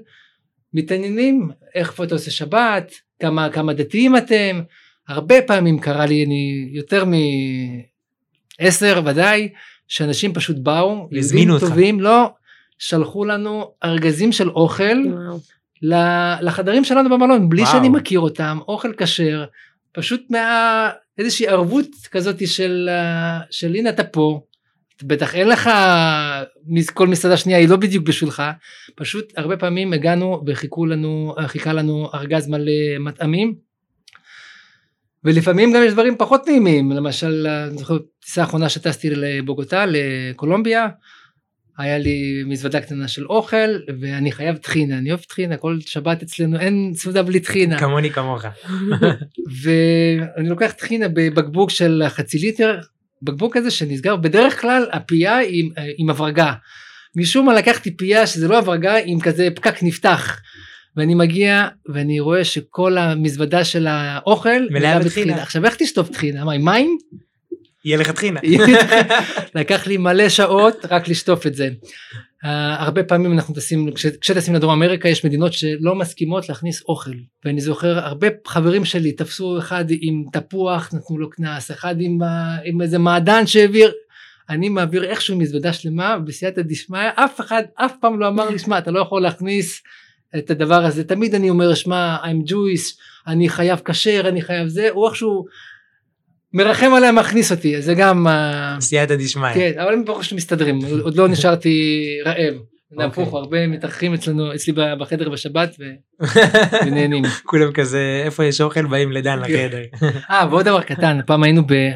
מתעניינים 0.73 1.49
איך 1.75 2.01
אתה 2.03 2.15
עושה 2.15 2.31
שבת 2.31 2.93
כמה 3.19 3.49
כמה 3.49 3.73
דתיים 3.73 4.17
אתם. 4.17 4.61
הרבה 5.07 5.41
פעמים 5.41 5.79
קרה 5.79 6.05
לי 6.05 6.25
אני 6.25 6.69
יותר 6.71 7.03
מעשר 8.59 9.01
ודאי 9.05 9.49
שאנשים 9.89 10.33
פשוט 10.33 10.57
באו 10.57 11.09
הזמינו 11.17 11.53
אותך. 11.53 11.65
טובים 11.65 11.99
לא 11.99 12.29
שלחו 12.79 13.25
לנו 13.25 13.71
ארגזים 13.83 14.31
של 14.31 14.49
אוכל 14.49 14.97
וואו. 15.13 15.39
ל- 15.81 16.45
לחדרים 16.47 16.83
שלנו 16.83 17.09
במלון 17.09 17.49
בלי 17.49 17.61
וואו. 17.61 17.71
שאני 17.73 17.89
מכיר 17.89 18.19
אותם 18.19 18.59
אוכל 18.67 18.93
כשר 18.97 19.45
פשוט 19.91 20.21
מה 20.29 20.89
איזושהי 21.17 21.47
ערבות 21.47 21.87
כזאת 22.11 22.47
של 22.47 22.89
אה, 22.91 23.39
של 23.51 23.75
הנה 23.75 23.89
אתה 23.89 24.03
פה 24.03 24.41
בטח 25.03 25.35
אין 25.35 25.47
לך 25.47 25.69
כל 26.93 27.07
מסעדה 27.07 27.37
שנייה 27.37 27.59
היא 27.59 27.69
לא 27.69 27.75
בדיוק 27.75 28.07
בשבילך 28.07 28.43
פשוט 28.95 29.33
הרבה 29.37 29.57
פעמים 29.57 29.93
הגענו 29.93 30.41
וחיכו 30.47 30.85
לנו 30.85 31.35
חיכה 31.47 31.73
לנו 31.73 32.09
ארגז 32.13 32.47
מלא 32.47 32.71
מטעמים. 32.99 33.68
ולפעמים 35.23 35.73
גם 35.73 35.81
יש 35.85 35.93
דברים 35.93 36.15
פחות 36.17 36.47
נעימים 36.47 36.91
למשל 36.91 37.47
אני 37.47 37.77
זוכר 37.77 37.97
טיסה 38.25 38.41
האחרונה 38.41 38.69
שטסתי 38.69 39.09
לבוגוטה 39.09 39.85
לקולומביה 39.87 40.87
היה 41.79 41.97
לי 41.97 42.43
מזוודה 42.45 42.81
קטנה 42.81 43.07
של 43.07 43.25
אוכל 43.25 43.79
ואני 43.99 44.31
חייב 44.31 44.57
טחינה 44.57 44.97
אני 44.97 45.09
אוהב 45.09 45.21
טחינה 45.21 45.57
כל 45.57 45.77
שבת 45.81 46.21
אצלנו 46.23 46.59
אין 46.59 46.91
סעודה 46.95 47.23
בלי 47.23 47.39
טחינה. 47.39 47.79
כמוני 47.79 48.09
כמוך. 48.09 48.45
ואני 49.63 50.49
לוקח 50.49 50.71
טחינה 50.71 51.05
בבקבוק 51.13 51.69
של 51.69 52.03
חצי 52.07 52.37
ליטר 52.39 52.79
בקבוק 53.21 53.57
כזה 53.57 53.71
שנסגר 53.71 54.15
בדרך 54.15 54.61
כלל 54.61 54.85
הפייה 54.91 55.39
עם, 55.49 55.69
עם 55.97 56.09
הברגה. 56.09 56.53
משום 57.15 57.45
מה 57.45 57.53
לקחתי 57.53 57.97
פייה 57.97 58.27
שזה 58.27 58.47
לא 58.47 58.57
הברגה 58.57 58.95
עם 59.05 59.19
כזה 59.19 59.47
פקק 59.55 59.83
נפתח 59.83 60.39
ואני 60.97 61.15
מגיע 61.15 61.67
ואני 61.93 62.19
רואה 62.19 62.43
שכל 62.43 62.97
המזוודה 62.97 63.65
של 63.65 63.87
האוכל 63.87 64.61
מלאה 64.71 64.99
בטחינה. 64.99 65.41
עכשיו 65.41 65.65
איך 65.65 65.75
תשטוף 65.75 66.09
טחינה 66.09 66.45
מה 66.45 66.53
עם 66.53 66.65
מים 66.65 66.97
יהיה 67.85 67.97
לך 67.97 68.11
טחינה. 68.11 68.39
לקח 69.55 69.87
לי 69.87 69.97
מלא 69.97 70.29
שעות 70.29 70.85
רק 70.89 71.07
לשטוף 71.07 71.47
את 71.47 71.55
זה. 71.55 71.69
Uh, 72.43 72.47
הרבה 72.79 73.03
פעמים 73.03 73.33
אנחנו 73.33 73.55
טסים 73.55 73.93
כש- 73.93 74.05
כשטסים 74.05 74.55
לדרום 74.55 74.71
אמריקה 74.71 75.09
יש 75.09 75.25
מדינות 75.25 75.53
שלא 75.53 75.95
מסכימות 75.95 76.49
להכניס 76.49 76.81
אוכל 76.81 77.11
ואני 77.45 77.61
זוכר 77.61 77.99
הרבה 77.99 78.27
חברים 78.47 78.85
שלי 78.85 79.11
תפסו 79.11 79.59
אחד 79.59 79.85
עם 79.89 80.23
תפוח 80.31 80.93
נתנו 80.93 81.17
לו 81.17 81.29
קנס 81.29 81.71
אחד 81.71 81.95
עם, 81.99 82.21
uh, 82.21 82.25
עם 82.65 82.81
איזה 82.81 82.97
מעדן 82.97 83.47
שהעביר 83.47 83.91
אני 84.49 84.69
מעביר 84.69 85.03
איכשהו 85.03 85.37
מזוודה 85.37 85.73
שלמה 85.73 86.17
בסייעתא 86.19 86.61
דשמיא 86.61 87.09
אף 87.15 87.41
אחד 87.41 87.63
אף 87.75 87.93
פעם 88.01 88.19
לא 88.19 88.27
אמר 88.27 88.49
לי 88.49 88.59
שמע 88.59 88.77
אתה 88.77 88.91
לא 88.91 88.99
יכול 88.99 89.21
להכניס 89.21 89.81
את 90.37 90.51
הדבר 90.51 90.85
הזה 90.85 91.03
תמיד 91.03 91.35
אני 91.35 91.49
אומר 91.49 91.73
שמע 91.73 92.17
I'm 92.23 92.49
Jewish 92.49 92.99
אני 93.27 93.49
חייב 93.49 93.79
כשר 93.85 94.21
אני 94.25 94.41
חייב 94.41 94.67
זה 94.67 94.89
הוא 94.89 95.07
איכשהו 95.07 95.45
מרחם 96.53 96.93
עליי 96.93 97.11
מכניס 97.11 97.51
אותי 97.51 97.81
זה 97.81 97.93
גם. 97.93 98.27
uh, 98.27 98.81
סייעתא 98.81 99.15
דשמיא. 99.15 99.53
כן, 99.53 99.71
אבל 99.79 99.93
הם 99.93 100.05
ברור 100.05 100.23
שמסתדרים, 100.23 100.79
עוד 101.01 101.15
לא 101.15 101.27
נשארתי 101.27 102.03
רעב. 102.25 102.53
אוקיי. 102.91 103.05
הפוך, 103.05 103.33
הרבה 103.33 103.67
מתארחים 103.67 104.13
אצלנו, 104.13 104.55
אצלי 104.55 104.73
בחדר 104.99 105.29
בשבת 105.29 105.75
ונהנים. 106.85 107.23
כולם 107.43 107.71
כזה 107.71 108.21
איפה 108.25 108.45
יש 108.45 108.61
אוכל 108.61 108.85
באים 108.85 109.11
לדן 109.11 109.39
כן. 109.47 109.53
לחדר. 109.53 109.81
אה, 110.29 110.47
ועוד 110.49 110.65
דבר 110.65 110.81
קטן, 110.81 111.19
פעם 111.25 111.43
היינו 111.43 111.61
ב- 111.67 111.91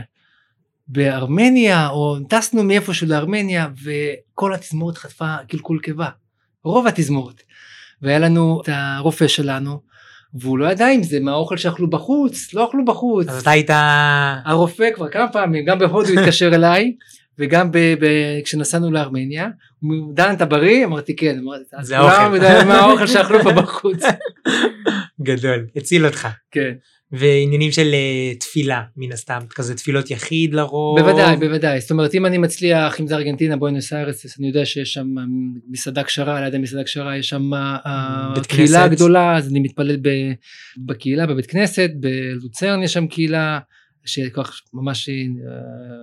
בארמניה, 0.87 1.89
או 1.89 2.17
טסנו 2.29 2.63
מאיפשהו 2.63 3.07
לארמניה, 3.07 3.67
וכל 3.83 4.53
התזמורת 4.53 4.97
חטפה 4.97 5.35
קלקול 5.49 5.79
קיבה. 5.79 6.09
רוב 6.63 6.87
התזמורת. 6.87 7.43
והיה 8.03 8.19
לנו 8.19 8.61
את 8.63 8.69
הרופא 8.71 9.27
שלנו, 9.27 9.79
והוא 10.33 10.57
לא 10.57 10.65
ידע 10.71 10.89
אם 10.89 11.03
זה 11.03 11.19
מהאוכל 11.19 11.57
שאכלו 11.57 11.89
בחוץ, 11.89 12.53
לא 12.53 12.69
אכלו 12.69 12.85
בחוץ. 12.85 13.27
אז 13.29 13.41
אתה 13.41 13.51
היית 13.51 13.69
הרופא 14.45 14.89
כבר 14.95 15.09
כמה 15.09 15.27
פעמים, 15.27 15.65
גם 15.65 15.79
בהודו 15.79 16.13
התקשר 16.19 16.55
אליי, 16.55 16.93
וגם 17.39 17.71
ב- 17.71 17.77
ב- 17.99 18.41
כשנסענו 18.43 18.91
לארמניה, 18.91 19.47
הוא 19.81 20.13
דן 20.13 20.33
אתה 20.33 20.45
בריא? 20.45 20.85
אמרתי 20.85 21.15
כן, 21.15 21.39
אמרתי, 21.39 21.63
זה 21.81 21.97
האוכל." 21.97 22.39
מה 22.67 22.75
האוכל 22.75 23.07
שאכלו 23.07 23.43
פה 23.43 23.51
בחוץ. 23.51 24.03
גדול 25.21 25.65
הציל 25.75 26.05
אותך. 26.05 26.27
כן, 26.51 26.71
ועניינים 27.13 27.71
של 27.71 27.93
אה, 27.93 28.35
תפילה 28.39 28.81
מן 28.97 29.11
הסתם 29.11 29.39
כזה 29.49 29.75
תפילות 29.75 30.11
יחיד 30.11 30.53
לרוב. 30.53 30.99
בוודאי, 30.99 31.37
בוודאי, 31.37 31.81
זאת 31.81 31.91
אומרת 31.91 32.15
אם 32.15 32.25
אני 32.25 32.37
מצליח, 32.37 32.99
אם 32.99 33.07
זה 33.07 33.15
ארגנטינה, 33.15 33.57
בואנוס 33.57 33.93
איירס, 33.93 34.25
אז 34.25 34.35
אני 34.39 34.47
יודע 34.47 34.65
שיש 34.65 34.93
שם 34.93 35.07
מסעדה 35.69 36.03
כשרה, 36.03 36.41
ליד 36.41 36.55
המסעדה 36.55 36.83
כשרה 36.83 37.17
יש 37.17 37.29
שם 37.29 37.53
אה, 37.53 38.33
קהילה. 38.47 38.87
גדולה, 38.87 39.37
אז 39.37 39.51
אני 39.51 39.59
מתפלל 39.59 39.97
ב- 39.97 40.33
בקהילה, 40.77 41.25
בבית 41.25 41.45
כנסת, 41.45 41.89
בלוצרן 41.99 42.83
יש 42.83 42.93
שם 42.93 43.07
קהילה, 43.07 43.59
שכך 44.05 44.61
ממש 44.73 45.09
אה, 45.09 45.15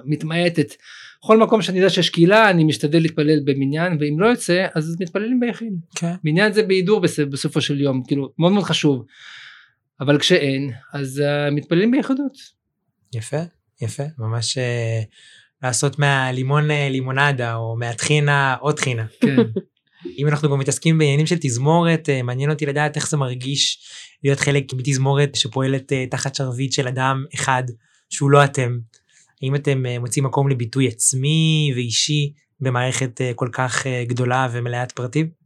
מתמעטת. 0.04 0.74
בכל 1.22 1.38
מקום 1.38 1.62
שאני 1.62 1.78
יודע 1.78 1.90
שיש 1.90 2.10
קהילה, 2.10 2.50
אני 2.50 2.64
משתדל 2.64 2.98
להתפלל 2.98 3.40
במניין, 3.44 3.96
ואם 4.00 4.20
לא 4.20 4.26
יוצא, 4.26 4.66
אז 4.74 4.96
מתפללים 5.00 5.40
ביחיד. 5.40 5.72
כן. 5.94 6.12
מניין 6.24 6.52
זה 6.52 6.62
בהידור 6.62 7.00
בסופו 7.30 7.60
של 7.60 7.80
יום, 7.80 8.02
כאילו, 8.06 8.32
מאוד 8.38 8.52
מאוד 8.52 8.64
חשוב. 8.64 9.04
אבל 10.00 10.18
כשאין, 10.18 10.70
אז 10.92 11.22
uh, 11.22 11.54
מתפללים 11.54 11.90
ביחידות. 11.90 12.32
יפה 13.14 13.40
יפה 13.82 14.02
ממש 14.18 14.58
אה, 14.58 15.02
לעשות 15.62 15.98
מהלימון 15.98 16.70
אה, 16.70 16.88
לימונדה 16.88 17.54
או 17.54 17.76
מהטחינה 17.76 18.54
עוד 18.54 18.76
טחינה. 18.76 19.06
כן. 19.20 19.36
אם 20.18 20.28
אנחנו 20.28 20.48
כבר 20.48 20.56
מתעסקים 20.56 20.98
בעניינים 20.98 21.26
של 21.26 21.36
תזמורת 21.40 22.08
אה, 22.08 22.22
מעניין 22.22 22.50
אותי 22.50 22.66
לדעת 22.66 22.96
איך 22.96 23.08
זה 23.08 23.16
מרגיש 23.16 23.78
להיות 24.24 24.40
חלק 24.40 24.72
מתזמורת 24.72 25.34
שפועלת 25.34 25.92
אה, 25.92 26.06
תחת 26.10 26.34
שרביט 26.34 26.72
של 26.72 26.88
אדם 26.88 27.24
אחד 27.34 27.62
שהוא 28.10 28.30
לא 28.30 28.44
אתם. 28.44 28.78
האם 29.42 29.54
אתם 29.54 29.86
אה, 29.86 29.98
מוצאים 29.98 30.24
מקום 30.24 30.48
לביטוי 30.48 30.88
עצמי 30.88 31.72
ואישי 31.74 32.32
במערכת 32.60 33.20
אה, 33.20 33.32
כל 33.34 33.48
כך 33.52 33.86
אה, 33.86 34.04
גדולה 34.04 34.48
ומלאת 34.52 34.92
פרטים? 34.92 35.39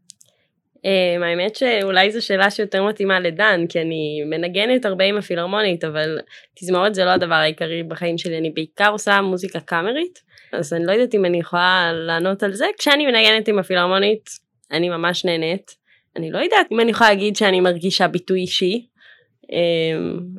Um, 0.85 1.25
האמת 1.25 1.57
שאולי 1.57 2.11
זו 2.11 2.27
שאלה 2.27 2.51
שיותר 2.51 2.85
מתאימה 2.85 3.20
לדן, 3.20 3.66
כי 3.68 3.81
אני 3.81 4.23
מנגנת 4.27 4.85
הרבה 4.85 5.05
עם 5.05 5.16
הפילהרמונית, 5.16 5.85
אבל 5.85 6.18
תזמורת 6.55 6.94
זה 6.94 7.05
לא 7.05 7.11
הדבר 7.11 7.35
העיקרי 7.35 7.83
בחיים 7.83 8.18
שלי, 8.18 8.38
אני 8.38 8.51
בעיקר 8.51 8.88
עושה 8.90 9.20
מוזיקה 9.20 9.61
קאמרית, 9.61 10.23
אז 10.53 10.73
אני 10.73 10.87
לא 10.87 10.92
יודעת 10.92 11.14
אם 11.14 11.25
אני 11.25 11.38
יכולה 11.38 11.90
לענות 11.92 12.42
על 12.42 12.53
זה. 12.53 12.66
כשאני 12.79 13.07
מנגנת 13.07 13.49
עם 13.49 13.59
הפילהרמונית, 13.59 14.31
אני 14.73 14.88
ממש 14.88 15.25
נהנית. 15.25 15.77
אני 16.16 16.31
לא 16.31 16.38
יודעת 16.38 16.66
אם 16.73 16.81
אני 16.81 16.90
יכולה 16.90 17.11
להגיד 17.11 17.37
שאני 17.37 17.61
מרגישה 17.61 18.09
ביטוי 18.09 18.40
אישי, 18.40 18.87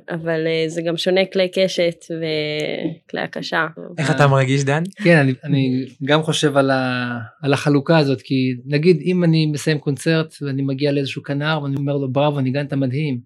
אבל 0.10 0.48
אה, 0.48 0.66
זה 0.68 0.82
גם 0.82 0.98
שונה 0.98 1.22
כלי 1.34 1.50
קשת 1.54 2.06
וכלי 2.06 3.22
הקשה. 3.22 3.68
איך 3.98 4.12
אתה 4.12 4.28
מרגיש 4.28 4.64
דן? 4.64 4.84
כן, 5.04 5.18
אני, 5.18 5.34
אני 5.44 5.86
גם 6.04 6.24
חושב 6.24 6.58
על, 6.58 6.72
ה, 6.72 7.18
על 7.42 7.54
החלוקה 7.54 7.98
הזאת, 7.98 8.22
כי 8.22 8.54
נגיד 8.66 9.02
אם 9.06 9.24
אני 9.24 9.46
מסיים 9.46 9.80
קונצרט 9.80 10.36
ואני 10.42 10.62
מגיע 10.62 10.92
לאיזשהו 10.92 11.24
כנר 11.24 11.60
ואני 11.64 11.76
אומר 11.76 11.98
לו 11.98 12.12
בראבו, 12.12 12.40
ניגנת 12.40 12.74
מדהים, 12.74 13.20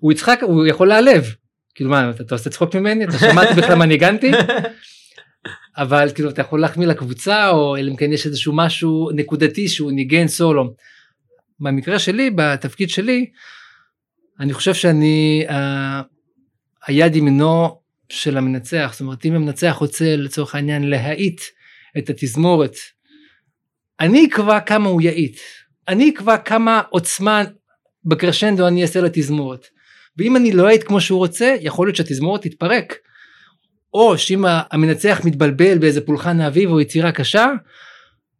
הוא 0.00 0.12
יצחק, 0.12 0.38
הוא 0.42 0.66
יכול 0.66 0.88
להיעלב. 0.88 1.24
כאילו 1.74 1.90
מה, 1.90 2.10
אתה, 2.10 2.22
אתה 2.22 2.34
עושה 2.34 2.50
צחוק 2.50 2.76
ממני? 2.76 3.04
אתה 3.04 3.18
שמעת 3.18 3.56
בכלל 3.56 3.74
מה 3.74 3.86
ניגנתי? 3.86 4.30
אבל 5.78 6.08
כאילו 6.14 6.30
אתה 6.30 6.40
יכול 6.40 6.60
להחמיא 6.60 6.86
לקבוצה, 6.86 7.48
או 7.50 7.76
אלא 7.76 7.90
אם 7.90 7.96
כן 7.96 8.12
יש 8.12 8.26
איזשהו 8.26 8.52
משהו 8.56 9.10
נקודתי 9.14 9.68
שהוא 9.68 9.92
ניגן 9.92 10.28
סולו. 10.28 10.74
במקרה 11.60 11.98
שלי, 11.98 12.30
בתפקיד 12.34 12.90
שלי, 12.90 13.26
אני 14.40 14.52
חושב 14.52 14.74
שאני 14.74 15.44
uh, 15.48 15.52
היד 16.86 17.16
ימינו 17.16 17.80
של 18.08 18.36
המנצח, 18.36 18.88
זאת 18.92 19.00
אומרת 19.00 19.24
אם 19.24 19.34
המנצח 19.34 19.76
רוצה 19.80 20.16
לצורך 20.16 20.54
העניין 20.54 20.90
להאיט 20.90 21.40
את 21.98 22.10
התזמורת, 22.10 22.74
אני 24.00 24.26
אקבע 24.26 24.60
כמה 24.60 24.88
הוא 24.88 25.02
יאיט, 25.02 25.38
אני 25.88 26.10
אקבע 26.10 26.36
כמה 26.36 26.82
עוצמה 26.90 27.42
בקרשנדו 28.04 28.68
אני 28.68 28.82
אעשה 28.82 29.00
לתזמורת, 29.00 29.66
ואם 30.16 30.36
אני 30.36 30.52
לא 30.52 30.68
אאיט 30.68 30.82
כמו 30.86 31.00
שהוא 31.00 31.18
רוצה, 31.18 31.56
יכול 31.60 31.86
להיות 31.86 31.96
שהתזמורת 31.96 32.42
תתפרק, 32.42 32.94
או 33.94 34.18
שאם 34.18 34.44
המנצח 34.48 35.20
מתבלבל 35.24 35.78
באיזה 35.78 36.00
פולחן 36.00 36.40
האביב 36.40 36.70
או 36.70 36.80
יצירה 36.80 37.12
קשה, 37.12 37.46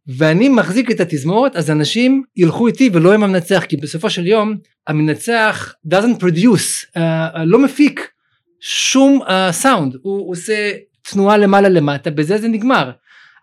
ואני 0.07 0.49
מחזיק 0.49 0.91
את 0.91 0.99
התזמורת 0.99 1.55
אז 1.55 1.71
אנשים 1.71 2.23
ילכו 2.35 2.67
איתי 2.67 2.89
ולא 2.93 3.13
עם 3.13 3.23
המנצח 3.23 3.63
כי 3.69 3.77
בסופו 3.77 4.09
של 4.09 4.27
יום 4.27 4.55
המנצח 4.87 5.73
doesn't 5.93 6.21
produce 6.21 6.85
uh, 6.85 6.97
uh, 6.97 7.37
לא 7.45 7.59
מפיק 7.59 8.11
שום 8.59 9.19
סאונד 9.51 9.95
uh, 9.95 9.97
הוא 10.01 10.31
עושה 10.31 10.71
תנועה 11.01 11.37
למעלה 11.37 11.69
למטה 11.69 12.11
בזה 12.11 12.37
זה 12.37 12.47
נגמר. 12.47 12.91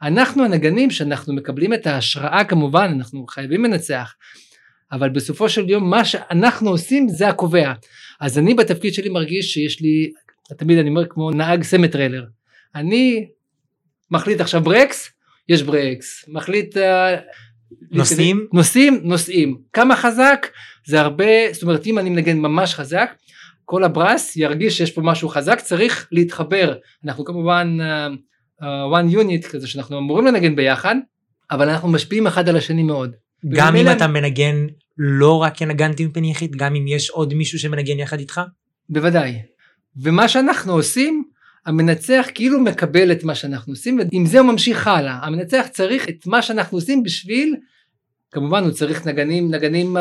אנחנו 0.03 0.45
הנגנים 0.45 0.91
שאנחנו 0.91 1.35
מקבלים 1.35 1.75
את 1.75 1.87
ההשראה 1.87 2.45
כמובן 2.45 2.93
אנחנו 2.97 3.27
חייבים 3.27 3.65
לנצח 3.65 4.15
אבל 4.93 5.09
בסופו 5.09 5.49
של 5.49 5.71
יום 5.71 5.91
מה 5.91 6.05
שאנחנו 6.05 6.71
עושים 6.71 7.09
זה 7.09 7.29
הקובע. 7.29 7.73
אז 8.21 8.39
אני 8.39 8.55
בתפקיד 8.55 8.95
שלי 8.95 9.09
מרגיש 9.09 9.53
שיש 9.53 9.81
לי 9.81 10.11
תמיד 10.59 10.79
אני 10.79 10.89
אומר 10.89 11.07
כמו 11.09 11.31
נהג 11.31 11.63
סמטריילר 11.63 12.25
אני 12.75 13.27
מחליט 14.11 14.41
עכשיו 14.41 14.61
ברקס 14.61 15.14
יש 15.49 15.63
ברקס, 15.63 16.25
מחליט... 16.29 16.77
אה, 16.77 17.17
נוסעים? 17.91 18.47
נוסעים, 18.53 19.01
נוסעים. 19.03 19.59
כמה 19.73 19.97
חזק? 19.97 20.47
זה 20.87 21.01
הרבה, 21.01 21.53
זאת 21.53 21.63
אומרת 21.63 21.87
אם 21.87 21.99
אני 21.99 22.11
מנגן 22.11 22.39
ממש 22.39 22.75
חזק, 22.75 23.11
כל 23.65 23.85
הברס 23.85 24.37
ירגיש 24.37 24.79
שיש 24.79 24.91
פה 24.91 25.01
משהו 25.05 25.29
חזק, 25.29 25.61
צריך 25.61 26.09
להתחבר. 26.13 26.75
אנחנו 27.05 27.25
כמובן 27.25 27.79
uh, 27.81 28.63
uh, 28.63 28.65
one 28.65 29.15
unit 29.15 29.49
כזה 29.49 29.67
שאנחנו 29.67 29.99
אמורים 29.99 30.27
לנגן 30.27 30.57
ביחד, 30.57 30.95
אבל 31.51 31.69
אנחנו 31.69 31.89
משפיעים 31.89 32.27
אחד 32.27 32.49
על 32.49 32.57
השני 32.57 32.83
מאוד. 32.83 33.13
גם 33.49 33.77
אם 33.77 33.87
אתה 33.93 34.07
מנגן 34.07 34.67
לא 34.99 35.43
רק 35.43 35.57
כנגן 35.57 35.93
טימפן 35.93 36.25
יחיד, 36.25 36.57
גם 36.57 36.75
אם 36.75 36.87
יש 36.87 37.11
עוד 37.11 37.35
מישהו 37.35 37.59
שמנגן 37.59 37.99
יחד 37.99 38.19
איתך? 38.19 38.41
בוודאי. 38.89 39.39
ומה 39.97 40.29
שאנחנו 40.29 40.73
עושים 40.73 41.25
המנצח 41.67 42.27
כאילו 42.35 42.61
מקבל 42.61 43.13
את 43.13 43.25
מה 43.25 43.35
שאנחנו 43.35 43.73
עושים 43.73 43.99
ועם 44.13 44.27
זה 44.27 44.39
הוא 44.39 44.47
ממשיך 44.53 44.87
הלאה 44.87 45.19
המנצח 45.23 45.67
צריך 45.71 46.09
את 46.09 46.27
מה 46.27 46.43
שאנחנו 46.43 46.79
עושים 46.79 47.03
בשביל 47.03 47.55
כמובן 48.31 48.65
הוא 48.65 48.71
צריך 48.71 49.07
נגנים 49.07 49.55
נגנים 49.55 49.97
uh, 49.97 50.01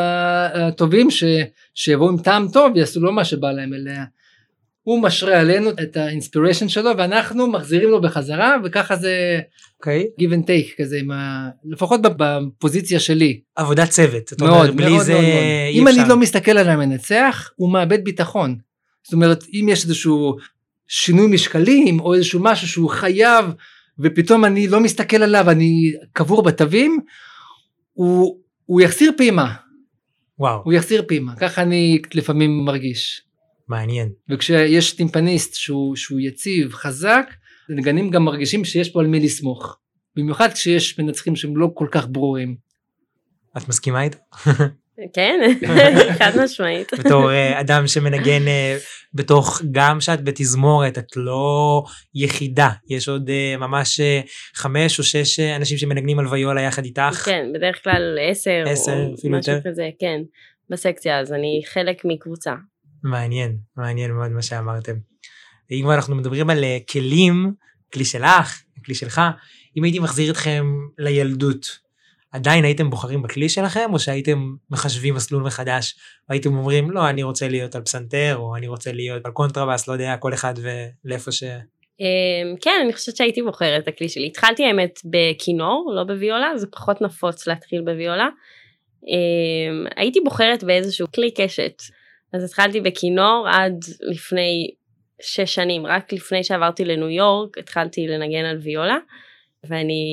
uh, 0.56 0.70
טובים 0.70 1.10
ש, 1.10 1.24
שיבואו 1.74 2.08
עם 2.08 2.18
טעם 2.18 2.48
טוב 2.52 2.72
ויעשו 2.74 3.00
לו 3.00 3.12
מה 3.12 3.24
שבא 3.24 3.52
להם 3.52 3.74
אליה 3.74 4.04
הוא 4.82 5.02
משרה 5.02 5.40
עלינו 5.40 5.70
את 5.70 5.96
האינספיריישן 5.96 6.68
שלו 6.68 6.90
ואנחנו 6.98 7.46
מחזירים 7.46 7.90
לו 7.90 8.00
בחזרה 8.00 8.56
וככה 8.64 8.96
זה 8.96 9.40
okay. 9.40 9.64
אוקיי. 9.80 10.04
give 10.20 10.32
and 10.32 10.46
take 10.46 10.82
כזה 10.82 10.96
עם 10.98 11.10
ה... 11.10 11.48
לפחות 11.64 12.00
בפוזיציה 12.02 13.00
שלי. 13.00 13.40
עבודת 13.56 13.88
צוות. 13.88 14.32
מאוד, 14.40 14.50
אומר, 14.50 14.72
בלי 14.72 14.90
מאוד, 14.90 15.02
זה 15.02 15.12
מאוד, 15.12 15.24
מאוד. 15.24 15.34
אם 15.72 15.88
אפשר. 15.88 16.00
אני 16.00 16.08
לא 16.08 16.16
מסתכל 16.16 16.58
על 16.58 16.68
המנצח 16.68 17.50
הוא 17.56 17.72
מאבד 17.72 18.04
ביטחון. 18.04 18.56
זאת 19.04 19.12
אומרת 19.12 19.44
אם 19.52 19.66
יש 19.68 19.84
איזשהו 19.84 20.36
שינוי 20.88 21.26
משקלים 21.26 22.00
או 22.00 22.14
איזשהו 22.14 22.40
משהו 22.42 22.68
שהוא 22.68 22.90
חייב 22.90 23.44
ופתאום 23.98 24.44
אני 24.44 24.68
לא 24.68 24.80
מסתכל 24.80 25.22
עליו 25.22 25.50
אני 25.50 25.92
קבור 26.12 26.42
בתווים 26.42 27.00
הוא, 27.92 28.40
הוא 28.64 28.80
יחסיר 28.80 29.12
פעימה. 29.16 29.54
וואו. 30.38 30.62
הוא 30.64 30.72
יחסיר 30.72 31.04
פעימה 31.08 31.36
ככה 31.36 31.62
אני 31.62 32.02
לפעמים 32.14 32.64
מרגיש. 32.64 33.22
מעניין. 33.68 34.08
וכשיש 34.28 34.92
טימפניסט 34.92 35.54
שהוא, 35.54 35.96
שהוא 35.96 36.20
יציב 36.20 36.72
חזק 36.72 37.26
נגנים 37.68 38.10
גם 38.10 38.24
מרגישים 38.24 38.64
שיש 38.64 38.90
פה 38.90 39.00
על 39.00 39.06
מי 39.06 39.20
לסמוך. 39.20 39.78
במיוחד 40.16 40.52
כשיש 40.52 40.98
מנצחים 40.98 41.36
שהם 41.36 41.56
לא 41.56 41.70
כל 41.74 41.86
כך 41.90 42.06
ברורים. 42.08 42.56
את 43.56 43.68
מסכימה 43.68 44.02
איתו? 44.02 44.18
כן, 45.12 45.40
חד 46.18 46.30
משמעית. 46.44 46.88
בתור 46.98 47.30
אה, 47.30 47.60
אדם 47.60 47.86
שמנגן 47.86 48.48
אה, 48.48 48.76
בתוך, 49.14 49.62
גם 49.72 50.00
שאת 50.00 50.24
בתזמורת, 50.24 50.98
את 50.98 51.16
לא 51.16 51.82
יחידה, 52.14 52.70
יש 52.88 53.08
עוד 53.08 53.30
אה, 53.30 53.56
ממש 53.56 54.00
חמש 54.54 54.98
או 54.98 55.04
שש 55.04 55.40
אנשים 55.40 55.78
שמנגנים 55.78 56.18
על 56.18 56.26
ויולה 56.26 56.60
יחד 56.60 56.84
איתך. 56.84 57.22
כן, 57.24 57.46
בדרך 57.54 57.82
כלל 57.84 58.18
עשר, 58.30 58.64
עשר, 58.66 59.06
אפילו 59.18 59.36
יותר. 59.36 59.58
משהו 59.58 59.70
כזה, 59.70 59.88
כן, 60.00 60.20
בסקציה, 60.70 61.20
אז 61.20 61.32
אני 61.32 61.62
חלק 61.66 62.02
מקבוצה. 62.04 62.54
מעניין, 63.02 63.56
מעניין 63.76 64.12
מאוד 64.12 64.30
מה 64.30 64.42
שאמרתם. 64.42 64.94
אם 65.70 65.80
כבר 65.82 65.94
אנחנו 65.94 66.14
מדברים 66.14 66.50
על 66.50 66.64
כלים, 66.90 67.52
כלי 67.92 68.04
שלך, 68.04 68.62
כלי 68.84 68.94
שלך, 68.94 69.20
אם 69.76 69.84
הייתי 69.84 69.98
מחזיר 69.98 70.32
אתכם 70.32 70.64
לילדות, 70.98 71.83
עדיין 72.34 72.64
הייתם 72.64 72.90
בוחרים 72.90 73.22
בכלי 73.22 73.48
שלכם, 73.48 73.90
או 73.92 73.98
שהייתם 73.98 74.54
מחשבים 74.70 75.14
מסלול 75.14 75.42
מחדש, 75.42 75.94
והייתם 76.28 76.56
אומרים, 76.56 76.90
לא, 76.90 77.08
אני 77.08 77.22
רוצה 77.22 77.48
להיות 77.48 77.74
על 77.74 77.82
פסנתר, 77.82 78.36
או 78.36 78.56
אני 78.56 78.68
רוצה 78.68 78.92
להיות 78.92 79.26
על 79.26 79.32
קונטרבאס, 79.32 79.88
לא 79.88 79.92
יודע, 79.92 80.16
כל 80.16 80.34
אחד 80.34 80.54
ולאיפה 80.56 81.32
ש... 81.32 81.42
אמ, 82.00 82.56
כן, 82.60 82.80
אני 82.84 82.92
חושבת 82.92 83.16
שהייתי 83.16 83.42
בוחרת 83.42 83.82
את 83.82 83.88
הכלי 83.88 84.08
שלי. 84.08 84.26
התחלתי 84.26 84.64
האמת 84.64 85.00
בכינור, 85.04 85.92
לא 85.96 86.04
בוויולה, 86.04 86.52
זה 86.56 86.66
פחות 86.66 87.02
נפוץ 87.02 87.46
להתחיל 87.46 87.82
בוויולה. 87.82 88.28
אמ, 89.08 89.86
הייתי 89.96 90.20
בוחרת 90.20 90.64
באיזשהו 90.64 91.06
כלי 91.14 91.30
קשת. 91.30 91.82
אז 92.32 92.44
התחלתי 92.44 92.80
בכינור 92.80 93.46
עד 93.50 93.84
לפני 94.00 94.70
שש 95.22 95.54
שנים, 95.54 95.86
רק 95.86 96.12
לפני 96.12 96.44
שעברתי 96.44 96.84
לניו 96.84 97.08
יורק 97.08 97.58
התחלתי 97.58 98.06
לנגן 98.06 98.44
על 98.44 98.58
ויולה, 98.62 98.96
ואני 99.68 100.04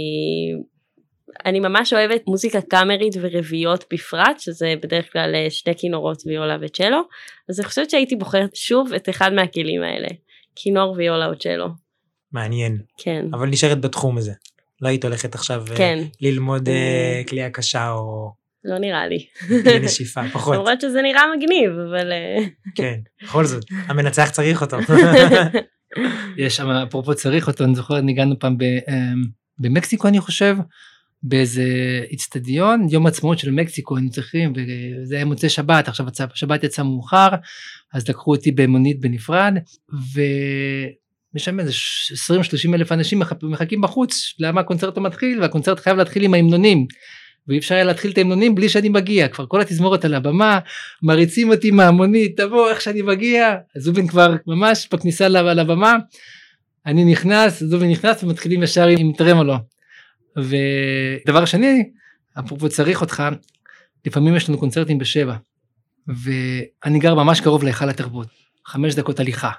אני 1.45 1.59
ממש 1.59 1.93
אוהבת 1.93 2.21
מוזיקה 2.27 2.61
קאמרית 2.61 3.13
ורביעיות 3.21 3.85
בפרט, 3.93 4.39
שזה 4.39 4.73
בדרך 4.81 5.13
כלל 5.13 5.35
אה, 5.35 5.49
שתי 5.49 5.71
כינורות 5.77 6.23
ויולה 6.25 6.57
וצ'לו, 6.61 7.01
אז 7.49 7.59
אני 7.59 7.67
חושבת 7.67 7.89
שהייתי 7.89 8.15
בוחרת 8.15 8.55
שוב 8.55 8.93
את 8.93 9.09
אחד 9.09 9.33
מהכלים 9.33 9.83
האלה, 9.83 10.07
כינור 10.55 10.93
ויולה 10.97 11.25
או 11.25 11.35
צ'לו. 11.39 11.67
מעניין. 12.31 12.77
כן. 12.97 13.25
אבל 13.33 13.49
נשארת 13.49 13.81
בתחום 13.81 14.17
הזה. 14.17 14.31
לא 14.81 14.87
היית 14.87 15.05
הולכת 15.05 15.35
עכשיו 15.35 15.63
אה, 15.71 15.75
כן. 15.77 16.03
ללמוד 16.21 16.67
uh, 16.67 17.29
כלי 17.29 17.43
הקשה 17.43 17.91
או... 17.91 18.31
לא 18.63 18.77
נראה 18.77 19.07
לי. 19.07 19.25
כלי 19.47 19.79
נשיפה, 19.79 20.21
פחות. 20.33 20.55
למרות 20.55 20.81
שזה 20.81 21.01
נראה 21.01 21.21
מגניב, 21.37 21.71
אבל... 21.71 22.11
כן, 22.77 22.99
בכל 23.23 23.45
זאת, 23.45 23.65
המנצח 23.87 24.29
צריך 24.29 24.61
אותו. 24.61 24.77
יש 26.37 26.55
שם, 26.55 26.69
אפרופו 26.69 27.15
צריך 27.15 27.47
אותו, 27.47 27.63
אני 27.63 27.75
זוכר, 27.75 28.01
ניגענו 28.01 28.39
פעם 28.39 28.57
במקסיקו 29.59 30.07
אני 30.07 30.19
חושב, 30.19 30.55
באיזה 31.23 31.63
איצטדיון. 32.11 32.87
יום 32.91 33.07
עצמאות 33.07 33.39
של 33.39 33.51
מקסיקו 33.51 33.97
היינו 33.97 34.11
צריכים 34.11 34.53
וזה 34.55 35.15
היה 35.15 35.25
מוצאי 35.25 35.49
שבת 35.49 35.87
עכשיו 35.87 36.05
השבת 36.33 36.63
יצא 36.63 36.83
מאוחר 36.83 37.29
אז 37.93 38.09
לקחו 38.09 38.31
אותי 38.31 38.51
במונית 38.51 38.99
בנפרד 38.99 39.53
ויש 40.13 41.45
שם 41.45 41.59
איזה 41.59 41.71
20-30 42.71 42.73
אלף 42.73 42.91
אנשים 42.91 43.21
מחכים 43.43 43.81
בחוץ 43.81 44.35
למה 44.39 44.61
הקונצרט 44.61 44.97
לא 44.97 45.03
מתחיל? 45.03 45.41
והקונצרט 45.41 45.79
חייב 45.79 45.97
להתחיל 45.97 46.23
עם 46.23 46.33
ההמנונים. 46.33 46.85
ואי 47.47 47.57
אפשר 47.57 47.75
היה 47.75 47.83
להתחיל 47.83 48.11
את 48.11 48.17
ההמנונים 48.17 48.55
בלי 48.55 48.69
שאני 48.69 48.89
מגיע. 48.89 49.27
כבר 49.27 49.45
כל 49.45 49.61
התזמורת 49.61 50.05
על 50.05 50.13
הבמה 50.13 50.59
מריצים 51.03 51.51
אותי 51.51 51.71
מהמונית 51.71 52.37
תבוא 52.37 52.69
איך 52.69 52.81
שאני 52.81 53.01
מגיע. 53.01 53.55
זובין 53.77 54.07
כבר 54.07 54.35
ממש 54.47 54.87
בכניסה 54.93 55.27
לבמה. 55.27 55.95
אני 56.85 57.05
נכנס 57.05 57.63
זובין 57.63 57.91
נכנס 57.91 58.23
ומתחילים 58.23 58.63
ישר 58.63 58.87
עם 58.87 59.11
טרמולו 59.17 59.55
ודבר 60.37 61.45
שני 61.45 61.89
אפרופו 62.39 62.69
צריך 62.69 63.01
אותך 63.01 63.23
לפעמים 64.05 64.35
יש 64.35 64.49
לנו 64.49 64.57
קונצרטים 64.57 64.97
בשבע, 64.97 65.35
ואני 66.07 66.99
גר 66.99 67.15
ממש 67.15 67.41
קרוב 67.41 67.63
להיכל 67.63 67.89
התרבות, 67.89 68.27
חמש 68.65 68.95
דקות 68.95 69.19
הליכה. 69.19 69.51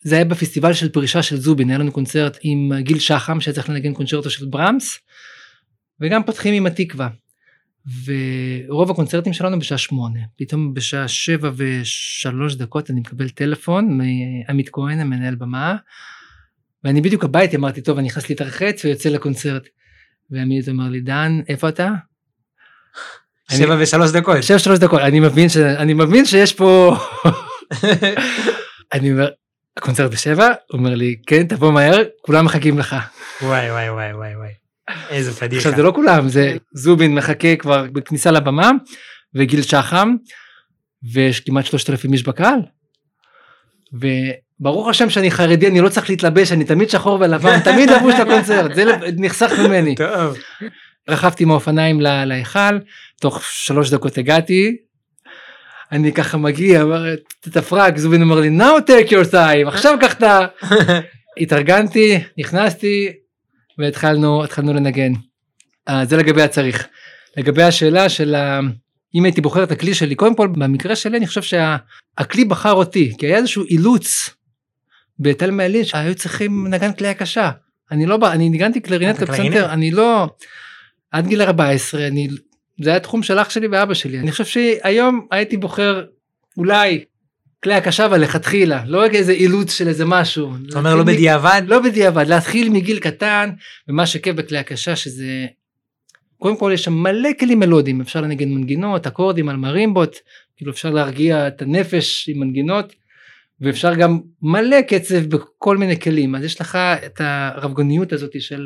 זה 0.00 0.14
היה 0.14 0.24
בפסטיבל 0.24 0.72
של 0.72 0.88
פרישה 0.88 1.22
של 1.22 1.36
זובין, 1.36 1.70
היה 1.70 1.78
לנו 1.78 1.92
קונצרט 1.92 2.38
עם 2.42 2.72
גיל 2.80 2.98
שחם 2.98 3.40
שהיה 3.40 3.54
צריך 3.54 3.68
לנגן 3.68 3.94
קונצרטו 3.94 4.30
של 4.30 4.46
ברמס, 4.46 4.98
וגם 6.00 6.22
פותחים 6.22 6.54
עם 6.54 6.66
התקווה. 6.66 7.08
ורוב 8.04 8.90
הקונצרטים 8.90 9.32
שלנו 9.32 9.58
בשעה 9.58 9.78
שמונה, 9.78 10.20
פתאום 10.36 10.74
בשעה 10.74 11.08
שבע 11.08 11.50
ושלוש 11.56 12.54
דקות 12.54 12.90
אני 12.90 13.00
מקבל 13.00 13.28
טלפון 13.28 13.98
מעמית 13.98 14.68
כהן 14.72 15.00
המנהל 15.00 15.34
במה, 15.34 15.76
ואני 16.84 17.00
בדיוק 17.00 17.24
הביתה 17.24 17.56
אמרתי 17.56 17.80
טוב 17.80 17.98
אני 17.98 18.06
נכנס 18.06 18.28
להתרחץ 18.28 18.84
ויוצא 18.84 19.08
לקונצרט. 19.08 19.68
ועמית 20.30 20.68
אמר 20.68 20.88
לי 20.88 21.00
דן 21.00 21.40
איפה 21.48 21.68
אתה? 21.68 21.88
שבע 23.50 23.76
ושלוש 23.80 24.10
דקות. 24.10 24.42
שבע 24.42 24.56
ושלוש 24.56 24.78
דקות 24.78 25.00
אני 25.00 25.20
מבין 25.20 25.48
ש... 25.48 25.56
אני 25.56 25.94
מבין 25.94 26.24
שיש 26.24 26.52
פה 26.52 26.96
אני 28.92 29.12
אומר 29.12 29.28
הקונצרט 29.76 30.12
בשבע 30.12 30.46
הוא 30.46 30.78
אומר 30.78 30.94
לי 30.94 31.16
כן 31.26 31.46
תבוא 31.46 31.72
מהר 31.72 32.02
כולם 32.20 32.44
מחכים 32.44 32.78
לך. 32.78 32.96
וואי 33.42 33.70
וואי 33.70 33.90
וואי 33.90 34.12
וואי 34.12 34.36
וואי. 34.36 34.50
איזה 35.10 35.32
פדיחה. 35.32 35.56
עכשיו 35.56 35.76
זה 35.76 35.82
לא 35.82 35.92
כולם 35.94 36.28
זה 36.28 36.56
זובין 36.74 37.14
מחכה 37.14 37.56
כבר 37.56 37.86
בכניסה 37.92 38.30
לבמה 38.30 38.70
וגיל 39.34 39.62
שחם 39.62 40.14
ויש 41.12 41.40
כמעט 41.40 41.64
שלושת 41.64 41.90
אלפים 41.90 42.12
איש 42.12 42.22
בקהל. 42.22 42.58
וברוך 44.60 44.88
השם 44.88 45.10
שאני 45.10 45.30
חרדי 45.30 45.66
אני 45.66 45.80
לא 45.80 45.88
צריך 45.88 46.10
להתלבש 46.10 46.52
אני 46.52 46.64
תמיד 46.64 46.90
שחור 46.90 47.18
ולבן 47.20 47.60
תמיד 47.72 47.90
לבוש 47.90 48.14
לקונצרט 48.14 48.74
זה 48.74 48.84
נחסך 49.16 49.52
ממני. 49.58 49.94
טוב. 49.94 50.36
רכבתי 51.08 51.42
עם 51.44 51.50
האופניים 51.50 52.00
לה- 52.00 52.24
להיכל 52.24 52.78
תוך 53.20 53.44
שלוש 53.44 53.90
דקות 53.90 54.18
הגעתי. 54.18 54.76
אני 55.92 56.12
ככה 56.12 56.36
מגיע 56.36 56.82
אמר, 56.82 57.14
את 57.48 57.56
הפרק 57.56 57.98
זובין 57.98 58.22
אומר 58.22 58.40
לי 58.40 58.58
now 58.58 58.80
take 58.90 59.08
your 59.10 59.32
time 59.32 59.68
עכשיו 59.68 59.98
קח 60.00 60.12
את 60.12 60.22
ה... 60.22 60.46
התארגנתי 61.40 62.18
נכנסתי 62.38 63.08
והתחלנו 63.78 64.44
התחלנו 64.44 64.74
לנגן. 64.74 65.12
אה, 65.88 66.04
זה 66.04 66.16
לגבי 66.16 66.42
הצריך. 66.42 66.86
לגבי 67.36 67.62
השאלה 67.62 68.08
של 68.08 68.34
ה... 68.34 68.60
אם 69.14 69.24
הייתי 69.24 69.40
בוחר 69.40 69.62
את 69.62 69.70
הכלי 69.72 69.94
שלי 69.94 70.14
קודם 70.14 70.34
כל 70.34 70.46
במקרה 70.48 70.96
שלי 70.96 71.18
אני 71.18 71.26
חושב 71.26 71.42
שהכלי 71.42 72.44
בחר 72.44 72.72
אותי 72.72 73.12
כי 73.18 73.26
היה 73.26 73.36
איזשהו 73.36 73.64
אילוץ 73.64 74.30
בתל 75.20 75.50
מעלין 75.50 75.84
שהיו 75.84 76.14
צריכים 76.14 76.66
נגן 76.66 76.92
כלי 76.92 77.08
הקשה. 77.08 77.50
אני 77.90 78.06
לא 78.06 78.16
בא 78.16 78.32
אני 78.32 78.48
ניגנתי 78.48 78.80
קלרינט? 78.80 79.16
ופסנתר 79.20 79.72
אני 79.72 79.90
לא 79.90 80.28
עד 81.10 81.26
גיל 81.26 81.42
14 81.42 82.06
אני 82.06 82.28
זה 82.82 82.90
היה 82.90 83.00
תחום 83.00 83.22
של 83.22 83.38
אח 83.38 83.50
שלי 83.50 83.66
ואבא 83.66 83.94
שלי 83.94 84.18
אני 84.18 84.32
חושב 84.32 84.44
שהיום 84.44 85.26
הייתי 85.30 85.56
בוחר 85.56 86.04
אולי 86.56 87.04
כלי 87.62 87.74
הקשה 87.74 88.06
אבל 88.06 88.20
לכתחילה 88.20 88.82
לא 88.86 89.02
רק 89.02 89.14
איזה 89.14 89.32
אילוץ 89.32 89.72
של 89.72 89.88
איזה 89.88 90.04
משהו. 90.04 90.52
אתה 90.68 90.78
אומר 90.78 90.94
לא 90.94 91.02
בדיעבד? 91.02 91.62
לא 91.66 91.80
בדיעבד 91.80 92.28
להתחיל 92.28 92.70
מגיל 92.70 92.98
קטן 92.98 93.50
ומה 93.88 94.06
שכיף 94.06 94.36
בכלי 94.36 94.58
הקשה 94.58 94.96
שזה 94.96 95.46
קודם 96.38 96.56
כל 96.56 96.70
יש 96.74 96.84
שם 96.84 96.92
מלא 96.92 97.28
כלים 97.40 97.58
מלודיים 97.58 98.00
אפשר 98.00 98.20
לנגן 98.20 98.48
מנגינות 98.48 99.06
אקורדים 99.06 99.48
על 99.48 99.56
מרימבות 99.56 100.16
כאילו 100.56 100.72
אפשר 100.72 100.90
להרגיע 100.90 101.48
את 101.48 101.62
הנפש 101.62 102.28
עם 102.28 102.40
מנגינות 102.40 102.92
ואפשר 103.60 103.94
גם 103.94 104.20
מלא 104.42 104.80
קצב 104.80 105.24
בכל 105.26 105.76
מיני 105.76 106.00
כלים 106.00 106.34
אז 106.34 106.44
יש 106.44 106.60
לך 106.60 106.78
את 107.06 107.20
הרבגוניות 107.24 108.12
הזאת 108.12 108.40
של 108.40 108.62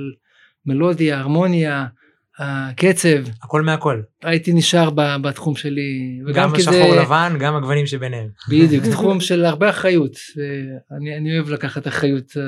מלודיה 0.66 1.18
הרמוניה 1.18 1.86
הקצב 2.38 3.18
הכל 3.42 3.62
מהכל. 3.62 4.00
הייתי 4.22 4.52
נשאר 4.52 4.90
בתחום 5.22 5.56
שלי 5.56 6.20
גם 6.34 6.54
השחור 6.54 6.96
לבן 6.96 7.36
גם 7.40 7.56
הגוונים 7.56 7.86
שביניהם. 7.86 8.28
בדיוק 8.48 8.84
תחום 8.92 9.20
של 9.20 9.44
הרבה 9.44 9.70
אחריות 9.70 10.16
אני, 10.96 11.16
אני 11.16 11.38
אוהב 11.38 11.50
לקחת 11.50 11.88
אחריות 11.88 12.32
אה, 12.36 12.42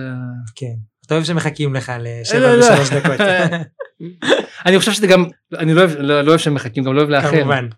כן. 0.56 0.74
אתה 1.06 1.14
אוהב 1.14 1.24
שמחכים 1.24 1.74
לך 1.74 1.92
לא, 1.98 2.20
לשבע 2.20 2.56
לא. 2.56 2.64
ושלוש 2.64 2.90
דקות. 2.90 3.20
אני 4.66 4.78
חושב 4.78 4.92
שזה 4.92 5.06
גם 5.06 5.24
אני 5.58 5.74
לא 5.74 5.80
אוהב 5.80 5.90
לא, 5.98 6.22
לא 6.22 6.28
אוהב 6.28 6.40
שהם 6.40 6.54
מחכים 6.54 6.84
גם 6.84 6.94
לא 6.94 6.98
אוהב 6.98 7.10
לאחר 7.10 7.30
כמובן. 7.30 7.68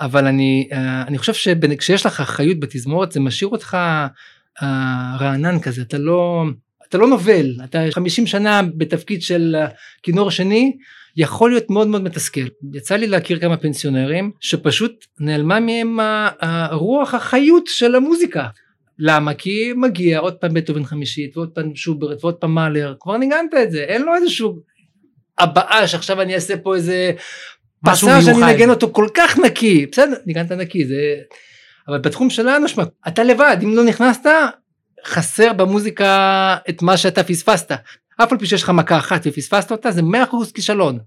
אבל 0.00 0.26
אני 0.26 0.68
אה, 0.72 1.02
אני 1.02 1.18
חושב 1.18 1.34
שכשיש 1.34 2.06
לך 2.06 2.20
אחריות 2.20 2.60
בתזמורת 2.60 3.12
זה 3.12 3.20
משאיר 3.20 3.50
אותך 3.50 3.76
אה, 4.62 5.16
רענן 5.20 5.60
כזה. 5.60 5.82
אתה 5.82 5.98
לא 5.98 6.44
אתה 6.88 6.98
לא 6.98 7.06
נובל. 7.08 7.56
אתה 7.64 7.78
50 7.90 8.26
שנה 8.26 8.62
בתפקיד 8.76 9.22
של 9.22 9.56
אה, 9.58 9.66
כינור 10.02 10.30
שני 10.30 10.76
יכול 11.16 11.50
להיות 11.50 11.70
מאוד 11.70 11.86
מאוד 11.86 12.02
מתסכל. 12.02 12.46
יצא 12.74 12.96
לי 12.96 13.06
להכיר 13.06 13.38
כמה 13.38 13.56
פנסיונרים 13.56 14.30
שפשוט 14.40 15.04
נעלמה 15.20 15.60
מהם 15.60 15.98
הרוח 16.40 17.14
החיות 17.14 17.66
של 17.66 17.94
המוזיקה. 17.94 18.46
למה? 18.98 19.34
כי 19.34 19.72
מגיע 19.76 20.18
עוד 20.18 20.34
פעם 20.34 20.54
בטהובן 20.54 20.84
חמישית 20.84 21.36
ועוד 21.36 21.50
פעם 21.50 21.74
שוברט 21.74 22.24
ועוד 22.24 22.34
פעם 22.34 22.54
מאלר. 22.54 22.94
כבר 23.00 23.16
ניגנת 23.16 23.54
את 23.62 23.70
זה. 23.70 23.78
אין 23.82 24.02
לו 24.02 24.14
איזשהו 24.14 24.60
הבעה 25.38 25.88
שעכשיו 25.88 26.22
אני 26.22 26.34
אעשה 26.34 26.56
פה 26.56 26.74
איזה 26.74 27.12
פסאז' 27.84 28.28
מיוחד. 28.28 28.42
אני 28.42 28.52
אנגן 28.52 28.70
אותו 28.70 28.92
כל 28.92 29.08
כך 29.14 29.38
נקי 29.38 29.86
בסדר 29.92 30.14
ניגנת 30.26 30.52
נקי 30.52 30.86
זה 30.86 31.14
אבל 31.88 31.98
בתחום 31.98 32.30
שלנו 32.30 32.68
שמע 32.68 32.84
אתה 33.08 33.24
לבד 33.24 33.56
אם 33.62 33.76
לא 33.76 33.84
נכנסת 33.84 34.26
חסר 35.04 35.52
במוזיקה 35.52 36.56
את 36.68 36.82
מה 36.82 36.96
שאתה 36.96 37.24
פספסת 37.24 37.72
אף 38.22 38.32
על 38.32 38.38
פי 38.38 38.46
שיש 38.46 38.62
לך 38.62 38.70
מכה 38.70 38.98
אחת 38.98 39.22
ופספסת 39.26 39.72
אותה 39.72 39.90
זה 39.90 40.00
100% 40.00 40.04
כישלון. 40.54 40.98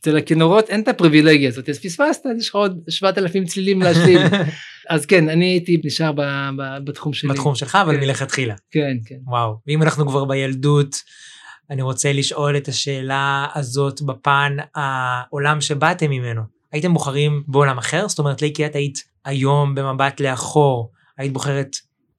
אצל 0.00 0.16
הכינורות 0.16 0.70
אין 0.70 0.80
את 0.80 0.88
הפריבילגיה 0.88 1.48
הזאת 1.48 1.68
אז 1.68 1.78
פספסת 1.78 2.26
אז 2.26 2.38
יש 2.38 2.48
לך 2.48 2.54
עוד 2.54 2.80
7,000 2.88 3.44
צלילים 3.44 3.82
להשלים 3.82 4.20
אז 4.90 5.06
כן 5.06 5.28
אני 5.28 5.44
הייתי 5.44 5.80
נשאר 5.84 6.12
ב, 6.12 6.20
ב, 6.58 6.84
בתחום 6.84 7.12
שלי 7.12 7.30
בתחום 7.30 7.54
שלך 7.54 7.78
אבל 7.82 7.94
כן. 7.94 8.00
מלכתחילה. 8.00 8.54
כן 8.70 8.96
כן 9.06 9.14
וואו. 9.26 9.56
ואם 9.66 9.82
אנחנו 9.82 10.06
כבר 10.06 10.24
בילדות 10.24 10.96
אני 11.70 11.82
רוצה 11.82 12.12
לשאול 12.12 12.56
את 12.56 12.68
השאלה 12.68 13.46
הזאת 13.54 14.02
בפן 14.02 14.56
העולם 14.74 15.60
שבאתם 15.60 16.10
ממנו. 16.10 16.42
הייתם 16.72 16.94
בוחרים 16.94 17.42
בעולם 17.46 17.78
אחר? 17.78 18.08
זאת 18.08 18.18
אומרת 18.18 18.42
לייקי 18.42 18.66
את 18.66 18.76
היית 18.76 18.98
היום 19.24 19.74
במבט 19.74 20.20
לאחור 20.20 20.92
היית 21.18 21.32
בוחרת 21.32 21.76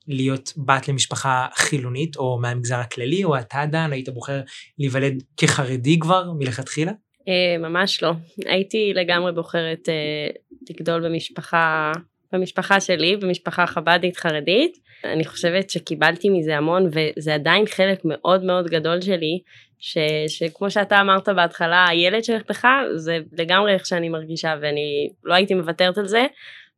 להיות 0.08 0.53
בת 0.58 0.88
למשפחה 0.88 1.47
חילונית 1.55 2.15
או 2.15 2.39
מהמגזר 2.41 2.75
הכללי 2.75 3.23
או 3.23 3.39
אתה 3.39 3.65
דן 3.71 3.91
היית 3.91 4.10
בוחר 4.10 4.41
להיוולד 4.79 5.23
כחרדי 5.38 5.99
כבר 5.99 6.31
מלכתחילה? 6.39 6.91
אה, 7.27 7.58
ממש 7.69 8.03
לא. 8.03 8.12
הייתי 8.45 8.91
לגמרי 8.95 9.31
בוחרת 9.31 9.89
אה, 9.89 10.27
לגדול 10.69 11.05
במשפחה, 11.05 11.91
במשפחה 12.34 12.79
שלי, 12.79 13.17
במשפחה 13.17 13.67
חב"דית 13.67 14.17
חרדית. 14.17 14.84
אני 15.03 15.25
חושבת 15.25 15.69
שקיבלתי 15.69 16.29
מזה 16.29 16.58
המון 16.58 16.89
וזה 16.91 17.34
עדיין 17.34 17.65
חלק 17.65 17.99
מאוד 18.03 18.43
מאוד 18.43 18.67
גדול 18.67 19.01
שלי, 19.01 19.39
ש, 19.79 19.97
שכמו 20.27 20.71
שאתה 20.71 21.01
אמרת 21.01 21.29
בהתחלה, 21.29 21.86
הילד 21.89 22.23
שלך 22.23 22.67
זה 22.95 23.19
לגמרי 23.38 23.73
איך 23.73 23.86
שאני 23.86 24.10
מרגישה 24.10 24.55
ואני 24.62 25.10
לא 25.23 25.34
הייתי 25.34 25.53
מוותרת 25.53 25.97
על 25.97 26.08
זה. 26.08 26.25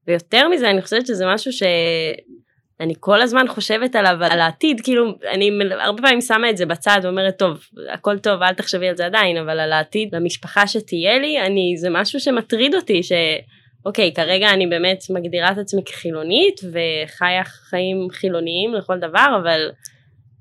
ויותר 0.08 0.47
מזה 0.47 0.69
אני 0.69 0.82
חושבת 0.82 1.08
שזה 1.08 1.25
משהו 1.27 1.51
ש... 1.51 1.63
אני 2.80 2.93
כל 2.99 3.21
הזמן 3.21 3.47
חושבת 3.47 3.95
עליו, 3.95 4.17
על 4.21 4.39
העתיד, 4.39 4.82
כאילו, 4.82 5.15
אני 5.34 5.51
הרבה 5.80 6.01
פעמים 6.01 6.21
שמה 6.21 6.49
את 6.49 6.58
זה 6.58 6.65
בצד 6.65 6.99
ואומרת, 7.03 7.38
טוב, 7.39 7.60
הכל 7.93 8.19
טוב, 8.19 8.41
אל 8.41 8.53
תחשבי 8.53 8.88
על 8.88 8.97
זה 8.97 9.06
עדיין, 9.06 9.38
אבל 9.38 9.60
על 9.60 9.73
העתיד, 9.73 10.15
למשפחה 10.15 10.67
שתהיה 10.67 11.19
לי, 11.19 11.41
אני, 11.41 11.73
זה 11.77 11.89
משהו 11.89 12.19
שמטריד 12.19 12.75
אותי, 12.75 13.03
ש... 13.03 13.12
אוקיי, 13.85 14.13
כרגע 14.13 14.49
אני 14.53 14.67
באמת 14.67 15.03
מגדירה 15.09 15.51
את 15.51 15.57
עצמי 15.57 15.81
כחילונית, 15.85 16.61
וחיה 16.63 17.43
חיים 17.43 18.07
חילוניים 18.11 18.73
לכל 18.73 18.99
דבר, 18.99 19.37
אבל 19.41 19.69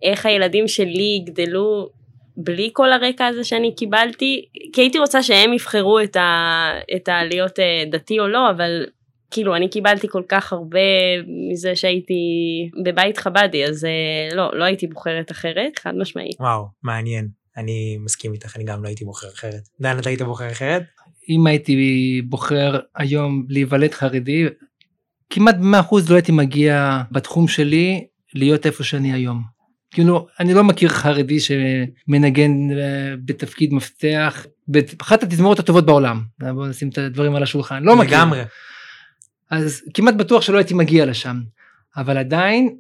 איך 0.03 0.27
הילדים 0.27 0.69
שלי 0.69 1.23
יגדלו 1.23 1.89
בלי 2.37 2.71
כל 2.73 2.93
הרקע 2.93 3.27
הזה 3.27 3.45
שאני 3.45 3.75
קיבלתי, 3.75 4.45
כי 4.73 4.81
הייתי 4.81 4.99
רוצה 4.99 5.23
שהם 5.23 5.53
יבחרו 5.53 6.01
את, 6.01 6.17
ה... 6.17 6.71
את 6.97 7.09
הלהיות 7.09 7.59
אה, 7.59 7.85
דתי 7.91 8.21
או 8.21 8.29
לא, 8.29 8.51
אבל 8.51 8.87
כאילו 9.31 9.57
אני 9.57 9.69
קיבלתי 9.69 10.09
כל 10.09 10.23
כך 10.29 10.53
הרבה 10.53 10.79
מזה 11.53 11.77
שהייתי 11.77 12.15
בבית 12.85 13.19
חבדי 13.19 13.65
אז 13.65 13.85
אה, 13.85 14.37
לא 14.37 14.51
לא 14.59 14.65
הייתי 14.65 14.87
בוחרת 14.87 15.31
אחרת 15.31 15.79
חד 15.79 15.93
משמעית. 15.97 16.41
וואו 16.41 16.67
מעניין 16.83 17.29
אני 17.57 17.97
מסכים 18.01 18.33
איתך 18.33 18.57
אני 18.57 18.65
גם 18.65 18.83
לא 18.83 18.89
הייתי 18.89 19.05
בוחר 19.05 19.29
אחרת. 19.29 19.63
דן 19.81 19.99
אתה 19.99 20.09
היית 20.09 20.23
בוחר 20.23 20.51
אחרת? 20.51 20.83
אם 21.29 21.47
הייתי 21.47 22.23
בוחר 22.25 22.79
היום 22.97 23.47
להיוולד 23.49 23.95
חרדי 23.95 24.47
כמעט 25.31 25.57
ב-100% 25.57 25.95
לא 26.09 26.15
הייתי 26.15 26.33
מגיע 26.33 27.03
בתחום 27.11 27.49
שלי 27.49 28.07
להיות 28.35 28.67
איפה 28.67 28.85
שאני 28.85 29.13
היום. 29.13 29.57
כאילו 29.91 30.27
אני 30.41 30.55
לא 30.55 30.65
מכיר 30.65 30.89
חרדי 30.89 31.39
שמנגן 31.41 32.71
אה, 32.71 33.15
בתפקיד 33.25 33.75
מפתח 33.75 34.47
באחת 34.69 35.23
התזמורות 35.23 35.59
הטובות 35.59 35.87
בעולם 35.87 36.23
בוא 36.41 36.67
נשים 36.67 36.89
את 36.89 36.99
הדברים 36.99 37.35
על 37.35 37.43
השולחן 37.43 37.83
לא 37.83 37.97
מכיר 37.97 38.19
לגמרי. 38.19 38.43
אז 39.51 39.83
כמעט 39.95 40.15
בטוח 40.15 40.43
שלא 40.43 40.57
הייתי 40.57 40.75
מגיע 40.75 41.07
לשם 41.07 41.41
אבל 41.97 42.19
עדיין 42.19 42.77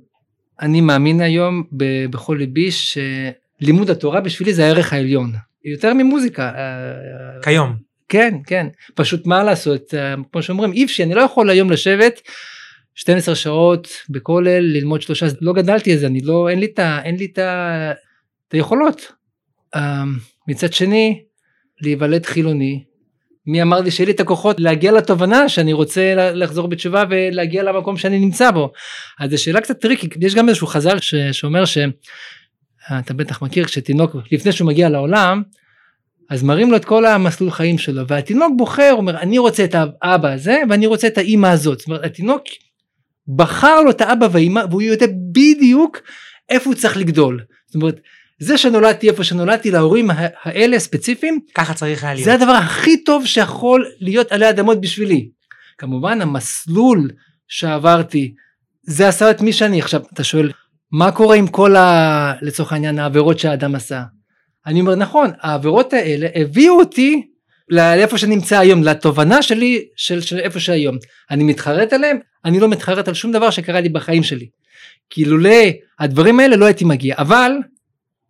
אני 0.61 0.81
מאמין 0.81 1.21
היום 1.21 1.63
ב- 1.73 2.07
בכל 2.11 2.37
ליבי 2.39 2.69
שלימוד 2.71 3.91
התורה 3.91 4.21
בשבילי 4.21 4.55
זה 4.55 4.65
הערך 4.67 4.93
העליון 4.93 5.33
יותר 5.65 5.95
ממוזיקה 5.95 6.53
אה, 6.57 7.43
כיום. 7.43 7.86
כן, 8.09 8.35
כן. 8.47 8.67
פשוט 8.95 9.27
מה 9.27 9.45
לעשות, 9.45 9.95
אה, 9.95 10.15
כמו 10.33 10.43
שאומרים, 10.43 10.73
איפשי, 10.73 11.03
אני 11.03 11.15
לא 11.15 11.21
יכול 11.21 11.51
היום 11.51 11.71
לשבת 11.71 12.21
12 12.95 13.35
שעות 13.35 13.89
בכולל, 14.09 14.61
ללמוד 14.61 15.03
שלושה, 15.03 15.27
לא 15.41 15.53
גדלתי 15.53 15.93
על 15.93 15.99
זה, 15.99 16.07
אני 16.07 16.21
לא, 16.21 16.49
אין 16.49 16.59
לי 16.61 16.67
את. 16.67 16.81
אין 17.05 17.17
לי 17.17 17.25
את. 17.25 17.39
את 18.49 18.55
היכולות. 18.55 19.13
אה, 19.75 20.03
מצד 20.49 20.73
שני, 20.73 21.23
להיוולד 21.81 22.27
חילוני, 22.27 22.85
מי 23.47 23.63
אמר 23.63 23.81
לי 23.81 23.91
שיהיה 23.91 24.07
לי 24.07 24.13
את 24.13 24.21
הכוחות 24.21 24.61
להגיע 24.61 24.93
לתובנה 24.93 25.49
שאני 25.49 25.73
רוצה 25.73 26.15
לחזור 26.15 26.69
בתשובה 26.69 27.05
ולהגיע 27.11 27.63
למקום 27.63 27.97
שאני 27.97 28.19
נמצא 28.19 28.51
בו. 28.51 28.73
אז 29.21 29.31
זו 29.31 29.43
שאלה 29.43 29.61
קצת 29.61 29.81
tricky, 29.81 30.09
יש 30.21 30.35
גם 30.35 30.49
איזשהו 30.49 30.67
חז"ל 30.67 30.99
ש... 31.01 31.15
שאומר 31.15 31.65
ש... 31.65 31.79
אתה 32.99 33.15
בטח 33.15 33.43
מכיר 33.43 33.65
כשתינוק 33.65 34.17
לפני 34.33 34.53
שהוא 34.53 34.69
מגיע 34.69 34.89
לעולם 34.89 35.43
אז 36.31 36.43
מראים 36.43 36.71
לו 36.71 36.77
את 36.77 36.85
כל 36.85 37.05
המסלול 37.07 37.51
חיים 37.51 37.79
שלו 37.79 38.07
והתינוק 38.09 38.53
בוחר 38.57 38.93
אומר 38.93 39.19
אני 39.19 39.39
רוצה 39.39 39.65
את 39.65 39.75
האבא 40.03 40.33
הזה 40.33 40.59
ואני 40.69 40.87
רוצה 40.87 41.07
את 41.07 41.19
האימא 41.19 41.47
הזאת. 41.47 41.79
זאת 41.79 41.89
אומרת 41.89 42.05
התינוק 42.05 42.43
בחר 43.37 43.81
לו 43.81 43.91
את 43.91 44.01
האבא 44.01 44.29
והאימא 44.33 44.63
והוא 44.71 44.83
יודע 44.83 45.07
בדיוק 45.33 46.01
איפה 46.49 46.71
הוא 46.71 46.75
צריך 46.75 46.97
לגדול. 46.97 47.41
זאת 47.67 47.75
אומרת 47.75 48.01
זה 48.39 48.59
שנולדתי 48.59 49.11
איפה 49.11 49.25
שנולדתי 49.25 49.71
להורים 49.71 50.11
האלה 50.43 50.79
ספציפיים 50.79 51.41
ככה 51.55 51.75
צריך 51.75 52.05
היה 52.05 52.15
להיות. 52.15 52.25
זה 52.25 52.35
הדבר 52.35 52.53
הכי 52.53 53.05
טוב 53.05 53.27
שיכול 53.27 53.87
להיות 54.01 54.33
עלי 54.33 54.51
אדמות 54.51 54.81
בשבילי. 54.81 55.29
כמובן 55.79 56.23
המסלול 56.23 57.11
שעברתי 57.49 58.35
זה 58.83 59.09
עשה 59.09 59.31
את 59.31 59.41
מי 59.41 59.53
שאני. 59.53 59.81
עכשיו 59.81 60.03
אתה 60.15 60.25
שואל 60.25 60.53
מה 60.93 61.13
קורה 61.13 61.37
עם 61.37 61.47
כל 61.47 61.77
ה... 61.77 62.33
לצורך 62.43 62.73
העניין 62.73 62.99
העבירות 62.99 63.39
שהאדם 63.39 63.75
עשה 63.75 64.03
אני 64.67 64.81
אומר 64.81 64.95
נכון 64.95 65.31
העבירות 65.41 65.93
האלה 65.93 66.29
הביאו 66.35 66.79
אותי 66.79 67.27
לאיפה 67.69 68.19
שנמצא 68.19 68.59
היום 68.59 68.83
לתובנה 68.83 69.43
שלי 69.43 69.85
של, 69.97 70.21
של 70.21 70.39
איפה 70.39 70.61
שהיום. 70.61 70.97
אני 71.31 71.45
מתחרט 71.45 71.93
עליהם 71.93 72.19
אני 72.45 72.61
לא 72.61 72.69
מתחרט 72.69 73.09
על 73.09 73.15
שום 73.15 73.33
דבר 73.33 73.51
שקרה 73.51 73.81
לי 73.81 73.89
בחיים 73.89 74.23
שלי. 74.23 74.49
כי 75.11 75.25
לולא 75.25 75.51
הדברים 75.99 76.41
האלה 76.41 76.57
לא 76.57 76.65
הייתי 76.65 76.85
מגיע. 76.85 77.15
אבל 77.19 77.53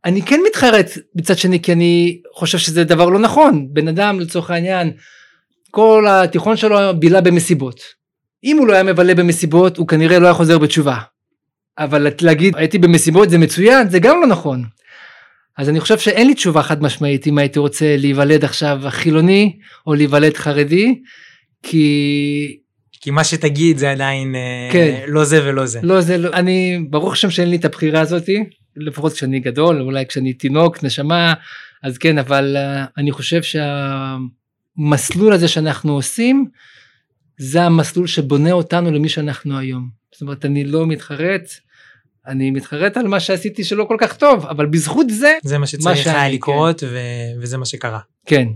אני 0.05 0.22
כן 0.22 0.41
מתחרט 0.49 0.91
מצד 1.14 1.39
שני 1.39 1.62
כי 1.62 1.72
אני 1.72 2.20
חושב 2.34 2.59
שזה 2.59 2.84
דבר 2.84 3.09
לא 3.09 3.18
נכון. 3.18 3.68
בן 3.70 3.89
אדם 3.89 4.20
לצורך 4.20 4.51
העניין 4.51 4.93
כל 5.70 6.07
התיכון 6.09 6.57
שלו 6.57 6.78
בילה 6.99 7.20
במסיבות. 7.20 7.80
אם 8.45 8.59
הוא 8.59 8.66
לא 8.66 8.72
היה 8.72 8.82
מבלה 8.82 9.14
במסיבות 9.14 9.76
הוא 9.76 9.89
כנראה 9.89 10.18
לא 10.18 10.26
היה 10.26 10.34
חוזר 10.34 10.59
בתשובה. 10.59 10.99
אבל 11.78 12.07
להגיד 12.20 12.57
הייתי 12.57 12.78
במסיבות 12.78 13.30
זה 13.30 13.39
מצוין 13.39 13.89
זה 13.89 13.99
גם 13.99 14.20
לא 14.20 14.26
נכון 14.26 14.64
אז 15.59 15.68
אני 15.68 15.80
חושב 15.80 15.98
שאין 15.98 16.26
לי 16.26 16.34
תשובה 16.34 16.62
חד 16.62 16.82
משמעית 16.82 17.26
אם 17.26 17.38
הייתי 17.38 17.59
רוצה 17.59 17.96
להיוולד 17.96 18.44
עכשיו 18.44 18.80
חילוני 18.88 19.59
או 19.86 19.94
להיוולד 19.94 20.36
חרדי 20.36 21.02
כי 21.62 22.59
כי 23.00 23.11
מה 23.11 23.24
שתגיד 23.24 23.78
זה 23.78 23.90
עדיין 23.90 24.34
אה, 24.34 24.68
כן. 24.72 25.00
לא 25.09 25.24
זה 25.24 25.48
ולא 25.48 25.66
זה. 25.66 25.80
לא 25.82 26.00
זה 26.00 26.18
לא 26.18 26.32
אני 26.32 26.78
ברוך 26.90 27.12
השם 27.12 27.30
שאין 27.30 27.50
לי 27.50 27.57
את 27.57 27.64
הבחירה 27.64 28.00
הזאתי 28.00 28.44
לפחות 28.76 29.12
כשאני 29.12 29.40
גדול 29.40 29.80
אולי 29.80 30.07
כשאני 30.07 30.32
תינוק 30.32 30.84
נשמה 30.84 31.34
אז 31.82 31.98
כן 31.98 32.18
אבל 32.18 32.57
uh, 32.57 32.90
אני 32.98 33.12
חושב 33.12 33.40
שהמסלול 33.42 35.32
הזה 35.32 35.48
שאנחנו 35.48 35.92
עושים 35.92 36.46
זה 37.38 37.62
המסלול 37.62 38.07
שבונה 38.07 38.52
אותנו 38.52 38.90
למי 38.90 39.09
שאנחנו 39.09 39.59
היום 39.59 39.88
זאת 40.12 40.22
אומרת 40.22 40.44
אני 40.44 40.64
לא 40.64 40.86
מתחרט 40.86 41.48
אני 42.27 42.51
מתחרט 42.51 42.97
על 42.97 43.09
מה 43.09 43.20
שעשיתי 43.20 43.64
שלא 43.64 43.85
כל 43.85 43.97
כך 44.01 44.16
טוב 44.16 44.47
אבל 44.47 44.66
בזכות 44.66 45.07
זה 45.11 45.33
זה 45.43 45.59
מה 45.59 45.66
שצריך 45.66 45.97
שאני, 45.97 46.16
היה 46.16 46.29
כן. 46.29 46.35
לקרות 46.35 46.83
ו- 46.83 47.41
וזה 47.41 47.59
מה 47.59 47.64
שקרה. 47.66 48.01
כן 48.27 48.49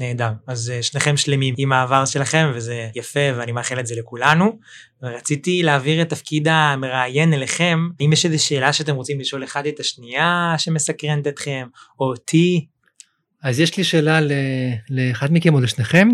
נהדר. 0.00 0.30
אז 0.46 0.70
אה, 0.70 0.82
שניכם 0.82 1.16
שלמים 1.16 1.54
עם 1.58 1.72
העבר 1.72 2.04
שלכם 2.04 2.50
וזה 2.54 2.88
יפה 2.94 3.20
ואני 3.36 3.52
מאחל 3.52 3.80
את 3.80 3.86
זה 3.86 3.94
לכולנו. 3.98 4.58
ורציתי 5.02 5.62
להעביר 5.62 6.02
את 6.02 6.08
תפקיד 6.08 6.48
המראיין 6.48 7.32
אליכם. 7.32 7.88
אם 8.00 8.12
יש 8.12 8.26
איזו 8.26 8.44
שאלה 8.44 8.72
שאתם 8.72 8.94
רוצים 8.94 9.20
לשאול 9.20 9.44
אחד 9.44 9.66
את 9.66 9.80
השנייה 9.80 10.54
שמסקרנת 10.58 11.26
אתכם 11.26 11.66
או 12.00 12.06
אותי. 12.06 12.66
אז 13.42 13.60
יש 13.60 13.76
לי 13.76 13.84
שאלה 13.84 14.20
ל- 14.20 14.32
לאחד 14.90 15.32
מכם 15.32 15.54
או 15.54 15.60
לשניכם 15.60 16.08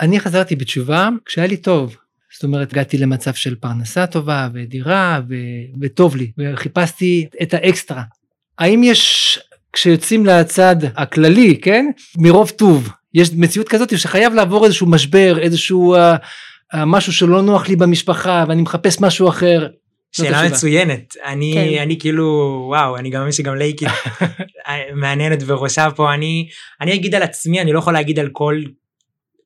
אני 0.00 0.20
חזרתי 0.20 0.56
בתשובה 0.56 1.08
כשהיה 1.26 1.46
לי 1.46 1.56
טוב 1.56 1.96
זאת 2.32 2.44
אומרת 2.44 2.72
הגעתי 2.72 2.98
למצב 2.98 3.34
של 3.34 3.54
פרנסה 3.54 4.06
טובה 4.06 4.48
ודירה 4.54 5.20
ו- 5.28 5.34
וטוב 5.80 6.16
לי 6.16 6.32
וחיפשתי 6.38 7.26
את 7.42 7.54
האקסטרה. 7.54 8.02
האם 8.58 8.82
יש 8.84 9.38
כשיוצאים 9.72 10.26
לצד 10.26 10.76
הכללי 10.96 11.60
כן 11.62 11.86
מרוב 12.18 12.50
טוב 12.50 12.88
יש 13.14 13.30
מציאות 13.32 13.68
כזאת 13.68 13.98
שחייב 13.98 14.34
לעבור 14.34 14.64
איזשהו 14.64 14.86
משבר 14.86 15.38
איזשהו 15.38 15.96
uh, 15.96 15.98
uh, 16.74 16.78
משהו 16.86 17.12
שלא 17.12 17.42
נוח 17.42 17.68
לי 17.68 17.76
במשפחה 17.76 18.44
ואני 18.48 18.62
מחפש 18.62 19.00
משהו 19.00 19.28
אחר. 19.28 19.68
שאלה. 20.12 20.42
מצוינת. 20.48 21.16
אני, 21.24 21.52
כן. 21.54 21.82
אני 21.82 21.98
כאילו, 21.98 22.24
וואו, 22.68 22.96
אני 22.96 23.10
גם 23.10 23.18
מאמין 23.18 23.32
שגם 23.32 23.54
לייקי 23.54 23.86
מעניינת 25.00 25.42
בראשה 25.42 25.88
פה. 25.96 26.14
אני, 26.14 26.48
אני 26.80 26.94
אגיד 26.94 27.14
על 27.14 27.22
עצמי, 27.22 27.60
אני 27.60 27.72
לא 27.72 27.78
יכול 27.78 27.92
להגיד 27.92 28.18
על 28.18 28.28
כל 28.32 28.62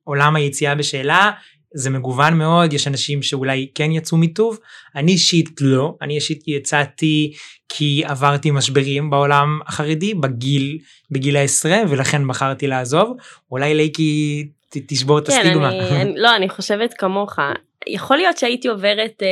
עולם 0.03 0.35
היציאה 0.35 0.75
בשאלה. 0.75 1.31
זה 1.73 1.89
מגוון 1.89 2.37
מאוד, 2.37 2.73
יש 2.73 2.87
אנשים 2.87 3.21
שאולי 3.21 3.67
כן 3.75 3.91
יצאו 3.91 4.17
מטוב, 4.17 4.59
אני 4.95 5.11
אישית 5.11 5.49
לא, 5.61 5.95
אני 6.01 6.15
אישית 6.15 6.47
יצאתי 6.47 7.33
כי 7.69 8.03
עברתי 8.05 8.51
משברים 8.51 9.09
בעולם 9.09 9.59
החרדי 9.67 10.13
בגיל, 10.13 10.77
בגיל 11.11 11.37
העשרה, 11.37 11.77
ולכן 11.89 12.27
בחרתי 12.27 12.67
לעזוב, 12.67 13.17
אולי 13.51 13.73
לייקי 13.73 14.47
תשבור 14.69 15.19
את 15.19 15.27
כן, 15.27 15.33
הסטיגמה. 15.33 15.69
אני, 15.69 16.01
אני, 16.01 16.13
לא, 16.15 16.35
אני 16.35 16.49
חושבת 16.49 16.93
כמוך. 16.93 17.39
יכול 17.87 18.17
להיות 18.17 18.37
שהייתי 18.37 18.67
עוברת, 18.67 19.23
אה, 19.23 19.27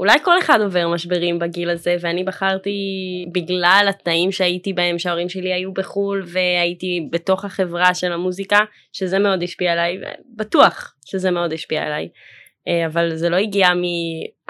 אולי 0.00 0.18
כל 0.22 0.38
אחד 0.38 0.60
עובר 0.60 0.88
משברים 0.88 1.38
בגיל 1.38 1.70
הזה, 1.70 1.96
ואני 2.00 2.24
בחרתי 2.24 2.70
בגלל 3.32 3.86
התנאים 3.88 4.32
שהייתי 4.32 4.72
בהם, 4.72 4.98
שההורים 4.98 5.28
שלי 5.28 5.52
היו 5.52 5.72
בחו"ל, 5.72 6.22
והייתי 6.26 7.08
בתוך 7.12 7.44
החברה 7.44 7.94
של 7.94 8.12
המוזיקה, 8.12 8.58
שזה 8.92 9.18
מאוד 9.18 9.42
השפיע 9.42 9.72
עליי, 9.72 9.98
בטוח 10.36 10.94
שזה 11.04 11.30
מאוד 11.30 11.52
השפיע 11.52 11.82
עליי. 11.82 12.08
אה, 12.68 12.86
אבל 12.86 13.16
זה 13.16 13.28
לא 13.28 13.36
הגיע 13.36 13.74
מ... 13.74 13.82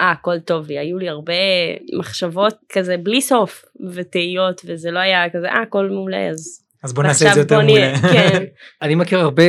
אה, 0.01 0.11
הכל 0.11 0.39
טוב 0.39 0.69
לי, 0.69 0.79
היו 0.79 0.99
לי 0.99 1.09
הרבה 1.09 1.35
מחשבות 1.99 2.55
כזה 2.73 2.97
בלי 2.97 3.21
סוף, 3.21 3.65
ותהיות, 3.95 4.61
וזה 4.65 4.91
לא 4.91 4.99
היה 4.99 5.31
כזה, 5.31 5.49
אה, 5.49 5.63
הכל 5.63 5.91
מעולה, 5.91 6.29
אז... 6.29 6.65
אז 6.85 6.93
בוא 6.93 7.03
נעשה 7.03 7.29
את 7.29 7.35
זה 7.35 7.41
יותר 7.41 7.61
מעולה. 7.61 7.93
כן. 8.13 8.45
אני 8.83 8.95
מכיר 8.95 9.19
הרבה 9.21 9.43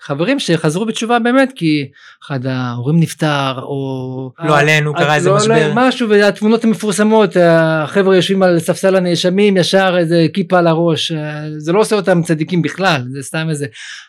חברים 0.00 0.38
שחזרו 0.38 0.86
בתשובה 0.86 1.18
באמת 1.18 1.52
כי 1.56 1.88
אחד 2.24 2.46
ההורים 2.46 3.00
נפטר 3.00 3.52
או 3.62 4.30
לא 4.38 4.58
עלינו, 4.58 4.94
קרה 4.94 5.14
איזה 5.14 5.30
לא 5.30 5.36
משבר. 5.36 5.72
משהו 5.74 6.08
והתמונות 6.08 6.64
המפורסמות 6.64 7.36
החבר'ה 7.40 8.16
יושבים 8.16 8.42
על 8.42 8.58
ספסל 8.58 8.96
הנאשמים 8.96 9.56
ישר 9.56 9.94
איזה 9.98 10.26
כיפה 10.34 10.58
על 10.58 10.66
הראש 10.66 11.12
אה, 11.12 11.44
זה 11.58 11.72
לא 11.72 11.80
עושה 11.80 11.96
אותם 11.96 12.22
צדיקים 12.22 12.62
בכלל 12.62 13.02
זה 13.12 13.22
סתם 13.22 13.46
איזה 13.50 13.66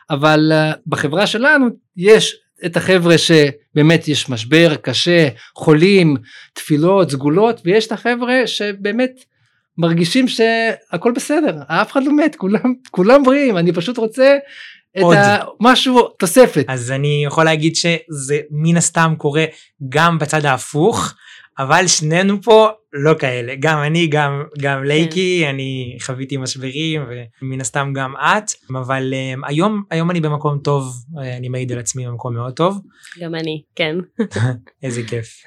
אבל 0.09 0.51
אה, 0.53 0.71
בחברה 0.87 1.27
שלנו 1.27 1.67
יש 1.97 2.35
את 2.65 2.77
החבר'ה 2.77 3.15
שבאמת 3.17 4.07
יש 4.07 4.29
משבר 4.29 4.75
קשה 4.75 5.27
חולים 5.55 6.15
תפילות 6.53 7.11
סגולות 7.11 7.61
ויש 7.65 7.87
את 7.87 7.91
החבר'ה 7.91 8.41
שבאמת 8.45 9.11
מרגישים 9.77 10.27
שהכל 10.27 11.11
בסדר 11.15 11.57
אף 11.67 11.91
אחד 11.91 12.03
לא 12.03 12.11
מת 12.17 12.35
כולם 12.35 12.73
כולם 12.91 13.23
בריאים 13.23 13.57
אני 13.57 13.71
פשוט 13.71 13.97
רוצה 13.97 14.37
את 14.97 15.01
עוד. 15.01 15.15
ה... 15.15 15.37
משהו 15.59 16.07
תוספת 16.07 16.65
אז 16.67 16.91
אני 16.91 17.23
יכול 17.25 17.45
להגיד 17.45 17.75
שזה 17.75 18.39
מן 18.51 18.77
הסתם 18.77 19.13
קורה 19.17 19.45
גם 19.89 20.19
בצד 20.19 20.45
ההפוך, 20.45 21.13
אבל 21.59 21.87
שנינו 21.87 22.41
פה 22.41 22.69
לא 22.93 23.13
כאלה, 23.19 23.55
גם 23.59 23.83
אני, 23.83 24.07
גם, 24.07 24.43
גם 24.59 24.83
לייקי, 24.83 25.49
אני 25.49 25.97
חוויתי 26.01 26.37
משברים 26.37 27.03
ומן 27.41 27.61
הסתם 27.61 27.93
גם 27.95 28.13
את, 28.17 28.51
אבל 28.69 29.13
um, 29.13 29.47
היום, 29.47 29.83
היום 29.91 30.11
אני 30.11 30.21
במקום 30.21 30.59
טוב, 30.63 31.05
אני 31.17 31.49
מעיד 31.49 31.71
על 31.71 31.79
עצמי 31.79 32.07
במקום 32.07 32.33
מאוד 32.33 32.53
טוב, 32.53 32.81
גם 33.19 33.35
אני, 33.35 33.61
כן. 33.75 33.95
איזה 34.83 35.01
כיף. 35.07 35.43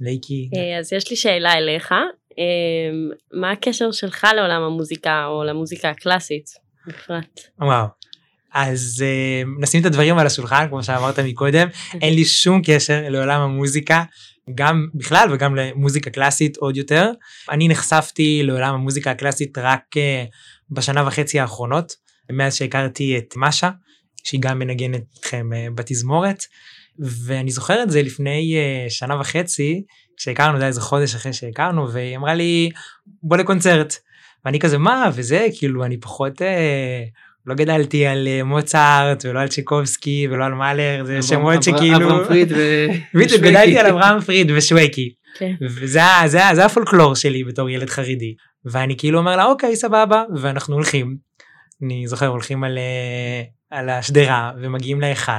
לייקי, 0.00 0.50
אה, 0.56 0.78
אז 0.78 0.92
יש 0.92 1.10
לי 1.10 1.16
שאלה 1.16 1.52
אליך, 1.52 1.92
אה, 1.92 3.16
מה 3.32 3.50
הקשר 3.50 3.92
שלך 3.92 4.26
לעולם 4.36 4.62
המוזיקה 4.62 5.26
או 5.26 5.44
למוזיקה 5.44 5.90
הקלאסית 5.90 6.50
בפרט? 6.86 7.40
וואו. 7.60 7.86
אז 8.56 9.04
uh, 9.04 9.48
נשים 9.62 9.80
את 9.80 9.86
הדברים 9.86 10.18
על 10.18 10.26
השולחן 10.26 10.66
כמו 10.68 10.82
שאמרת 10.82 11.18
מקודם. 11.18 11.68
אין 12.02 12.14
לי 12.14 12.24
שום 12.24 12.60
קשר 12.64 13.02
לעולם 13.08 13.40
המוזיקה 13.40 14.04
גם 14.54 14.86
בכלל 14.94 15.28
וגם 15.32 15.56
למוזיקה 15.56 16.10
קלאסית 16.10 16.56
עוד 16.56 16.76
יותר. 16.76 17.10
אני 17.50 17.68
נחשפתי 17.68 18.42
לעולם 18.42 18.74
המוזיקה 18.74 19.10
הקלאסית 19.10 19.58
רק 19.58 19.82
uh, 19.94 20.00
בשנה 20.70 21.06
וחצי 21.06 21.40
האחרונות 21.40 21.92
מאז 22.32 22.54
שהכרתי 22.54 23.18
את 23.18 23.34
משה 23.36 23.70
שהיא 24.24 24.40
גם 24.40 24.58
מנגנת 24.58 25.02
איתכם 25.16 25.50
uh, 25.52 25.74
בתזמורת. 25.74 26.44
ואני 26.98 27.50
זוכר 27.50 27.82
את 27.82 27.90
זה 27.90 28.02
לפני 28.02 28.56
uh, 28.56 28.90
שנה 28.90 29.20
וחצי 29.20 29.82
כשהכרנו 30.16 30.58
זה 30.58 30.66
איזה 30.66 30.80
חודש 30.80 31.14
אחרי 31.14 31.32
שהכרנו 31.32 31.92
והיא 31.92 32.16
אמרה 32.16 32.34
לי 32.34 32.70
בוא 33.22 33.36
לקונצרט. 33.36 33.94
ואני 34.44 34.58
כזה 34.58 34.78
מה? 34.78 35.10
וזה 35.14 35.46
כאילו 35.58 35.84
אני 35.84 36.00
פחות. 36.00 36.42
Uh, 36.42 36.44
לא 37.46 37.54
גדלתי 37.54 38.06
על 38.06 38.28
אה, 38.28 38.44
מוצרט 38.44 39.24
ולא 39.24 39.40
על 39.40 39.48
צ'יקובסקי 39.48 40.28
ולא 40.30 40.44
על 40.44 40.54
מאלר, 40.54 41.04
זה 41.04 41.22
שמות 41.22 41.62
שכאילו... 41.62 41.96
אברהם 41.96 42.26
פריד 42.26 42.52
ו... 42.52 42.86
בדיוק. 43.18 43.40
גדלתי 43.40 43.78
על 43.78 43.86
אברהם 43.86 44.20
פריד 44.20 44.50
ושווקי. 44.54 45.14
כן. 45.38 45.54
וזה 45.60 46.64
הפולקלור 46.64 47.14
שלי 47.14 47.44
בתור 47.44 47.70
ילד 47.70 47.90
חרדי. 47.90 48.34
ואני 48.64 48.96
כאילו 48.96 49.18
אומר 49.18 49.36
לה 49.36 49.44
אוקיי 49.44 49.76
סבבה 49.76 50.24
ואנחנו 50.36 50.74
הולכים. 50.74 51.16
אני 51.82 52.08
זוכר 52.08 52.26
הולכים 52.26 52.64
על, 52.64 52.78
אה, 52.78 53.42
על 53.70 53.88
השדרה 53.88 54.52
ומגיעים 54.62 55.00
להיכל. 55.00 55.32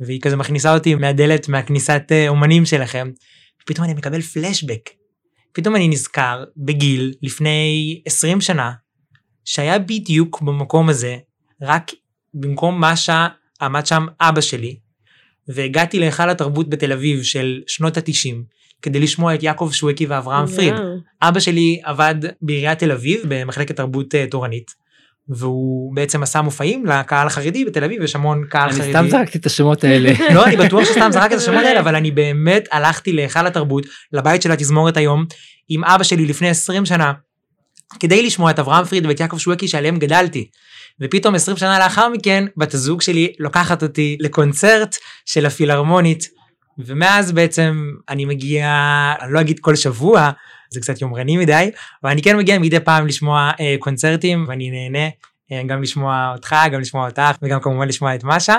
והיא 0.00 0.20
כזה 0.20 0.36
מכניסה 0.36 0.74
אותי 0.74 0.94
מהדלת 0.94 1.48
מהכניסת 1.48 2.02
אה, 2.10 2.28
אומנים 2.28 2.66
שלכם. 2.66 3.10
פתאום 3.66 3.84
אני 3.84 3.94
מקבל 3.94 4.20
פלשבק. 4.20 4.90
פתאום 5.52 5.76
אני 5.76 5.88
נזכר 5.88 6.44
בגיל 6.56 7.14
לפני 7.22 8.02
20 8.06 8.40
שנה 8.40 8.72
שהיה 9.44 9.78
בדיוק 9.78 10.42
במקום 10.42 10.88
הזה 10.88 11.16
רק 11.62 11.90
במקום 12.34 12.84
משה 12.84 13.26
עמד 13.60 13.86
שם 13.86 14.06
אבא 14.20 14.40
שלי 14.40 14.76
והגעתי 15.48 15.98
להיכל 15.98 16.30
התרבות 16.30 16.70
בתל 16.70 16.92
אביב 16.92 17.22
של 17.22 17.60
שנות 17.66 17.96
התשעים 17.96 18.44
כדי 18.82 19.00
לשמוע 19.00 19.34
את 19.34 19.42
יעקב 19.42 19.70
שווקי 19.72 20.06
ואברהם 20.06 20.46
פריד. 20.46 20.74
וואו. 20.74 20.96
אבא 21.22 21.40
שלי 21.40 21.80
עבד 21.84 22.14
בעיריית 22.42 22.78
תל 22.78 22.92
אביב 22.92 23.20
במחלקת 23.28 23.76
תרבות 23.76 24.14
אה, 24.14 24.26
תורנית. 24.30 24.84
והוא 25.28 25.94
בעצם 25.94 26.22
עשה 26.22 26.42
מופעים 26.42 26.86
לקהל 26.86 27.26
החרדי 27.26 27.64
בתל 27.64 27.84
אביב 27.84 28.02
יש 28.02 28.14
המון 28.14 28.44
קהל 28.48 28.68
אני 28.68 28.78
חרדי. 28.78 28.90
סתם 28.90 29.06
זרקתי 29.10 29.38
את 29.38 29.46
השמות 29.46 29.84
האלה. 29.84 30.12
לא 30.34 30.46
אני 30.46 30.56
בטוח 30.56 30.84
שסתם 30.84 31.08
זרק 31.10 31.32
את 31.32 31.36
השמות 31.36 31.64
האלה 31.64 31.80
אבל 31.80 31.94
אני 31.94 32.10
באמת 32.10 32.68
הלכתי 32.72 33.12
להיכל 33.12 33.46
התרבות 33.46 33.86
לבית 34.12 34.42
של 34.42 34.52
התזמורת 34.52 34.96
היום 34.96 35.24
עם 35.68 35.84
אבא 35.84 36.04
שלי 36.04 36.26
לפני 36.26 36.48
20 36.48 36.86
שנה 36.86 37.12
כדי 38.00 38.26
לשמוע 38.26 38.50
את 38.50 38.58
אברהם 38.58 38.84
פריד 38.84 39.06
ואת 39.06 39.20
יעקב 39.20 39.38
שווקי 39.38 39.68
שעליהם 39.68 39.98
גדלתי. 39.98 40.48
ופתאום 41.00 41.34
20 41.34 41.56
שנה 41.56 41.78
לאחר 41.78 42.08
מכן 42.08 42.44
בת 42.56 42.74
הזוג 42.74 43.02
שלי 43.02 43.32
לוקחת 43.38 43.82
אותי 43.82 44.16
לקונצרט 44.20 44.96
של 45.26 45.46
הפילהרמונית. 45.46 46.28
ומאז 46.78 47.32
בעצם 47.32 47.90
אני 48.08 48.24
מגיע 48.24 48.66
אני 49.20 49.32
לא 49.32 49.40
אגיד 49.40 49.60
כל 49.60 49.76
שבוע 49.76 50.30
זה 50.70 50.80
קצת 50.80 51.02
יומרני 51.02 51.36
מדי 51.36 51.70
אבל 52.02 52.10
אני 52.10 52.22
כן 52.22 52.36
מגיע 52.36 52.58
מדי 52.58 52.80
פעם 52.80 53.06
לשמוע 53.06 53.50
אה, 53.60 53.76
קונצרטים 53.78 54.44
ואני 54.48 54.70
נהנה 54.70 55.08
אה, 55.52 55.62
גם 55.66 55.82
לשמוע 55.82 56.32
אותך 56.34 56.56
גם 56.72 56.80
לשמוע 56.80 57.08
אותך 57.08 57.36
וגם 57.42 57.60
כמובן 57.60 57.88
לשמוע 57.88 58.14
את 58.14 58.24
משה. 58.24 58.56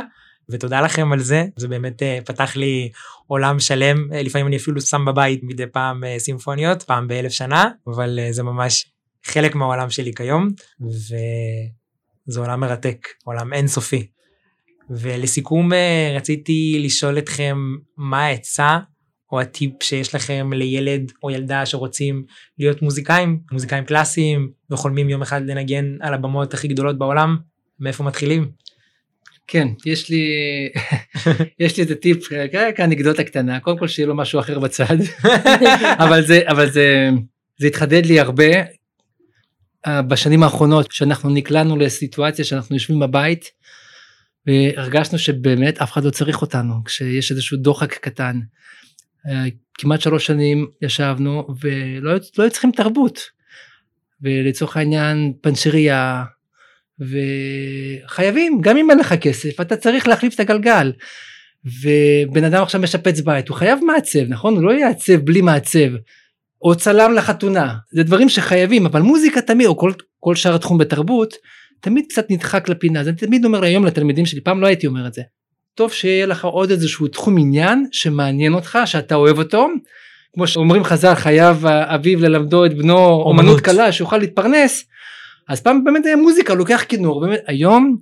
ותודה 0.50 0.82
לכם 0.82 1.12
על 1.12 1.20
זה 1.20 1.46
זה 1.56 1.68
באמת 1.68 2.04
אה, 2.04 2.20
פתח 2.26 2.56
לי 2.56 2.90
עולם 3.28 3.60
שלם. 3.60 4.14
אה, 4.14 4.22
לפעמים 4.22 4.48
אני 4.48 4.58
אפילו 4.58 4.82
שם 4.82 5.06
בבית 5.06 5.40
מדי 5.44 5.68
פעם 5.68 6.04
אה, 6.04 6.20
סימפוניות 6.20 6.84
פעם 6.84 7.08
באלף 7.08 7.32
שנה 7.32 7.70
אבל 7.88 8.20
אה, 8.20 8.32
זה 8.32 8.44
ממש 8.44 8.86
חלק 9.24 9.56
מהעולם 9.56 9.90
שלי 9.90 10.14
כיום 10.14 10.50
וזה 12.28 12.40
עולם 12.40 12.60
מרתק 12.60 13.08
עולם 13.24 13.54
אינסופי. 13.54 14.08
ולסיכום 14.90 15.74
אה, 15.74 16.14
רציתי 16.18 16.82
לשאול 16.84 17.18
אתכם 17.18 17.58
מה 17.98 18.26
העצה 18.26 18.80
או 19.32 19.42
הטיפ 19.42 19.84
שיש 19.84 20.16
לכם 20.16 20.54
לילד 20.54 21.12
או 21.24 21.32
ילדה 21.32 21.66
שרוצים 21.66 22.24
להיות 22.60 22.82
מוזיקאים 22.82 23.40
מוזיקאים 23.52 23.86
קלאסיים 23.86 24.50
וחולמים 24.72 25.10
יום 25.10 25.22
אחד 25.22 25.42
לנגן 25.46 25.98
על 26.02 26.14
הבמות 26.14 26.54
הכי 26.54 26.68
גדולות 26.68 26.98
בעולם 26.98 27.38
מאיפה 27.80 28.04
מתחילים. 28.04 28.52
כן, 29.48 29.68
יש 29.86 30.10
לי, 30.10 30.26
יש 31.60 31.78
לי 31.78 31.84
איזה 31.84 31.96
טיפ, 31.96 32.32
רק 32.54 32.80
אנקדוטה 32.80 33.24
קטנה, 33.24 33.60
קודם 33.60 33.78
כל 33.78 33.88
שיהיה 33.88 34.08
לו 34.08 34.16
משהו 34.16 34.40
אחר 34.40 34.60
בצד, 34.60 34.98
אבל 36.04 36.26
זה, 36.26 36.42
אבל 36.48 36.72
זה, 36.72 37.10
זה 37.58 37.68
התחדד 37.68 38.06
לי 38.06 38.20
הרבה 38.20 38.46
בשנים 39.88 40.44
האחרונות, 40.44 40.92
שאנחנו 40.92 41.30
נקלענו 41.30 41.78
לסיטואציה 41.78 42.46
שאנחנו 42.46 42.76
יושבים 42.76 43.00
בבית, 43.00 43.52
והרגשנו 44.48 45.20
שבאמת 45.20 45.78
אף 45.78 45.92
אחד 45.92 46.04
לא 46.04 46.10
צריך 46.10 46.42
אותנו, 46.42 46.74
כשיש 46.86 47.32
איזשהו 47.32 47.58
דוחק 47.58 47.94
קטן. 47.94 48.40
אה, 49.30 49.44
כמעט 49.74 50.02
שלוש 50.02 50.26
שנים 50.26 50.68
ישבנו 50.82 51.48
ולא 51.62 52.14
לא 52.38 52.50
צריכים 52.50 52.72
תרבות. 52.72 53.36
ולצורך 54.22 54.78
העניין 54.78 55.34
פנצ'ריה 55.42 56.24
וחייבים 57.00 58.62
גם 58.62 58.78
אם 58.78 58.92
אין 58.92 59.00
לך 59.00 59.14
כסף 59.14 59.62
אתה 59.62 59.78
צריך 59.78 60.08
להחליף 60.08 60.36
את 60.36 60.40
הגלגל. 60.40 60.92
ובן 61.66 62.44
אדם 62.44 62.64
עכשיו 62.64 62.82
משפץ 62.82 63.20
בית 63.20 63.50
הוא 63.50 63.58
חייב 63.58 63.80
מעצב 63.84 64.20
נכון 64.30 64.56
הוא 64.56 64.64
לא 64.64 64.72
יעצב 64.72 65.16
בלי 65.16 65.42
מעצב. 65.42 65.90
או 66.62 66.76
צלם 66.76 67.14
לחתונה 67.14 67.76
זה 67.92 68.04
דברים 68.04 68.30
שחייבים 68.30 68.86
אבל 68.86 69.02
מוזיקה 69.02 69.42
תמיד 69.42 69.68
או 69.68 69.78
כל, 69.78 69.92
כל 70.20 70.36
שאר 70.36 70.56
התחום 70.56 70.78
בתרבות 70.78 71.34
תמיד 71.82 72.06
קצת 72.10 72.32
נדחק 72.32 72.70
לפינה 72.70 73.00
אז 73.00 73.08
אני 73.08 73.16
תמיד 73.16 73.46
אומר 73.46 73.64
היום 73.64 73.86
לתלמידים 73.86 74.26
שלי 74.26 74.42
פעם 74.42 74.62
לא 74.62 74.68
הייתי 74.68 74.88
אומר 74.88 75.08
את 75.08 75.14
זה. 75.14 75.22
טוב 75.76 75.92
שיהיה 75.92 76.26
לך 76.26 76.46
עוד 76.46 76.72
איזשהו 76.72 77.08
תחום 77.08 77.38
עניין 77.38 77.86
שמעניין 77.92 78.54
אותך 78.54 78.80
שאתה 78.86 79.16
אוהב 79.16 79.38
אותו. 79.38 79.68
כמו 80.34 80.48
שאומרים 80.48 80.84
חז"ל 80.84 81.16
חייב 81.16 81.66
אביו 81.68 82.20
ללמדו 82.20 82.66
את 82.66 82.74
בנו 82.74 82.98
אומנות 82.98 83.26
אומנות. 83.26 83.62
קלה 83.62 83.92
שיוכל 83.92 84.18
להתפרנס. 84.18 84.86
אז 85.50 85.62
פעם 85.62 85.84
באמת 85.84 86.06
היה 86.06 86.16
מוזיקה 86.16 86.54
לוקח 86.54 86.84
כינור 86.88 87.22
באמת 87.22 87.40
היום 87.48 87.98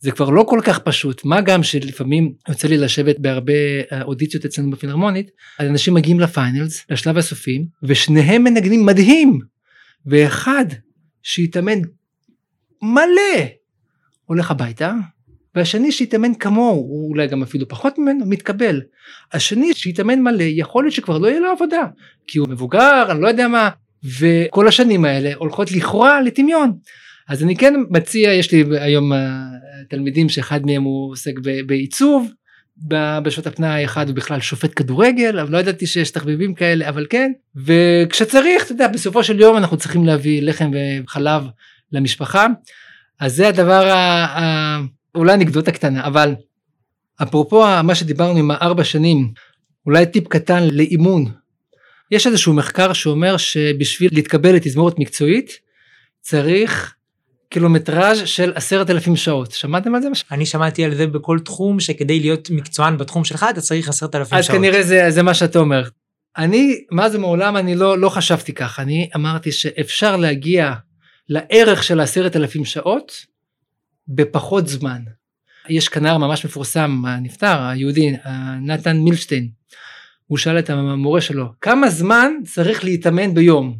זה 0.00 0.10
כבר 0.10 0.30
לא 0.30 0.42
כל 0.48 0.60
כך 0.64 0.78
פשוט. 0.78 1.24
מה 1.24 1.40
גם 1.40 1.62
שלפעמים 1.62 2.32
יוצא 2.48 2.68
לי 2.68 2.78
לשבת 2.78 3.18
בהרבה 3.18 3.52
אה, 3.92 4.02
אודיציות 4.02 4.44
אצלנו 4.44 4.70
בפילהרמונית 4.70 5.30
אנשים 5.60 5.94
מגיעים 5.94 6.20
לפיינלס 6.20 6.84
לשלב 6.90 7.18
הסופי 7.18 7.64
ושניהם 7.82 8.44
מנגנים 8.44 8.86
מדהים. 8.86 9.38
ואחד 10.06 10.64
שהתאמן 11.22 11.78
מלא 12.82 13.44
הולך 14.24 14.50
הביתה 14.50 14.94
והשני 15.54 15.92
שהתאמן 15.92 16.34
כמוהו 16.34 16.76
הוא 16.76 17.08
אולי 17.08 17.26
גם 17.26 17.42
אפילו 17.42 17.68
פחות 17.68 17.98
ממנו 17.98 18.26
מתקבל. 18.26 18.80
השני 19.32 19.74
שהתאמן 19.74 20.20
מלא 20.20 20.42
יכול 20.42 20.84
להיות 20.84 20.94
שכבר 20.94 21.18
לא 21.18 21.28
יהיה 21.28 21.40
לו 21.40 21.50
עבודה 21.50 21.82
כי 22.26 22.38
הוא 22.38 22.48
מבוגר 22.48 23.06
אני 23.10 23.20
לא 23.20 23.28
יודע 23.28 23.48
מה 23.48 23.70
וכל 24.20 24.68
השנים 24.68 25.04
האלה 25.04 25.34
הולכות 25.34 25.72
לכרוע 25.72 26.20
לטמיון 26.20 26.72
אז 27.30 27.42
אני 27.42 27.56
כן 27.56 27.74
מציע 27.90 28.32
יש 28.32 28.52
לי 28.52 28.64
היום 28.70 29.12
אה, 29.12 29.18
תלמידים 29.88 30.28
שאחד 30.28 30.66
מהם 30.66 30.82
הוא 30.82 31.12
עוסק 31.12 31.32
בעיצוב 31.66 32.30
בשעות 33.22 33.46
הפנאי 33.46 33.84
אחד 33.84 34.08
הוא 34.08 34.16
בכלל 34.16 34.40
שופט 34.40 34.72
כדורגל 34.76 35.38
אבל 35.38 35.52
לא 35.52 35.58
ידעתי 35.58 35.86
שיש 35.86 36.10
תחביבים 36.10 36.54
כאלה 36.54 36.88
אבל 36.88 37.06
כן. 37.10 37.32
וכשצריך 37.56 38.64
אתה 38.64 38.72
יודע 38.72 38.88
בסופו 38.88 39.24
של 39.24 39.40
יום 39.40 39.56
אנחנו 39.56 39.76
צריכים 39.76 40.06
להביא 40.06 40.42
לחם 40.42 40.70
וחלב 41.04 41.42
למשפחה. 41.92 42.46
אז 43.20 43.34
זה 43.34 43.48
הדבר 43.48 43.86
ה- 43.86 44.24
ה- 44.24 44.80
אולי 45.14 45.34
אנקדוטה 45.34 45.72
קטנה 45.72 46.06
אבל 46.06 46.34
אפרופו 47.22 47.64
מה 47.84 47.94
שדיברנו 47.94 48.38
עם 48.38 48.50
הארבע 48.50 48.84
שנים 48.84 49.32
אולי 49.86 50.06
טיפ 50.06 50.28
קטן 50.28 50.68
לאימון. 50.72 51.24
יש 52.10 52.26
איזשהו 52.26 52.54
מחקר 52.54 52.92
שאומר 52.92 53.36
שבשביל 53.36 54.10
להתקבל 54.12 54.54
לתזמורת 54.54 54.98
מקצועית 54.98 55.58
צריך 56.20 56.94
קילומטראז' 57.50 58.22
של 58.24 58.52
עשרת 58.54 58.90
אלפים 58.90 59.16
שעות 59.16 59.52
שמעתם 59.52 59.94
על 59.94 60.02
זה? 60.02 60.08
אני 60.30 60.46
שמעתי 60.46 60.84
על 60.84 60.94
זה 60.94 61.06
בכל 61.06 61.38
תחום 61.44 61.80
שכדי 61.80 62.20
להיות 62.20 62.50
מקצוען 62.50 62.98
בתחום 62.98 63.24
שלך 63.24 63.46
אתה 63.50 63.60
צריך 63.60 63.88
עשרת 63.88 64.14
אלפים 64.14 64.38
אז 64.38 64.44
שעות. 64.44 64.58
כנראה 64.58 64.82
זה, 64.82 65.10
זה 65.10 65.22
מה 65.22 65.34
שאתה 65.34 65.58
אומר. 65.58 65.88
אני 66.36 66.84
מה 66.90 67.10
זה 67.10 67.18
מעולם 67.18 67.56
אני 67.56 67.74
לא, 67.74 67.98
לא 67.98 68.08
חשבתי 68.08 68.52
כך 68.52 68.80
אני 68.80 69.10
אמרתי 69.16 69.52
שאפשר 69.52 70.16
להגיע 70.16 70.72
לערך 71.28 71.82
של 71.82 72.00
עשרת 72.00 72.36
אלפים 72.36 72.64
שעות 72.64 73.12
בפחות 74.08 74.68
זמן. 74.68 75.00
יש 75.68 75.88
כנר 75.88 76.18
ממש 76.18 76.44
מפורסם 76.44 77.02
הנפטר 77.06 77.62
היהודי 77.62 78.16
נתן 78.60 78.96
מילשטיין 78.96 79.48
הוא 80.26 80.38
שאל 80.38 80.58
את 80.58 80.70
המורה 80.70 81.20
שלו 81.20 81.46
כמה 81.60 81.90
זמן 81.90 82.32
צריך 82.44 82.84
להתאמן 82.84 83.34
ביום 83.34 83.78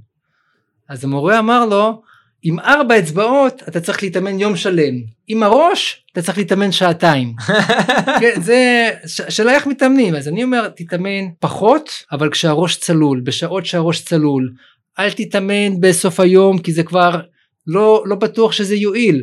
אז 0.89 1.05
המורה 1.05 1.39
אמר 1.39 1.66
לו 1.66 2.03
עם 2.43 2.61
ארבע 2.61 2.99
אצבעות 2.99 3.62
אתה 3.68 3.80
צריך 3.80 4.03
להתאמן 4.03 4.41
יום 4.41 4.57
שלם. 4.57 4.95
עם 5.28 5.43
הראש 5.43 6.05
אתה 6.12 6.22
צריך 6.22 6.38
להתאמן 6.38 6.72
שעתיים. 6.72 7.32
כן, 8.20 8.41
זה 8.41 8.91
ש- 9.07 9.20
שאלה 9.28 9.53
איך 9.55 9.66
מתאמנים. 9.66 10.14
אז 10.14 10.28
אני 10.28 10.45
אומר 10.45 10.68
תתאמן 10.68 11.28
פחות 11.41 11.91
אבל 12.12 12.30
כשהראש 12.30 12.76
צלול 12.76 13.20
בשעות 13.24 13.66
שהראש 13.66 14.03
צלול 14.03 14.53
אל 14.99 15.11
תתאמן 15.11 15.80
בסוף 15.80 16.20
היום 16.20 16.59
כי 16.59 16.72
זה 16.72 16.82
כבר 16.82 17.20
לא 17.66 18.03
לא 18.07 18.16
בטוח 18.16 18.53
שזה 18.53 18.76
יועיל. 18.76 19.22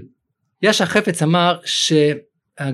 יאשה 0.61 0.85
חפץ 0.85 1.21
אמר 1.23 1.57
ש... 1.65 1.93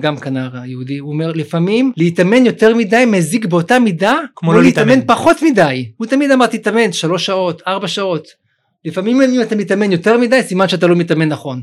גם 0.00 0.16
כנר 0.16 0.48
היהודי 0.62 0.98
הוא 0.98 1.12
אומר 1.12 1.32
לפעמים 1.32 1.92
להתאמן 1.96 2.46
יותר 2.46 2.74
מדי 2.74 3.04
מזיק 3.06 3.46
באותה 3.46 3.78
מידה 3.78 4.18
כמו 4.36 4.52
לא 4.52 4.62
להתאמן. 4.62 4.88
להתאמן. 4.88 5.06
פחות 5.14 5.36
מדי. 5.42 5.90
הוא 5.96 6.06
תמיד 6.06 6.30
אמר 6.30 6.46
תתאמן 6.46 6.92
שלוש 6.92 7.26
שעות 7.26 7.62
ארבע 7.66 7.88
שעות 7.88 8.28
לפעמים 8.84 9.22
אם 9.22 9.42
אתה 9.42 9.56
מתאמן 9.56 9.92
יותר 9.92 10.18
מדי 10.18 10.42
סימן 10.42 10.68
שאתה 10.68 10.86
לא 10.86 10.96
מתאמן 10.96 11.28
נכון 11.28 11.62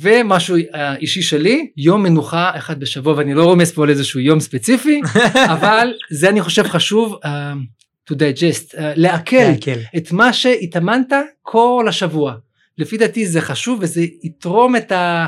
ומשהו 0.00 0.56
אה, 0.74 0.96
אישי 0.96 1.22
שלי 1.22 1.70
יום 1.76 2.02
מנוחה 2.02 2.50
אחד 2.54 2.80
בשבוע 2.80 3.14
ואני 3.16 3.34
לא 3.34 3.44
רומז 3.44 3.72
פה 3.72 3.82
על 3.82 3.90
איזשהו 3.90 4.20
יום 4.20 4.40
ספציפי 4.40 5.00
אבל 5.54 5.92
זה 6.10 6.28
אני 6.28 6.42
חושב 6.42 6.62
חשוב 6.62 7.18
uh, 7.24 7.28
to 8.10 8.14
digest 8.14 8.72
uh, 8.72 8.76
לעכל 8.96 9.36
להקל. 9.36 9.78
את 9.96 10.12
מה 10.12 10.32
שהתאמנת 10.32 11.12
כל 11.42 11.86
השבוע 11.88 12.34
לפי 12.78 12.96
דעתי 12.96 13.26
זה 13.26 13.40
חשוב 13.40 13.78
וזה 13.82 14.02
יתרום 14.22 14.76
את, 14.76 14.92
ה, 14.92 15.26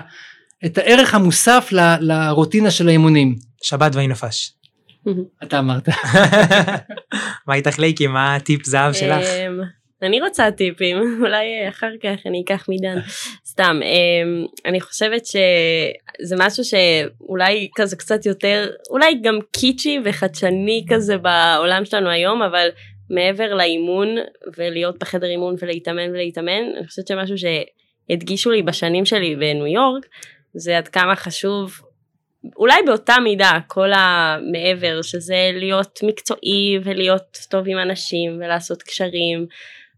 את 0.65 0.79
הערך 0.79 1.15
המוסף 1.15 1.69
ל, 1.73 1.97
לרוטינה 2.01 2.71
של 2.71 2.89
האימונים. 2.89 3.37
שבת 3.63 3.95
ויהי 3.95 4.09
נפש. 4.09 4.53
אתה 5.43 5.59
אמרת. 5.59 5.89
מה 7.47 7.55
איתך 7.55 7.79
לייקי? 7.79 8.07
מה 8.07 8.35
הטיפ 8.35 8.67
זהב 8.67 8.93
שלך? 8.93 9.27
אני 10.03 10.21
רוצה 10.21 10.51
טיפים, 10.51 10.97
אולי 11.23 11.69
אחר 11.69 11.91
כך 12.03 12.27
אני 12.27 12.43
אקח 12.45 12.67
מדן. 12.69 13.01
סתם, 13.47 13.81
אמ, 13.83 14.47
אני 14.65 14.81
חושבת 14.81 15.27
שזה 15.27 16.37
משהו 16.39 16.65
שאולי 16.65 17.69
כזה 17.75 17.97
קצת 17.97 18.27
יותר, 18.27 18.71
אולי 18.91 19.21
גם 19.23 19.39
קיצ'י 19.53 19.99
וחדשני 20.05 20.85
כזה 20.89 21.19
בעולם 21.19 21.85
שלנו 21.85 22.11
היום, 22.11 22.43
אבל 22.43 22.69
מעבר 23.11 23.55
לאימון 23.55 24.09
ולהיות 24.57 24.99
בחדר 24.99 25.27
אימון 25.27 25.55
ולהתאמן 25.59 26.11
ולהתאמן, 26.11 26.63
אני 26.79 26.87
חושבת 26.87 27.07
שמשהו 27.07 27.37
שהדגישו 27.39 28.51
לי 28.51 28.63
בשנים 28.63 29.05
שלי 29.05 29.37
בניו 29.37 29.67
יורק, 29.67 30.07
זה 30.55 30.79
עד 30.79 30.89
כמה 30.89 31.17
חשוב 31.17 31.81
אולי 32.57 32.83
באותה 32.87 33.15
מידה 33.25 33.59
כל 33.67 33.91
המעבר 33.95 35.03
שזה 35.03 35.51
להיות 35.53 35.99
מקצועי 36.03 36.79
ולהיות 36.85 37.39
טוב 37.51 37.65
עם 37.69 37.79
אנשים 37.79 38.37
ולעשות 38.37 38.83
קשרים 38.83 39.47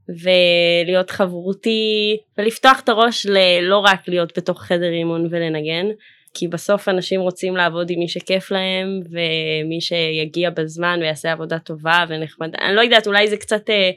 ולהיות 0.08 1.10
חברותי 1.10 2.16
ולפתוח 2.38 2.80
את 2.80 2.88
הראש 2.88 3.26
ללא 3.26 3.78
רק 3.78 4.08
להיות 4.08 4.38
בתוך 4.38 4.62
חדר 4.62 4.92
אימון 4.92 5.26
ולנגן 5.30 5.86
כי 6.34 6.48
בסוף 6.48 6.88
אנשים 6.88 7.20
רוצים 7.20 7.56
לעבוד 7.56 7.90
עם 7.90 7.98
מי 7.98 8.08
שכיף 8.08 8.50
להם 8.50 9.00
ומי 9.10 9.80
שיגיע 9.80 10.50
בזמן 10.50 10.98
ויעשה 11.02 11.32
עבודה 11.32 11.58
טובה 11.58 12.04
ונחמדה. 12.08 12.58
אני 12.60 12.76
לא 12.76 12.80
יודעת 12.80 13.06
אולי 13.06 13.28
זה 13.28 13.36
קצת 13.36 13.70
אה, 13.70 13.90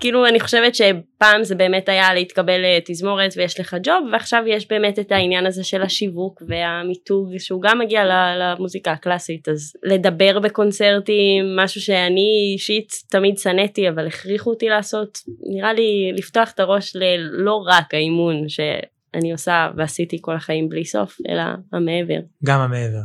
כאילו 0.00 0.26
אני 0.26 0.40
חושבת 0.40 0.74
שפעם 0.74 1.44
זה 1.44 1.54
באמת 1.54 1.88
היה 1.88 2.14
להתקבל 2.14 2.60
לתזמורת 2.76 3.34
ויש 3.36 3.60
לך 3.60 3.76
ג'וב 3.82 4.08
ועכשיו 4.12 4.42
יש 4.46 4.68
באמת 4.68 4.98
את 4.98 5.12
העניין 5.12 5.46
הזה 5.46 5.64
של 5.64 5.82
השיווק 5.82 6.42
והמיתוג 6.48 7.38
שהוא 7.38 7.62
גם 7.62 7.78
מגיע 7.78 8.02
למוזיקה 8.38 8.92
הקלאסית 8.92 9.48
אז 9.48 9.72
לדבר 9.82 10.40
בקונצרטים 10.40 11.56
משהו 11.56 11.80
שאני 11.80 12.50
אישית 12.52 12.92
תמיד 13.10 13.38
שנאתי 13.38 13.88
אבל 13.88 14.06
הכריחו 14.06 14.50
אותי 14.50 14.68
לעשות 14.68 15.18
נראה 15.54 15.72
לי 15.72 16.12
לפתוח 16.14 16.50
את 16.50 16.60
הראש 16.60 16.96
ללא 16.96 17.64
רק 17.66 17.94
האימון 17.94 18.48
שאני 18.48 19.32
עושה 19.32 19.68
ועשיתי 19.76 20.18
כל 20.20 20.36
החיים 20.36 20.68
בלי 20.68 20.84
סוף 20.84 21.16
אלא 21.28 21.42
המעבר. 21.72 22.20
גם 22.44 22.60
המעבר. 22.60 23.04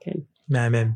כן. 0.00 0.18
מהמם. 0.48 0.90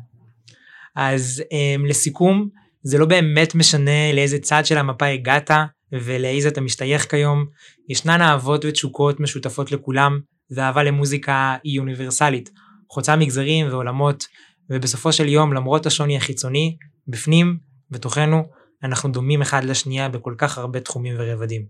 אז 0.95 1.43
um, 1.43 1.89
לסיכום 1.89 2.49
זה 2.83 2.97
לא 2.97 3.05
באמת 3.05 3.55
משנה 3.55 4.13
לאיזה 4.13 4.39
צד 4.39 4.65
של 4.65 4.77
המפה 4.77 5.05
הגעת 5.05 5.51
ולאיזה 5.91 6.47
אתה 6.47 6.61
משתייך 6.61 7.09
כיום, 7.09 7.45
ישנן 7.89 8.21
אהבות 8.21 8.65
ותשוקות 8.65 9.19
משותפות 9.19 9.71
לכולם, 9.71 10.19
ואהבה 10.55 10.83
למוזיקה 10.83 11.55
היא 11.63 11.79
אוניברסלית, 11.79 12.49
חוצה 12.89 13.15
מגזרים 13.15 13.67
ועולמות, 13.67 14.25
ובסופו 14.69 15.11
של 15.13 15.27
יום 15.27 15.53
למרות 15.53 15.85
השוני 15.85 16.17
החיצוני, 16.17 16.77
בפנים, 17.07 17.57
בתוכנו, 17.91 18.43
אנחנו 18.83 19.11
דומים 19.11 19.41
אחד 19.41 19.63
לשנייה 19.63 20.09
בכל 20.09 20.33
כך 20.37 20.57
הרבה 20.57 20.79
תחומים 20.79 21.15
ורבדים. 21.19 21.65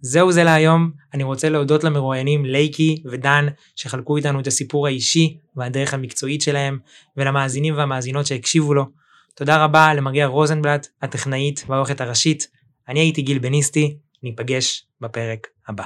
זהו 0.00 0.32
זה 0.32 0.44
להיום, 0.44 0.90
אני 1.14 1.22
רוצה 1.22 1.48
להודות 1.48 1.84
למרואיינים 1.84 2.44
לייקי 2.44 3.02
ודן 3.10 3.46
שחלקו 3.76 4.16
איתנו 4.16 4.40
את 4.40 4.46
הסיפור 4.46 4.86
האישי 4.86 5.38
והדרך 5.56 5.94
המקצועית 5.94 6.42
שלהם, 6.42 6.78
ולמאזינים 7.16 7.76
והמאזינות 7.76 8.26
שהקשיבו 8.26 8.74
לו. 8.74 9.01
תודה 9.34 9.64
רבה 9.64 9.94
למגיע 9.94 10.26
רוזנבלט, 10.26 10.88
הטכנאית 11.02 11.64
והעורכת 11.66 12.00
הראשית. 12.00 12.48
אני 12.88 13.00
הייתי 13.00 13.22
גיל 13.22 13.38
בניסטי, 13.38 13.96
ניפגש 14.22 14.86
בפרק 15.00 15.46
הבא. 15.68 15.84